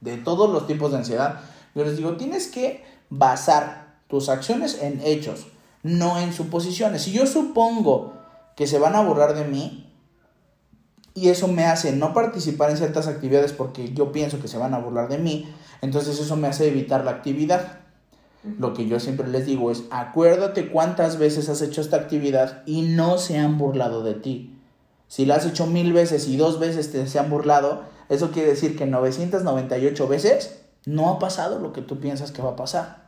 de 0.00 0.16
todos 0.16 0.50
los 0.50 0.66
tipos 0.66 0.92
de 0.92 0.98
ansiedad, 0.98 1.40
yo 1.74 1.84
les 1.84 1.96
digo, 1.96 2.16
tienes 2.16 2.46
que 2.46 2.84
basar 3.10 3.96
tus 4.08 4.28
acciones 4.28 4.80
en 4.80 5.00
hechos, 5.04 5.46
no 5.82 6.18
en 6.18 6.32
suposiciones. 6.32 7.02
Si 7.02 7.12
yo 7.12 7.26
supongo 7.26 8.14
que 8.56 8.66
se 8.66 8.78
van 8.78 8.94
a 8.94 9.02
borrar 9.02 9.34
de 9.34 9.44
mí, 9.44 9.84
y 11.14 11.28
eso 11.28 11.46
me 11.46 11.64
hace 11.64 11.92
no 11.92 12.12
participar 12.12 12.70
en 12.70 12.76
ciertas 12.76 13.06
actividades 13.06 13.52
porque 13.52 13.92
yo 13.92 14.10
pienso 14.10 14.40
que 14.40 14.48
se 14.48 14.58
van 14.58 14.74
a 14.74 14.78
burlar 14.78 15.08
de 15.08 15.18
mí, 15.18 15.48
entonces 15.80 16.18
eso 16.18 16.36
me 16.36 16.48
hace 16.48 16.68
evitar 16.68 17.04
la 17.04 17.12
actividad. 17.12 17.83
Lo 18.58 18.74
que 18.74 18.86
yo 18.86 19.00
siempre 19.00 19.26
les 19.28 19.46
digo 19.46 19.70
es, 19.70 19.84
acuérdate 19.90 20.68
cuántas 20.68 21.18
veces 21.18 21.48
has 21.48 21.62
hecho 21.62 21.80
esta 21.80 21.96
actividad 21.96 22.62
y 22.66 22.82
no 22.82 23.16
se 23.16 23.38
han 23.38 23.56
burlado 23.56 24.02
de 24.02 24.14
ti. 24.14 24.58
Si 25.08 25.24
la 25.24 25.36
has 25.36 25.46
hecho 25.46 25.66
mil 25.66 25.92
veces 25.92 26.28
y 26.28 26.36
dos 26.36 26.58
veces 26.58 26.92
te 26.92 27.06
se 27.06 27.18
han 27.18 27.30
burlado, 27.30 27.84
eso 28.08 28.30
quiere 28.32 28.50
decir 28.50 28.76
que 28.76 28.86
998 28.86 30.08
veces 30.08 30.60
no 30.86 31.08
ha 31.08 31.18
pasado 31.18 31.58
lo 31.58 31.72
que 31.72 31.80
tú 31.80 32.00
piensas 32.00 32.32
que 32.32 32.42
va 32.42 32.50
a 32.50 32.56
pasar. 32.56 33.04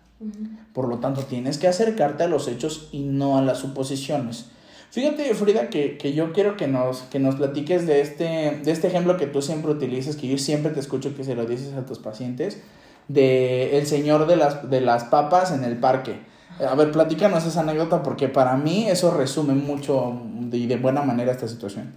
Por 0.73 0.89
lo 0.89 0.99
tanto, 0.99 1.23
tienes 1.23 1.59
que 1.59 1.69
acercarte 1.69 2.25
a 2.25 2.29
los 2.29 2.49
hechos 2.49 2.89
y 2.93 3.03
no 3.03 3.37
a 3.37 3.43
las 3.43 3.59
suposiciones. 3.59 4.47
Fíjate, 4.91 5.35
Frida, 5.35 5.69
que, 5.69 6.15
yo 6.15 6.33
quiero 6.33 6.57
que 6.57 6.69
nos, 6.69 7.03
que 7.03 7.19
nos 7.19 7.35
platiques 7.35 7.87
de 7.87 8.01
este, 8.01 8.61
de 8.65 8.71
este 8.71 8.87
ejemplo 8.87 9.19
que 9.19 9.27
tú 9.27 9.43
siempre 9.43 9.71
utilizas, 9.71 10.17
que 10.17 10.29
yo 10.29 10.39
siempre 10.39 10.73
te 10.73 10.81
escucho 10.81 11.15
que 11.15 11.25
se 11.25 11.35
lo 11.35 11.45
dices 11.45 11.75
a 11.75 11.85
tus 11.85 11.99
pacientes, 11.99 12.63
de 13.09 13.79
el 13.79 13.87
señor 13.87 14.27
de 14.27 14.37
las, 14.37 14.69
de 14.69 14.81
las 14.81 15.05
papas 15.05 15.53
en 15.53 15.65
el 15.65 15.79
parque. 15.79 16.21
A 16.67 16.75
ver, 16.75 16.91
platícanos 16.91 17.45
esa 17.45 17.61
anécdota 17.61 18.03
porque 18.03 18.29
para 18.29 18.57
mí 18.57 18.89
eso 18.89 19.15
resume 19.15 19.55
mucho 19.55 20.21
y 20.51 20.67
de, 20.67 20.77
buena 20.77 21.03
manera 21.03 21.33
esta 21.33 21.47
situación. 21.49 21.93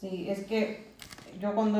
Sí, 0.00 0.26
es 0.28 0.44
que 0.44 0.92
yo 1.40 1.54
cuando 1.54 1.78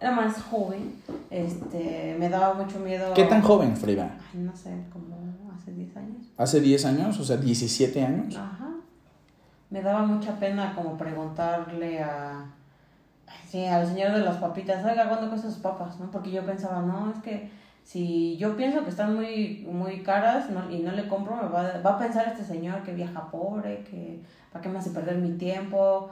era 0.00 0.12
más 0.12 0.40
joven, 0.42 0.94
este, 1.30 2.16
me 2.18 2.28
daba 2.28 2.54
mucho 2.54 2.78
miedo. 2.78 3.12
¿Qué 3.14 3.24
tan 3.24 3.42
joven, 3.42 3.76
Frida? 3.76 4.16
no 4.32 4.56
sé, 4.56 4.70
como 4.92 5.16
hace 5.54 5.72
10 5.72 5.96
años. 5.96 6.26
¿Hace 6.36 6.60
10 6.60 6.84
años? 6.86 7.18
O 7.18 7.24
sea, 7.24 7.36
17 7.36 8.02
años. 8.02 8.36
Ajá 8.36 8.68
me 9.70 9.82
daba 9.82 10.02
mucha 10.06 10.38
pena 10.38 10.74
como 10.74 10.96
preguntarle 10.96 12.02
a, 12.02 12.46
sí, 13.48 13.64
al 13.64 13.86
señor 13.86 14.12
de 14.12 14.20
las 14.20 14.36
papitas, 14.36 14.84
oiga, 14.84 15.08
¿cuándo 15.08 15.28
cuestan 15.28 15.52
sus 15.52 15.60
papas? 15.60 15.98
¿no? 15.98 16.10
Porque 16.10 16.30
yo 16.30 16.44
pensaba, 16.44 16.82
no, 16.82 17.10
es 17.10 17.22
que 17.22 17.50
si 17.84 18.36
yo 18.36 18.56
pienso 18.56 18.84
que 18.84 18.90
están 18.90 19.14
muy, 19.14 19.66
muy 19.70 20.02
caras 20.02 20.50
no, 20.50 20.70
y 20.70 20.80
no 20.80 20.92
le 20.92 21.08
compro, 21.08 21.36
me 21.36 21.48
va, 21.48 21.80
va, 21.84 21.90
a 21.90 21.98
pensar 21.98 22.28
este 22.28 22.44
señor 22.44 22.82
que 22.82 22.92
viaja 22.92 23.30
pobre, 23.30 23.84
que 23.90 24.20
para 24.52 24.62
qué 24.62 24.68
me 24.68 24.78
hace 24.78 24.90
perder 24.90 25.16
mi 25.16 25.38
tiempo, 25.38 26.10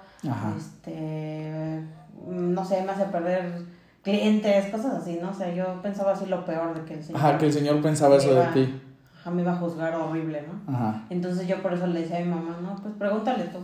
este, 0.57 1.83
no 2.27 2.65
sé, 2.65 2.83
me 2.83 2.93
hace 2.93 3.05
perder 3.07 3.63
clientes, 4.03 4.71
cosas 4.71 4.95
así, 4.95 5.19
¿no? 5.21 5.31
O 5.31 5.35
sea, 5.35 5.53
yo 5.53 5.83
pensaba 5.83 6.13
así 6.13 6.27
lo 6.27 6.45
peor 6.45 6.75
de 6.75 6.85
que 6.85 6.95
el 6.95 7.05
señor... 7.05 7.21
Ajá, 7.21 7.39
que 7.39 7.47
el 7.47 7.53
señor 7.53 7.83
pensaba 7.83 8.17
eso 8.17 8.35
de 8.35 8.47
ti 8.47 8.83
a 9.27 9.31
mí 9.31 9.37
me 9.37 9.43
iba 9.43 9.53
a 9.53 9.57
juzgar 9.57 9.93
horrible, 9.97 10.45
¿no? 10.47 11.03
Entonces 11.11 11.49
yo 11.49 11.61
por 11.61 11.73
eso 11.75 11.87
le 11.89 12.03
decía 12.03 12.19
a 12.19 12.21
mi 12.21 12.29
mamá, 12.29 12.59
no, 12.63 12.77
pues 12.77 12.95
pregúntale 12.97 13.45
tú. 13.45 13.59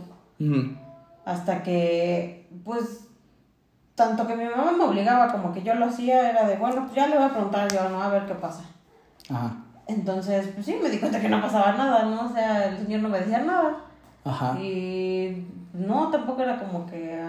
Hasta 1.23 1.63
que, 1.63 2.49
pues, 2.65 3.07
tanto 3.95 4.25
que 4.25 4.35
mi 4.35 4.45
mamá 4.45 4.71
me 4.71 4.83
obligaba 4.83 5.31
como 5.31 5.53
que 5.53 5.61
yo 5.61 5.75
lo 5.75 5.85
hacía, 5.85 6.29
era 6.29 6.47
de, 6.47 6.55
bueno, 6.57 6.83
pues 6.83 6.95
ya 6.95 7.07
le 7.07 7.17
voy 7.17 7.25
a 7.25 7.33
preguntar 7.33 7.71
yo, 7.71 7.89
¿no? 7.89 8.01
A 8.01 8.09
ver 8.09 8.25
qué 8.25 8.35
pasa. 8.35 8.63
Ajá. 9.29 9.55
Entonces, 9.87 10.49
pues 10.53 10.65
sí, 10.65 10.79
me 10.81 10.89
di 10.89 10.99
cuenta 10.99 11.19
que 11.19 11.29
no 11.29 11.41
pasaba 11.41 11.73
nada, 11.73 12.05
¿no? 12.05 12.25
O 12.25 12.33
sea, 12.33 12.69
el 12.69 12.77
señor 12.77 13.01
no 13.01 13.09
me 13.09 13.19
decía 13.19 13.39
nada. 13.39 13.75
Ajá. 14.23 14.57
Y 14.59 15.45
no, 15.73 16.09
tampoco 16.09 16.41
era 16.41 16.57
como 16.57 16.85
que 16.85 17.21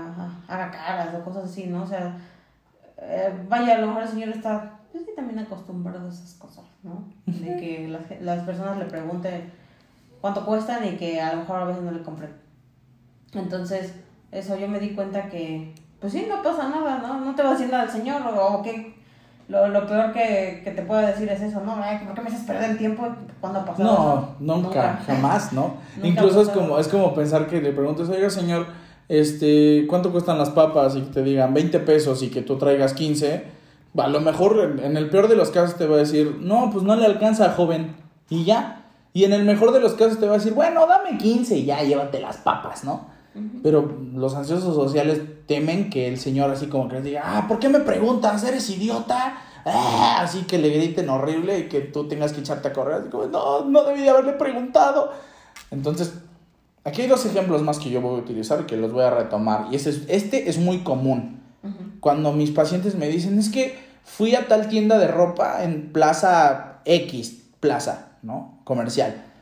haga 0.49 0.71
caras 0.71 1.15
o 1.15 1.25
cosas 1.25 1.45
así, 1.45 1.67
¿no? 1.67 1.83
O 1.83 1.87
sea, 1.87 2.17
eh, 2.99 3.33
vaya, 3.49 3.75
a 3.75 3.79
lo 3.79 3.89
mejor 3.89 4.03
el 4.03 4.09
señor 4.09 4.29
está 4.29 4.79
pues 4.95 5.07
sí, 5.07 5.11
también 5.17 5.41
acostumbrado 5.41 6.07
a 6.07 6.09
esas 6.09 6.35
cosas, 6.35 6.65
¿no? 6.85 7.09
De 7.27 7.57
que 7.57 7.89
las, 7.89 8.03
las, 8.23 8.45
personas 8.45 8.79
le 8.79 8.85
pregunten 8.85 9.53
cuánto 10.21 10.47
cuestan 10.47 10.85
y 10.87 10.97
que 10.97 11.21
a 11.21 11.33
lo 11.33 11.41
mejor 11.41 11.63
a 11.63 11.65
veces 11.65 11.83
no 11.83 11.91
le 11.91 12.05
compren. 12.05 12.31
Entonces, 13.33 13.93
eso 14.31 14.57
yo 14.57 14.69
me 14.69 14.79
di 14.79 14.95
cuenta 14.95 15.29
que, 15.29 15.75
pues 16.05 16.13
sí, 16.13 16.27
no 16.29 16.43
pasa 16.43 16.69
nada, 16.69 16.99
¿no? 16.99 17.25
No 17.25 17.35
te 17.35 17.43
va 17.43 17.49
a 17.49 17.53
decir 17.53 17.71
nada 17.71 17.85
el 17.85 17.91
señor 17.91 18.21
o, 18.39 18.61
que 18.61 18.95
lo, 19.49 19.69
lo, 19.69 19.87
peor 19.87 20.13
que, 20.13 20.61
que, 20.63 20.73
te 20.73 20.83
pueda 20.83 21.07
decir 21.07 21.27
es 21.31 21.41
eso, 21.41 21.63
¿no? 21.63 21.77
¿Por 22.05 22.15
qué 22.15 22.21
me 22.21 22.29
haces 22.29 22.45
perder 22.45 22.73
el 22.73 22.77
tiempo 22.77 23.09
cuando 23.41 23.61
ha 23.61 23.65
pasado? 23.65 24.37
No, 24.39 24.57
nunca, 24.59 25.01
jamás, 25.07 25.55
¿no? 25.55 25.77
Incluso 26.03 26.43
es 26.43 26.51
como, 26.51 26.79
es 26.79 26.89
como 26.89 27.15
pensar 27.15 27.47
que 27.47 27.63
le 27.63 27.73
preguntes, 27.73 28.07
oiga, 28.11 28.29
señor, 28.29 28.67
este, 29.09 29.87
¿cuánto 29.89 30.13
cuestan 30.13 30.37
las 30.37 30.51
papas? 30.51 30.95
Y 30.95 31.01
que 31.01 31.11
te 31.11 31.23
digan 31.23 31.55
20 31.55 31.81
pesos 31.81 32.23
y 32.23 32.29
que 32.29 32.43
tú 32.43 32.59
traigas 32.59 32.93
15 32.93 33.55
a 33.97 34.09
lo 34.09 34.21
mejor 34.21 34.79
en 34.83 34.99
el 34.99 35.09
peor 35.09 35.29
de 35.29 35.37
los 35.37 35.49
casos 35.53 35.79
te 35.79 35.87
va 35.87 35.97
a 35.97 36.01
decir, 36.01 36.37
no, 36.39 36.69
pues 36.71 36.85
no 36.85 36.97
le 36.97 37.07
alcanza, 37.07 37.49
joven, 37.55 37.97
y 38.29 38.45
ya. 38.45 38.83
Y 39.15 39.25
en 39.25 39.33
el 39.33 39.45
mejor 39.45 39.73
de 39.73 39.81
los 39.81 39.95
casos 39.95 40.21
te 40.21 40.27
va 40.27 40.35
a 40.35 40.39
decir, 40.39 40.53
bueno, 40.53 40.87
dame 40.87 41.17
15 41.17 41.57
y 41.57 41.65
ya, 41.65 41.83
llévate 41.83 42.21
las 42.21 42.37
papas, 42.37 42.85
¿no? 42.85 43.14
Pero 43.63 43.99
los 44.15 44.35
ansiosos 44.35 44.75
sociales 44.75 45.21
temen 45.47 45.91
que 45.91 46.07
el 46.07 46.19
señor 46.19 46.51
así 46.51 46.67
como 46.67 46.89
que 46.89 46.97
les 46.97 47.05
diga, 47.05 47.23
ah, 47.25 47.49
¿por 47.49 47.59
qué 47.59 47.69
me 47.69 47.81
preguntas? 47.81 48.45
¿Eres 48.45 48.69
idiota? 48.71 49.39
Ah, 49.65 50.19
así 50.21 50.43
que 50.43 50.59
le 50.59 50.69
griten 50.71 51.09
horrible 51.09 51.59
y 51.59 51.69
que 51.69 51.81
tú 51.81 52.07
tengas 52.07 52.33
que 52.33 52.41
echarte 52.41 52.69
a 52.69 52.73
correr. 52.73 52.95
Así 52.97 53.09
como, 53.09 53.27
no, 53.27 53.65
no 53.65 53.85
debí 53.85 54.03
de 54.03 54.11
haberle 54.11 54.35
preguntado. 54.35 55.13
Entonces, 55.71 56.15
aquí 56.85 57.03
hay 57.03 57.09
dos 57.09 57.27
ejemplos 57.27 57.63
más 57.63 57.79
que 57.79 57.91
yo 57.91 58.01
voy 58.01 58.21
a 58.21 58.23
utilizar 58.23 58.67
que 58.67 58.77
los 58.77 58.93
voy 58.93 59.03
a 59.03 59.11
retomar. 59.11 59.67
Y 59.73 59.77
este 59.77 59.91
es, 59.91 60.03
este 60.09 60.49
es 60.49 60.59
muy 60.59 60.85
común. 60.85 61.43
Cuando 62.01 62.33
mis 62.33 62.51
pacientes 62.51 62.95
me 62.95 63.09
dicen, 63.09 63.39
es 63.39 63.49
que 63.49 63.79
fui 64.05 64.35
a 64.35 64.47
tal 64.47 64.69
tienda 64.69 64.99
de 64.99 65.09
ropa 65.09 65.65
en 65.65 65.93
Plaza 65.93 66.83
X, 66.85 67.43
Plaza, 67.61 68.19
¿no? 68.23 68.61
Comercial 68.65 69.34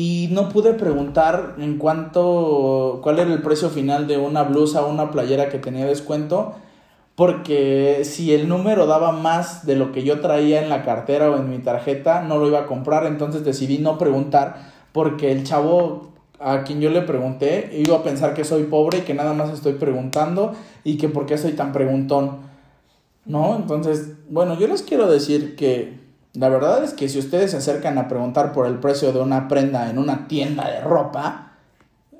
y 0.00 0.28
no 0.30 0.48
pude 0.48 0.74
preguntar 0.74 1.56
en 1.58 1.76
cuánto, 1.76 3.00
cuál 3.02 3.18
era 3.18 3.32
el 3.32 3.42
precio 3.42 3.68
final 3.68 4.06
de 4.06 4.16
una 4.16 4.44
blusa 4.44 4.84
o 4.84 4.88
una 4.88 5.10
playera 5.10 5.48
que 5.48 5.58
tenía 5.58 5.86
descuento, 5.86 6.54
porque 7.16 8.02
si 8.04 8.32
el 8.32 8.48
número 8.48 8.86
daba 8.86 9.10
más 9.10 9.66
de 9.66 9.74
lo 9.74 9.90
que 9.90 10.04
yo 10.04 10.20
traía 10.20 10.62
en 10.62 10.68
la 10.68 10.84
cartera 10.84 11.32
o 11.32 11.36
en 11.36 11.50
mi 11.50 11.58
tarjeta, 11.58 12.22
no 12.22 12.38
lo 12.38 12.46
iba 12.46 12.60
a 12.60 12.66
comprar, 12.66 13.06
entonces 13.06 13.44
decidí 13.44 13.78
no 13.78 13.98
preguntar, 13.98 14.70
porque 14.92 15.32
el 15.32 15.42
chavo 15.42 16.12
a 16.38 16.62
quien 16.62 16.80
yo 16.80 16.90
le 16.90 17.02
pregunté 17.02 17.68
iba 17.84 17.96
a 17.96 18.04
pensar 18.04 18.34
que 18.34 18.44
soy 18.44 18.62
pobre 18.62 18.98
y 18.98 19.00
que 19.00 19.14
nada 19.14 19.34
más 19.34 19.50
estoy 19.50 19.72
preguntando 19.72 20.52
y 20.84 20.96
que 20.96 21.08
por 21.08 21.26
qué 21.26 21.36
soy 21.38 21.54
tan 21.54 21.72
preguntón, 21.72 22.36
¿no? 23.24 23.56
Entonces, 23.56 24.12
bueno, 24.30 24.56
yo 24.56 24.68
les 24.68 24.82
quiero 24.82 25.10
decir 25.10 25.56
que 25.56 26.06
la 26.34 26.48
verdad 26.48 26.84
es 26.84 26.92
que 26.92 27.08
si 27.08 27.18
ustedes 27.18 27.52
se 27.52 27.56
acercan 27.56 27.98
a 27.98 28.08
preguntar 28.08 28.52
por 28.52 28.66
el 28.66 28.78
precio 28.78 29.12
de 29.12 29.20
una 29.20 29.48
prenda 29.48 29.90
en 29.90 29.98
una 29.98 30.28
tienda 30.28 30.70
de 30.70 30.80
ropa, 30.80 31.52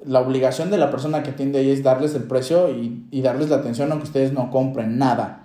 la 0.05 0.21
obligación 0.21 0.71
de 0.71 0.79
la 0.79 0.91
persona 0.91 1.23
que 1.23 1.31
atiende 1.31 1.59
ahí 1.59 1.71
es 1.71 1.83
darles 1.83 2.15
el 2.15 2.25
precio 2.25 2.71
y, 2.71 3.21
darles 3.21 3.51
la 3.51 3.57
atención 3.57 3.91
aunque 3.91 4.07
ustedes 4.07 4.33
no 4.33 4.51
compren 4.51 4.99
nada. 4.99 5.45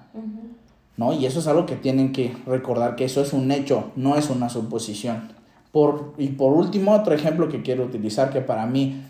¿No? 0.96 1.12
Y 1.12 1.26
eso 1.26 1.40
es 1.40 1.48
algo 1.48 1.66
que 1.66 1.76
tienen 1.76 2.12
que 2.12 2.38
recordar, 2.46 2.96
que 2.96 3.06
eso 3.06 3.22
es 3.22 3.34
un 3.34 3.52
hecho, 3.52 3.92
no 3.96 4.16
es 4.16 4.30
una 4.30 4.48
suposición. 4.48 5.32
Por, 5.72 6.14
y 6.20 6.28
por 6.30 6.54
último, 6.54 6.94
otro 6.94 7.16
ejemplo 7.16 7.50
que 7.50 7.64
quiero 7.64 7.84
utilizar 7.84 8.30
que 8.30 8.42
para 8.42 8.68
mí 8.68 9.04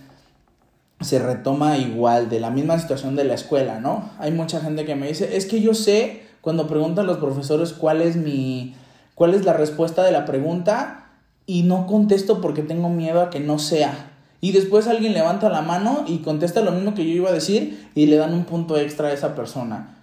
se 1.01 1.20
retoma 1.20 1.78
igual 1.78 2.30
de 2.30 2.39
la 2.39 2.51
misma 2.51 2.80
situación 2.80 3.18
de 3.18 3.26
la 3.26 3.34
escuela, 3.34 3.82
¿no? 3.82 4.10
Hay 4.18 4.32
mucha 4.32 4.62
gente 4.62 4.86
que 4.86 4.95
me 4.95 5.10
dice, 5.10 5.36
es 5.36 5.45
que 5.45 5.60
yo 5.60 5.74
sé 5.74 6.22
cuando 6.39 6.68
preguntan 6.68 7.06
los 7.06 7.18
profesores 7.18 7.74
cuál 7.74 8.01
es 8.01 8.16
mi, 8.16 8.76
cuál 9.24 9.36
es 9.36 9.45
la 9.45 9.53
respuesta 9.53 10.03
de 10.03 10.11
la 10.11 10.26
pregunta 10.26 11.05
y 11.45 11.63
no 11.63 11.88
contesto 11.88 12.41
porque 12.41 12.61
tengo 12.61 12.89
miedo 12.89 13.21
a 13.21 13.30
que 13.30 13.39
no 13.39 13.57
sea. 13.57 14.11
Y 14.41 14.51
después 14.51 14.86
alguien 14.89 15.13
levanta 15.13 15.47
la 15.47 15.61
mano 15.61 16.03
y 16.05 16.17
contesta 16.17 16.59
lo 16.59 16.74
mismo 16.74 16.93
que 16.93 17.05
yo 17.05 17.11
iba 17.11 17.30
a 17.30 17.34
decir 17.34 17.89
y 17.95 18.07
le 18.07 18.17
dan 18.17 18.34
un 18.34 18.43
punto 18.43 18.78
extra 18.78 19.07
a 19.07 19.13
esa 19.13 19.34
persona. 19.34 19.95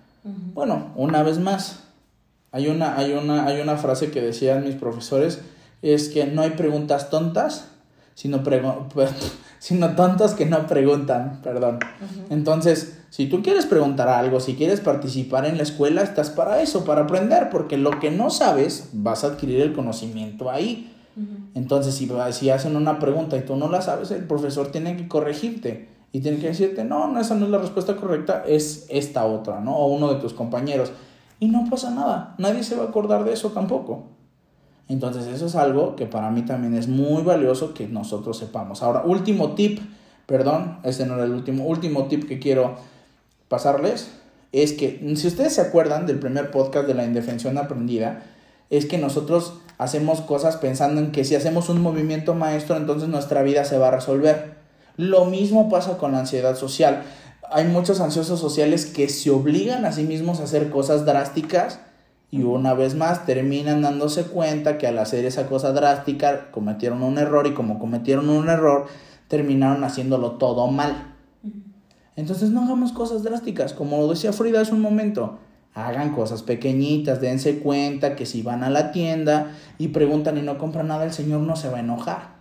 Bueno, 0.55 0.87
una 0.97 1.23
vez 1.23 1.39
más, 1.39 1.81
hay 2.51 2.69
una, 2.69 2.97
hay, 2.97 3.13
una, 3.13 3.45
hay 3.45 3.61
una 3.61 3.77
frase 3.77 4.11
que 4.11 4.23
decían 4.23 4.65
mis 4.65 4.77
profesores, 4.77 5.43
es 5.83 6.09
que 6.09 6.25
no 6.25 6.41
hay 6.41 6.53
preguntas 6.53 7.11
tontas, 7.11 7.69
sino, 8.15 8.43
sino 9.61 9.95
tontos 9.95 10.33
que 10.33 10.47
no 10.47 10.67
preguntan, 10.67 11.41
perdón. 11.43 11.79
Entonces, 12.31 12.99
si 13.11 13.27
tú 13.27 13.43
quieres 13.43 13.67
preguntar 13.67 14.09
algo, 14.09 14.41
si 14.41 14.55
quieres 14.55 14.81
participar 14.81 15.45
en 15.45 15.59
la 15.59 15.63
escuela, 15.63 16.03
estás 16.03 16.31
para 16.31 16.63
eso, 16.63 16.85
para 16.87 17.03
aprender, 17.03 17.51
porque 17.51 17.77
lo 17.77 18.01
que 18.01 18.11
no 18.11 18.31
sabes, 18.31 18.89
vas 18.95 19.23
a 19.23 19.29
adquirir 19.29 19.61
el 19.61 19.75
conocimiento 19.75 20.51
ahí. 20.51 20.97
Entonces, 21.55 21.95
si, 21.95 22.11
si 22.33 22.49
hacen 22.49 22.75
una 22.75 22.99
pregunta 22.99 23.37
y 23.37 23.43
tú 23.43 23.55
no 23.55 23.69
la 23.69 23.83
sabes, 23.83 24.11
el 24.13 24.25
profesor 24.25 24.73
tiene 24.73 24.97
que 24.97 25.07
corregirte 25.07 25.89
y 26.11 26.21
tiene 26.21 26.39
que 26.39 26.49
decirte, 26.49 26.83
no, 26.83 27.09
no, 27.09 27.21
esa 27.21 27.35
no 27.35 27.45
es 27.45 27.51
la 27.51 27.59
respuesta 27.59 27.97
correcta, 27.97 28.45
es 28.47 28.87
esta 28.89 29.27
otra, 29.27 29.61
¿no? 29.61 29.77
O 29.77 29.89
uno 29.89 30.15
de 30.15 30.21
tus 30.21 30.33
compañeros. 30.33 30.91
Y 31.39 31.49
no 31.49 31.67
pasa 31.69 31.91
nada, 31.91 32.35
nadie 32.39 32.65
se 32.65 32.77
va 32.77 32.85
a 32.85 32.89
acordar 32.89 33.25
de 33.25 33.35
eso 33.35 33.51
tampoco. 33.51 34.07
Entonces, 34.91 35.29
eso 35.29 35.47
es 35.47 35.55
algo 35.55 35.95
que 35.95 36.07
para 36.07 36.31
mí 36.33 36.43
también 36.43 36.75
es 36.75 36.89
muy 36.89 37.23
valioso 37.23 37.75
que 37.75 37.87
nosotros 37.87 38.37
sepamos. 38.39 38.83
Ahora, 38.83 39.05
último 39.05 39.55
tip, 39.55 39.79
perdón, 40.27 40.79
este 40.83 41.07
no 41.07 41.15
era 41.15 41.25
el 41.25 41.31
último, 41.31 41.65
último 41.65 42.07
tip 42.07 42.27
que 42.27 42.41
quiero 42.41 42.75
pasarles 43.49 44.11
es 44.51 44.73
que 44.73 45.01
si 45.15 45.29
ustedes 45.29 45.55
se 45.55 45.61
acuerdan 45.61 46.07
del 46.07 46.19
primer 46.19 46.51
podcast 46.51 46.89
de 46.89 46.95
la 46.95 47.05
indefensión 47.05 47.57
aprendida, 47.57 48.25
es 48.69 48.85
que 48.87 48.99
nosotros 48.99 49.61
hacemos 49.79 50.23
cosas 50.23 50.57
pensando 50.57 51.01
en 51.01 51.13
que 51.13 51.25
si 51.25 51.37
hacemos 51.37 51.69
un 51.69 51.81
movimiento 51.81 52.35
maestro, 52.35 52.77
entonces 52.77 53.09
nuestra 53.09 53.45
vida 53.45 53.65
se 53.65 53.79
va 53.79 53.89
a 53.89 53.93
resolver. 53.93 54.55
Lo 54.97 55.25
mismo 55.25 55.69
pasa 55.69 55.99
con 55.99 56.11
la 56.11 56.19
ansiedad 56.19 56.57
social. 56.57 57.05
Hay 57.49 57.65
muchos 57.67 58.01
ansiosos 58.01 58.41
sociales 58.41 58.87
que 58.87 59.09
se 59.09 59.31
obligan 59.31 59.85
a 59.85 59.93
sí 59.93 60.03
mismos 60.03 60.41
a 60.41 60.45
hacer 60.45 60.69
cosas 60.69 61.05
drásticas 61.05 61.79
y 62.31 62.43
una 62.43 62.75
vez 62.75 62.95
más 62.95 63.27
terminan 63.27 63.83
dándose 63.83 64.25
cuenta 64.25 64.79
que 64.79 64.87
al 64.87 64.99
hacer 64.99 65.25
esa 65.25 65.47
cosa 65.47 65.73
drástica 65.73 66.51
cometieron 66.51 67.03
un 67.03 67.19
error 67.19 67.47
y 67.47 67.55
como 67.55 67.79
cometieron 67.79 68.31
un 68.31 68.49
error 68.49 68.87
terminaron 69.29 69.83
haciéndolo 69.85 70.33
todo 70.33 70.69
mal. 70.69 71.15
Entonces 72.17 72.51
no 72.51 72.63
hagamos 72.63 72.93
cosas 72.93 73.23
drásticas, 73.23 73.73
como 73.73 74.07
decía 74.09 74.33
Frida 74.33 74.61
hace 74.61 74.75
un 74.75 74.81
momento. 74.81 75.39
Hagan 75.75 76.13
cosas 76.13 76.43
pequeñitas, 76.43 77.21
dense 77.21 77.61
cuenta 77.61 78.17
que 78.17 78.27
si 78.27 78.43
van 78.43 78.65
a 78.65 78.71
la 78.71 78.91
tienda 78.93 79.53
y 79.79 79.89
preguntan 79.89 80.37
y 80.37 80.43
no 80.43 80.59
compran 80.59 80.89
nada, 80.89 81.05
el 81.05 81.13
señor 81.13 81.41
no 81.41 81.57
se 81.57 81.69
va 81.69 81.79
a 81.79 81.81
enojar. 81.81 82.41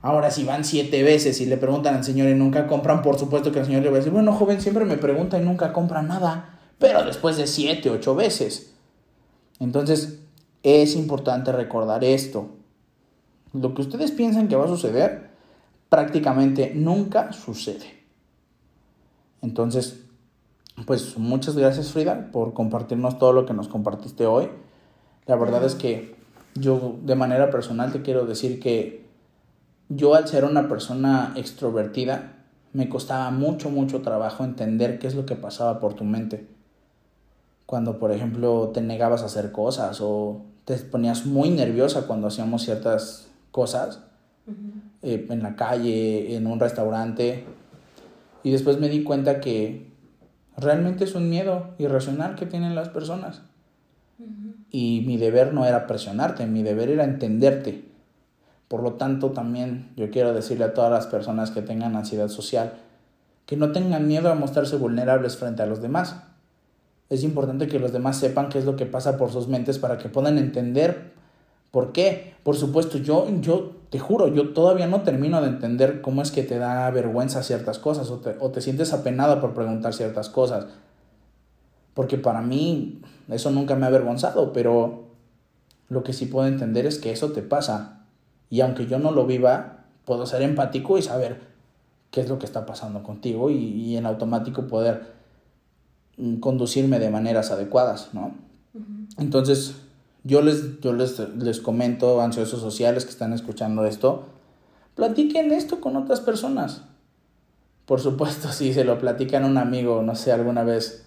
Ahora, 0.00 0.30
si 0.30 0.44
van 0.44 0.64
siete 0.64 1.02
veces 1.02 1.40
y 1.40 1.46
le 1.46 1.56
preguntan 1.56 1.96
al 1.96 2.04
señor 2.04 2.28
y 2.28 2.34
nunca 2.34 2.66
compran, 2.66 3.02
por 3.02 3.18
supuesto 3.18 3.50
que 3.50 3.60
el 3.60 3.66
señor 3.66 3.82
le 3.82 3.88
va 3.88 3.96
a 3.96 3.98
decir, 3.98 4.12
bueno, 4.12 4.32
joven, 4.32 4.60
siempre 4.60 4.84
me 4.84 4.96
pregunta 4.96 5.38
y 5.38 5.44
nunca 5.44 5.72
compra 5.72 6.02
nada, 6.02 6.57
pero 6.78 7.04
después 7.04 7.36
de 7.36 7.46
siete, 7.46 7.90
ocho 7.90 8.14
veces. 8.14 8.74
Entonces, 9.60 10.20
es 10.62 10.94
importante 10.94 11.52
recordar 11.52 12.04
esto. 12.04 12.50
Lo 13.52 13.74
que 13.74 13.82
ustedes 13.82 14.10
piensan 14.12 14.48
que 14.48 14.56
va 14.56 14.64
a 14.64 14.68
suceder, 14.68 15.30
prácticamente 15.88 16.72
nunca 16.74 17.32
sucede. 17.32 18.04
Entonces, 19.42 20.04
pues 20.86 21.16
muchas 21.18 21.56
gracias 21.56 21.92
Frida 21.92 22.30
por 22.30 22.54
compartirnos 22.54 23.18
todo 23.18 23.32
lo 23.32 23.46
que 23.46 23.54
nos 23.54 23.68
compartiste 23.68 24.26
hoy. 24.26 24.48
La 25.26 25.36
verdad 25.36 25.64
es 25.64 25.74
que 25.74 26.16
yo 26.54 26.96
de 27.02 27.14
manera 27.14 27.50
personal 27.50 27.92
te 27.92 28.02
quiero 28.02 28.26
decir 28.26 28.60
que 28.60 29.06
yo 29.88 30.14
al 30.14 30.28
ser 30.28 30.44
una 30.44 30.68
persona 30.68 31.32
extrovertida 31.36 32.44
me 32.72 32.88
costaba 32.88 33.30
mucho, 33.30 33.70
mucho 33.70 34.02
trabajo 34.02 34.44
entender 34.44 34.98
qué 34.98 35.06
es 35.06 35.14
lo 35.14 35.24
que 35.24 35.36
pasaba 35.36 35.80
por 35.80 35.94
tu 35.94 36.04
mente. 36.04 36.57
Cuando, 37.68 37.98
por 37.98 38.12
ejemplo, 38.12 38.70
te 38.72 38.80
negabas 38.80 39.20
a 39.20 39.26
hacer 39.26 39.52
cosas 39.52 39.98
o 40.00 40.40
te 40.64 40.74
ponías 40.78 41.26
muy 41.26 41.50
nerviosa 41.50 42.06
cuando 42.06 42.28
hacíamos 42.28 42.62
ciertas 42.62 43.28
cosas 43.50 44.00
eh, 45.02 45.26
en 45.28 45.42
la 45.42 45.54
calle, 45.54 46.34
en 46.34 46.46
un 46.46 46.60
restaurante, 46.60 47.44
y 48.42 48.52
después 48.52 48.80
me 48.80 48.88
di 48.88 49.02
cuenta 49.02 49.40
que 49.40 49.92
realmente 50.56 51.04
es 51.04 51.14
un 51.14 51.28
miedo 51.28 51.74
irracional 51.76 52.36
que 52.36 52.46
tienen 52.46 52.74
las 52.74 52.88
personas. 52.88 53.42
Y 54.70 55.04
mi 55.06 55.18
deber 55.18 55.52
no 55.52 55.66
era 55.66 55.86
presionarte, 55.86 56.46
mi 56.46 56.62
deber 56.62 56.88
era 56.88 57.04
entenderte. 57.04 57.84
Por 58.66 58.82
lo 58.82 58.94
tanto, 58.94 59.32
también 59.32 59.90
yo 59.94 60.10
quiero 60.10 60.32
decirle 60.32 60.64
a 60.64 60.72
todas 60.72 60.90
las 60.90 61.06
personas 61.06 61.50
que 61.50 61.60
tengan 61.60 61.96
ansiedad 61.96 62.28
social 62.28 62.72
que 63.44 63.58
no 63.58 63.72
tengan 63.72 64.06
miedo 64.06 64.30
a 64.30 64.34
mostrarse 64.34 64.76
vulnerables 64.76 65.36
frente 65.36 65.62
a 65.62 65.66
los 65.66 65.82
demás. 65.82 66.16
Es 67.10 67.24
importante 67.24 67.68
que 67.68 67.78
los 67.78 67.92
demás 67.92 68.18
sepan 68.18 68.48
qué 68.48 68.58
es 68.58 68.64
lo 68.64 68.76
que 68.76 68.86
pasa 68.86 69.16
por 69.16 69.30
sus 69.30 69.48
mentes 69.48 69.78
para 69.78 69.96
que 69.98 70.08
puedan 70.08 70.36
entender 70.36 71.12
por 71.70 71.92
qué. 71.92 72.34
Por 72.42 72.56
supuesto, 72.56 72.98
yo, 72.98 73.26
yo 73.40 73.72
te 73.90 73.98
juro, 73.98 74.28
yo 74.28 74.50
todavía 74.50 74.86
no 74.86 75.02
termino 75.02 75.40
de 75.40 75.48
entender 75.48 76.02
cómo 76.02 76.20
es 76.20 76.30
que 76.30 76.42
te 76.42 76.58
da 76.58 76.90
vergüenza 76.90 77.42
ciertas 77.42 77.78
cosas 77.78 78.10
o 78.10 78.18
te, 78.18 78.36
o 78.40 78.50
te 78.50 78.60
sientes 78.60 78.92
apenada 78.92 79.40
por 79.40 79.54
preguntar 79.54 79.94
ciertas 79.94 80.28
cosas. 80.28 80.66
Porque 81.94 82.18
para 82.18 82.42
mí 82.42 83.00
eso 83.28 83.50
nunca 83.50 83.74
me 83.74 83.86
ha 83.86 83.88
avergonzado, 83.88 84.52
pero 84.52 85.04
lo 85.88 86.04
que 86.04 86.12
sí 86.12 86.26
puedo 86.26 86.46
entender 86.46 86.86
es 86.86 86.98
que 86.98 87.10
eso 87.10 87.32
te 87.32 87.42
pasa. 87.42 88.04
Y 88.50 88.60
aunque 88.60 88.86
yo 88.86 88.98
no 88.98 89.12
lo 89.12 89.26
viva, 89.26 89.84
puedo 90.04 90.26
ser 90.26 90.42
empático 90.42 90.98
y 90.98 91.02
saber 91.02 91.40
qué 92.10 92.20
es 92.20 92.28
lo 92.28 92.38
que 92.38 92.46
está 92.46 92.66
pasando 92.66 93.02
contigo 93.02 93.50
y, 93.50 93.56
y 93.56 93.96
en 93.96 94.06
automático 94.06 94.66
poder 94.66 95.17
conducirme 96.40 96.98
de 96.98 97.10
maneras 97.10 97.50
adecuadas, 97.50 98.10
¿no? 98.12 98.34
Entonces, 99.18 99.74
yo 100.24 100.42
les, 100.42 100.80
yo 100.80 100.92
les, 100.92 101.18
les 101.36 101.60
comento, 101.60 102.20
ansiosos 102.20 102.60
sociales 102.60 103.04
que 103.04 103.10
están 103.10 103.32
escuchando 103.32 103.84
esto, 103.86 104.26
platiquen 104.94 105.52
esto 105.52 105.80
con 105.80 105.96
otras 105.96 106.20
personas. 106.20 106.82
Por 107.86 108.00
supuesto, 108.00 108.48
si 108.52 108.72
se 108.72 108.84
lo 108.84 108.98
platican 108.98 109.44
a 109.44 109.46
un 109.46 109.58
amigo, 109.58 110.02
no 110.02 110.14
sé, 110.14 110.32
alguna 110.32 110.64
vez 110.64 111.06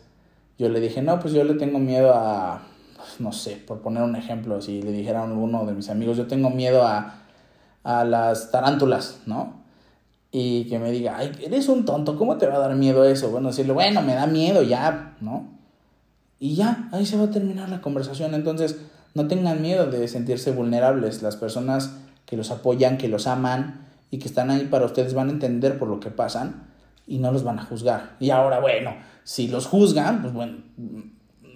yo 0.58 0.70
le 0.70 0.80
dije, 0.80 1.02
no, 1.02 1.20
pues 1.20 1.34
yo 1.34 1.44
le 1.44 1.56
tengo 1.56 1.80
miedo 1.80 2.14
a, 2.14 2.68
pues, 2.96 3.20
no 3.20 3.32
sé, 3.32 3.56
por 3.56 3.82
poner 3.82 4.04
un 4.04 4.16
ejemplo, 4.16 4.62
si 4.62 4.82
le 4.82 4.92
dijera 4.92 5.22
a 5.22 5.26
uno 5.26 5.66
de 5.66 5.74
mis 5.74 5.90
amigos, 5.90 6.18
yo 6.18 6.28
tengo 6.28 6.50
miedo 6.50 6.86
a, 6.86 7.22
a 7.84 8.06
las 8.06 8.52
tarántulas, 8.52 9.22
¿no? 9.26 9.61
Y 10.32 10.66
que 10.66 10.80
me 10.80 10.92
diga, 10.92 11.18
ay, 11.18 11.32
eres 11.44 11.68
un 11.68 11.86
tonto, 11.86 12.18
¿cómo 12.18 12.38
te 12.38 12.48
va 12.48 12.56
a 12.56 12.60
dar 12.60 12.76
miedo 12.76 13.04
eso? 13.04 13.30
Bueno, 13.30 13.50
decirle, 13.50 13.74
bueno, 13.74 14.02
me 14.02 14.16
da 14.16 14.28
miedo 14.28 14.64
ya, 14.64 15.16
¿no? 15.20 15.50
Y 16.40 16.56
ya, 16.56 16.88
ahí 16.92 17.06
se 17.06 17.18
va 17.18 17.26
a 17.26 17.32
terminar 17.32 17.70
la 17.70 17.82
conversación. 17.82 18.34
Entonces, 18.34 18.78
no 19.14 19.28
tengan 19.28 19.62
miedo 19.62 19.88
de 19.88 20.08
sentirse 20.08 20.52
vulnerables. 20.52 21.22
Las 21.22 21.36
personas 21.36 21.98
que 22.26 22.38
los 22.38 22.50
apoyan, 22.50 22.98
que 22.98 23.10
los 23.10 23.28
aman 23.28 23.88
y 24.10 24.20
que 24.20 24.28
están 24.28 24.50
ahí 24.50 24.66
para 24.66 24.86
ustedes 24.86 25.14
van 25.14 25.28
a 25.28 25.32
entender 25.32 25.78
por 25.78 25.90
lo 25.90 26.00
que 26.00 26.10
pasan 26.10 26.68
y 27.06 27.20
no 27.20 27.32
los 27.32 27.44
van 27.44 27.60
a 27.60 27.66
juzgar. 27.66 28.16
Y 28.20 28.30
ahora, 28.30 28.60
bueno, 28.60 28.96
si 29.24 29.50
los 29.50 29.68
juzgan, 29.68 30.22
pues 30.22 30.34
bueno, 30.34 30.60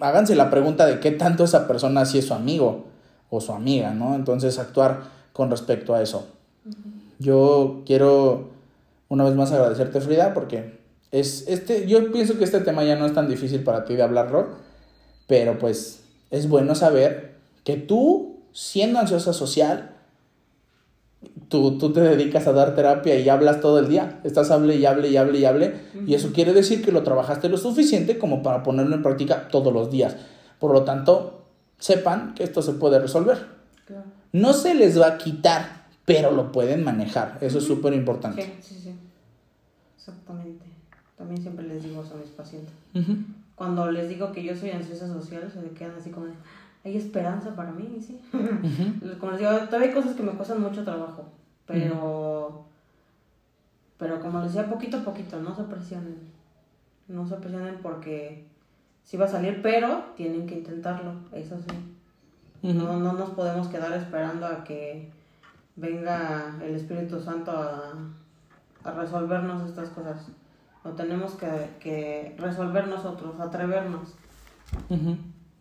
háganse 0.02 0.36
la 0.36 0.50
pregunta 0.50 0.86
de 0.86 1.00
qué 1.00 1.12
tanto 1.12 1.46
esa 1.46 1.68
persona 1.68 2.06
sí 2.06 2.20
es 2.20 2.26
su 2.26 2.34
amigo 2.34 2.88
o 3.30 3.40
su 3.40 3.54
amiga, 3.54 3.94
¿no? 3.94 4.16
Entonces 4.16 4.60
actuar 4.60 5.04
con 5.34 5.50
respecto 5.50 5.96
a 5.96 6.02
eso. 6.02 6.28
Yo 7.20 7.84
quiero 7.86 8.55
una 9.10 9.24
vez 9.24 9.36
más 9.36 9.52
agradecerte, 9.52 10.02
Frida, 10.02 10.34
porque 10.34 10.80
es 11.12 11.46
este, 11.48 11.88
yo 11.88 12.12
pienso 12.12 12.38
que 12.38 12.44
este 12.44 12.60
tema 12.60 12.84
ya 12.84 12.96
no 12.96 13.06
es 13.06 13.14
tan 13.14 13.28
difícil 13.28 13.64
para 13.64 13.86
ti 13.86 13.96
de 13.96 14.04
hablarlo, 14.04 14.50
pero 15.28 15.58
pues 15.58 16.04
es 16.32 16.50
bueno 16.50 16.76
saber 16.76 17.36
que 17.64 17.78
tú, 17.78 18.42
siendo 18.52 19.00
ansiosa 19.00 19.34
social, 19.34 19.96
tú, 21.50 21.78
tú 21.78 21.94
te 21.94 22.02
dedicas 22.02 22.48
a 22.48 22.54
dar 22.54 22.76
terapia 22.76 23.18
y 23.20 23.30
hablas 23.30 23.62
todo 23.62 23.80
el 23.80 23.88
día, 23.88 24.20
estás 24.24 24.52
hable 24.52 24.76
y 24.76 24.86
hable 24.86 25.10
y 25.10 25.18
hable 25.18 25.40
y 25.40 25.46
hable, 25.46 25.76
y 26.06 26.14
eso 26.14 26.32
quiere 26.34 26.54
decir 26.54 26.84
que 26.84 26.92
lo 26.92 27.04
trabajaste 27.04 27.50
lo 27.50 27.58
suficiente 27.58 28.18
como 28.18 28.44
para 28.44 28.64
ponerlo 28.64 28.96
en 28.96 29.04
práctica 29.04 29.48
todos 29.50 29.74
los 29.74 29.90
días. 29.92 30.16
Por 30.60 30.72
lo 30.72 30.84
tanto, 30.84 31.46
sepan 31.80 32.34
que 32.34 32.44
esto 32.44 32.62
se 32.62 32.74
puede 32.74 33.00
resolver. 33.00 33.48
No 34.32 34.54
se 34.54 34.74
les 34.74 35.00
va 35.00 35.08
a 35.08 35.18
quitar, 35.18 35.75
pero 36.06 36.32
lo 36.32 36.52
pueden 36.52 36.84
manejar. 36.84 37.38
Eso 37.42 37.58
es 37.58 37.66
súper 37.66 37.94
importante. 37.94 38.44
Sí, 38.44 38.54
sí, 38.62 38.80
sí. 38.84 38.96
Exactamente. 39.98 40.66
También 41.18 41.42
siempre 41.42 41.68
les 41.68 41.84
digo 41.84 42.04
eso 42.04 42.14
a 42.14 42.18
mis 42.18 42.30
pacientes. 42.30 42.74
Cuando 43.56 43.90
les 43.92 44.10
digo 44.10 44.32
que 44.32 44.44
yo 44.44 44.56
soy 44.56 44.72
ansiosa 44.72 45.08
social, 45.08 45.52
se 45.52 45.68
quedan 45.70 45.96
así 45.98 46.12
como 46.12 46.28
de, 46.28 46.34
hay 46.84 46.98
esperanza 46.98 47.56
para 47.56 47.72
mí, 47.72 47.98
sí. 48.06 48.20
como 49.20 49.32
les 49.32 49.40
digo, 49.40 49.52
todavía 49.52 49.88
hay 49.88 49.94
cosas 49.94 50.16
que 50.16 50.24
me 50.24 50.34
cuestan 50.34 50.62
mucho 50.62 50.84
trabajo, 50.84 51.26
pero, 51.66 52.66
pero 53.98 54.20
como 54.20 54.42
les 54.42 54.54
decía, 54.54 54.70
poquito 54.70 54.98
a 54.98 55.04
poquito, 55.04 55.40
no 55.40 55.56
se 55.56 55.64
presionen. 55.64 56.20
No 57.08 57.28
se 57.28 57.36
presionen 57.38 57.80
porque 57.82 58.46
sí 59.04 59.18
va 59.18 59.26
a 59.26 59.30
salir, 59.30 59.62
pero 59.64 60.04
tienen 60.16 60.46
que 60.46 60.56
intentarlo, 60.56 61.14
eso 61.32 61.58
sí. 61.58 62.74
no, 62.74 63.00
no 63.00 63.14
nos 63.14 63.30
podemos 63.32 63.68
quedar 63.70 63.94
esperando 63.94 64.46
a 64.46 64.64
que 64.64 65.15
venga 65.76 66.56
el 66.62 66.76
Espíritu 66.76 67.20
Santo 67.20 67.52
a, 67.52 67.94
a 68.84 68.92
resolvernos 68.92 69.68
estas 69.68 69.90
cosas. 69.90 70.28
Lo 70.84 70.92
tenemos 70.92 71.34
que, 71.34 71.48
que 71.80 72.36
resolver 72.38 72.88
nosotros, 72.88 73.40
atrevernos. 73.40 74.14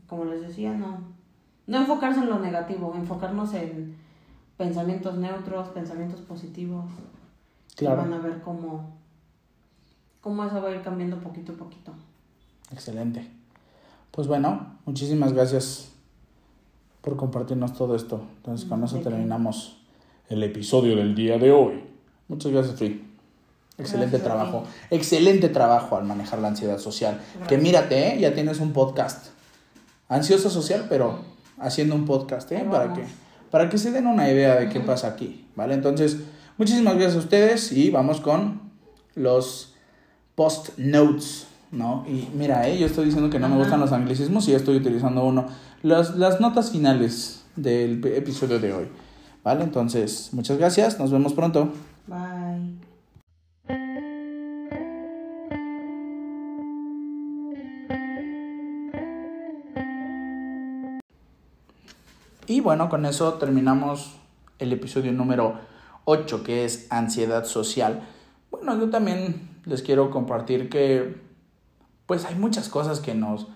Como 0.07 0.27
les 0.27 0.43
decía, 0.43 0.75
no. 0.75 0.99
No 1.67 1.79
enfocarse 1.79 2.21
en 2.21 2.29
lo 2.29 2.39
negativo, 2.39 2.95
enfocarnos 2.95 3.55
en 3.55 3.97
pensamientos 4.59 5.17
neutros, 5.17 5.69
pensamientos 5.69 6.21
positivos. 6.21 6.85
Claro. 7.77 8.03
van 8.03 8.13
a 8.13 8.19
ver 8.19 8.41
cómo, 8.43 8.97
cómo 10.21 10.45
eso 10.45 10.63
va 10.63 10.69
a 10.69 10.73
ir 10.73 10.83
cambiando 10.83 11.19
poquito 11.19 11.53
a 11.53 11.57
poquito. 11.57 11.93
Excelente. 12.71 13.29
Pues 14.13 14.29
bueno, 14.29 14.77
muchísimas 14.85 15.33
gracias 15.33 15.91
por 17.01 17.17
compartirnos 17.17 17.73
todo 17.73 17.97
esto. 17.97 18.23
Entonces, 18.37 18.69
con 18.69 18.85
eso 18.85 18.99
terminamos 19.01 19.84
el 20.29 20.43
episodio 20.43 20.97
del 20.97 21.15
día 21.15 21.39
de 21.39 21.53
hoy. 21.53 21.83
Muchas 22.29 22.53
gracias, 22.53 22.77
Free. 22.77 23.05
Excelente 23.77 24.19
trabajo. 24.19 24.65
Excelente 24.91 25.49
trabajo 25.49 25.97
al 25.97 26.05
manejar 26.05 26.39
la 26.39 26.49
ansiedad 26.49 26.79
social. 26.79 27.21
Que 27.49 27.59
mírate, 27.59 28.15
¿eh? 28.15 28.21
ya 28.21 28.33
tienes 28.33 28.61
un 28.61 28.73
podcast. 28.73 29.27
Ansioso 30.09 30.49
social, 30.49 30.87
pero 30.89 31.21
haciendo 31.59 31.95
un 31.95 32.05
podcast, 32.05 32.51
¿eh? 32.53 32.65
Para 32.71 32.93
que, 32.95 33.05
para 33.51 33.69
que 33.69 33.79
se 33.79 33.91
den 33.91 34.07
una 34.07 34.31
idea 34.31 34.57
de 34.57 34.69
qué 34.69 34.81
pasa 34.81 35.09
aquí, 35.09 35.47
¿vale? 35.57 35.75
Entonces, 35.75 36.19
muchísimas 36.57 36.95
gracias 36.95 37.17
a 37.17 37.19
ustedes 37.19 37.73
y 37.73 37.91
vamos 37.91 38.21
con 38.21 38.71
los 39.15 39.75
post 40.35 40.79
notes, 40.79 41.47
¿no? 41.73 42.05
Y 42.09 42.29
mira, 42.37 42.69
¿eh? 42.69 42.79
yo 42.79 42.87
estoy 42.87 43.07
diciendo 43.07 43.31
que 43.31 43.39
no 43.39 43.49
me 43.49 43.57
gustan 43.57 43.81
los 43.81 43.93
anglicismos 43.93 44.47
y 44.47 44.53
ya 44.53 44.59
estoy 44.59 44.77
utilizando 44.77 45.25
uno. 45.25 45.47
Las, 45.83 46.17
las 46.17 46.41
notas 46.41 46.71
finales 46.71 47.43
del 47.57 48.05
episodio 48.07 48.59
de 48.59 48.73
hoy, 48.73 48.89
¿vale? 49.45 49.63
Entonces, 49.63 50.31
muchas 50.33 50.59
gracias, 50.59 50.99
nos 50.99 51.13
vemos 51.13 51.35
pronto. 51.35 51.73
Bye. 52.07 52.75
Y 62.47 62.61
bueno, 62.61 62.89
con 62.89 63.07
eso 63.07 63.35
terminamos 63.35 64.17
el 64.59 64.73
episodio 64.73 65.13
número 65.13 65.59
8, 66.05 66.43
que 66.45 66.65
es 66.65 66.87
ansiedad 66.91 67.45
social. 67.45 68.03
Bueno, 68.51 68.79
yo 68.79 68.91
también 68.91 69.49
les 69.65 69.83
quiero 69.83 70.11
compartir 70.11 70.69
que 70.69 71.23
pues 72.07 72.25
hay 72.27 72.35
muchas 72.35 72.69
cosas 72.69 73.01
que 73.01 73.15
nos, 73.15 73.49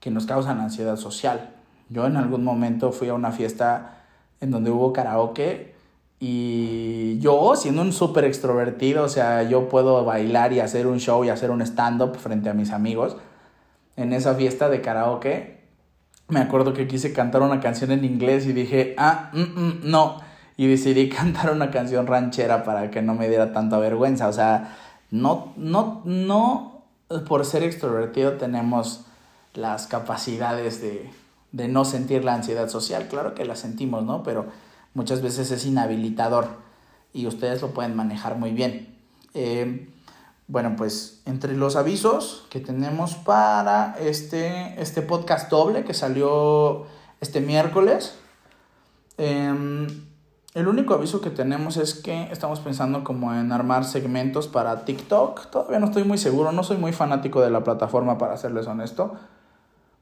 que 0.00 0.10
nos 0.10 0.26
causan 0.26 0.60
ansiedad 0.60 0.96
social. 0.96 1.54
Yo 1.88 2.06
en 2.06 2.16
algún 2.16 2.42
momento 2.42 2.90
fui 2.90 3.08
a 3.08 3.14
una 3.14 3.30
fiesta 3.30 4.03
en 4.40 4.50
donde 4.50 4.70
hubo 4.70 4.92
karaoke 4.92 5.74
y 6.20 7.18
yo, 7.20 7.54
siendo 7.56 7.82
un 7.82 7.92
súper 7.92 8.24
extrovertido, 8.24 9.04
o 9.04 9.08
sea, 9.08 9.42
yo 9.42 9.68
puedo 9.68 10.04
bailar 10.04 10.52
y 10.52 10.60
hacer 10.60 10.86
un 10.86 10.98
show 10.98 11.24
y 11.24 11.28
hacer 11.28 11.50
un 11.50 11.62
stand-up 11.62 12.16
frente 12.16 12.48
a 12.48 12.54
mis 12.54 12.70
amigos, 12.70 13.16
en 13.96 14.12
esa 14.12 14.34
fiesta 14.34 14.68
de 14.68 14.80
karaoke 14.80 15.54
me 16.28 16.40
acuerdo 16.40 16.72
que 16.72 16.86
quise 16.86 17.12
cantar 17.12 17.42
una 17.42 17.60
canción 17.60 17.90
en 17.92 18.04
inglés 18.04 18.46
y 18.46 18.52
dije, 18.52 18.94
ah, 18.98 19.30
mm, 19.32 19.40
mm, 19.40 19.80
no. 19.84 20.20
Y 20.56 20.66
decidí 20.66 21.08
cantar 21.10 21.52
una 21.52 21.70
canción 21.70 22.06
ranchera 22.06 22.64
para 22.64 22.90
que 22.90 23.02
no 23.02 23.14
me 23.14 23.28
diera 23.28 23.52
tanta 23.52 23.78
vergüenza. 23.78 24.28
O 24.28 24.32
sea, 24.32 24.76
no, 25.10 25.52
no, 25.56 26.02
no, 26.04 26.84
por 27.28 27.44
ser 27.44 27.62
extrovertido 27.62 28.32
tenemos 28.32 29.04
las 29.54 29.86
capacidades 29.86 30.80
de, 30.80 31.10
de 31.54 31.68
no 31.68 31.84
sentir 31.84 32.24
la 32.24 32.34
ansiedad 32.34 32.68
social. 32.68 33.06
Claro 33.06 33.34
que 33.34 33.44
la 33.44 33.54
sentimos, 33.54 34.02
¿no? 34.04 34.24
Pero 34.24 34.46
muchas 34.92 35.22
veces 35.22 35.52
es 35.52 35.64
inhabilitador 35.64 36.48
y 37.12 37.28
ustedes 37.28 37.62
lo 37.62 37.70
pueden 37.70 37.94
manejar 37.94 38.36
muy 38.36 38.50
bien. 38.50 38.98
Eh, 39.34 39.88
bueno, 40.48 40.74
pues 40.76 41.22
entre 41.26 41.56
los 41.56 41.76
avisos 41.76 42.44
que 42.50 42.58
tenemos 42.58 43.14
para 43.14 43.96
este, 44.00 44.80
este 44.82 45.00
podcast 45.00 45.48
doble 45.48 45.84
que 45.84 45.94
salió 45.94 46.86
este 47.20 47.40
miércoles, 47.40 48.16
em, 49.16 49.86
el 50.54 50.66
único 50.66 50.94
aviso 50.94 51.20
que 51.20 51.30
tenemos 51.30 51.76
es 51.76 51.94
que 51.94 52.32
estamos 52.32 52.58
pensando 52.58 53.04
como 53.04 53.32
en 53.32 53.52
armar 53.52 53.84
segmentos 53.84 54.48
para 54.48 54.84
TikTok. 54.84 55.50
Todavía 55.50 55.78
no 55.78 55.86
estoy 55.86 56.02
muy 56.02 56.18
seguro, 56.18 56.50
no 56.50 56.64
soy 56.64 56.78
muy 56.78 56.92
fanático 56.92 57.40
de 57.40 57.50
la 57.50 57.62
plataforma 57.62 58.18
para 58.18 58.36
serles 58.36 58.66
honesto, 58.66 59.14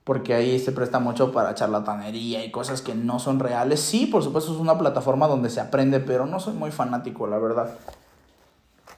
porque 0.04 0.34
ahí 0.34 0.58
se 0.58 0.72
presta 0.72 0.98
mucho 0.98 1.32
para 1.32 1.54
charlatanería 1.54 2.44
y 2.44 2.50
cosas 2.50 2.82
que 2.82 2.94
no 2.94 3.18
son 3.18 3.38
reales. 3.38 3.80
Sí, 3.80 4.06
por 4.06 4.22
supuesto 4.22 4.52
es 4.52 4.58
una 4.58 4.78
plataforma 4.78 5.28
donde 5.28 5.50
se 5.50 5.60
aprende, 5.60 6.00
pero 6.00 6.26
no 6.26 6.40
soy 6.40 6.54
muy 6.54 6.70
fanático, 6.70 7.26
la 7.26 7.38
verdad. 7.38 7.74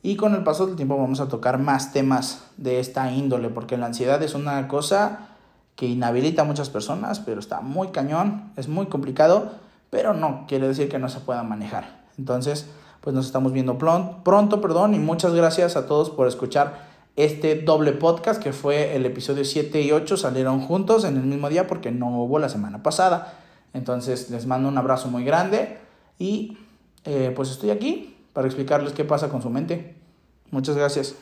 y 0.03 0.17
con 0.17 0.35
el 0.35 0.43
paso 0.43 0.67
del 0.67 0.77
tiempo 0.77 0.97
vamos 0.97 1.21
a 1.21 1.29
tocar 1.29 1.59
más 1.59 1.93
temas 1.93 2.45
de 2.57 2.81
esta 2.81 3.11
índole, 3.13 3.49
porque 3.49 3.77
la 3.77 3.87
ansiedad 3.87 4.23
es 4.23 4.35
una 4.35 4.67
cosa 4.69 5.29
que 5.77 5.87
inhabilita 5.87 6.43
a 6.43 6.45
muchas 6.45 6.71
personas, 6.71 7.21
pero 7.21 7.41
está 7.41 7.61
muy 7.61 7.89
cañón, 7.89 8.53
es 8.57 8.69
muy 8.69 8.87
complicado, 8.87 9.53
pero 9.91 10.15
no 10.15 10.45
quiere 10.49 10.69
decir 10.69 10.89
que 10.89 10.99
no 10.99 11.09
se 11.09 11.21
pueda 11.21 11.43
manejar. 11.43 12.03
Entonces, 12.19 12.69
pues 13.01 13.15
nos 13.15 13.27
estamos 13.27 13.53
viendo 13.53 13.79
pronto, 13.79 14.23
pronto 14.23 14.61
perdón, 14.61 14.95
y 14.95 14.99
muchas 14.99 15.35
gracias 15.35 15.77
a 15.77 15.87
todos 15.87 16.11
por 16.11 16.27
escuchar 16.27 16.92
este 17.17 17.57
doble 17.57 17.93
podcast 17.93 18.43
que 18.43 18.53
fue 18.53 18.97
el 18.97 19.05
episodio 19.05 19.45
7 19.45 19.83
y 19.83 19.93
8 19.93 20.17
salieron 20.17 20.61
juntos 20.61 21.05
en 21.05 21.17
el 21.17 21.25
mismo 21.25 21.49
día 21.49 21.67
porque 21.67 21.91
no 21.91 22.09
hubo 22.23 22.39
la 22.39 22.49
semana 22.49 22.83
pasada. 22.83 23.39
Entonces 23.75 24.31
les 24.31 24.47
mando 24.47 24.69
un 24.69 24.79
abrazo 24.79 25.09
muy 25.09 25.25
grande 25.25 25.79
y 26.19 26.57
eh, 27.05 27.33
pues 27.35 27.51
estoy 27.51 27.71
aquí 27.71 28.17
para 28.33 28.47
explicarles 28.47 28.93
qué 28.93 29.05
pasa 29.05 29.29
con 29.29 29.43
su 29.43 29.51
mente. 29.51 29.95
Muchas 30.51 30.77
gracias. 30.77 31.15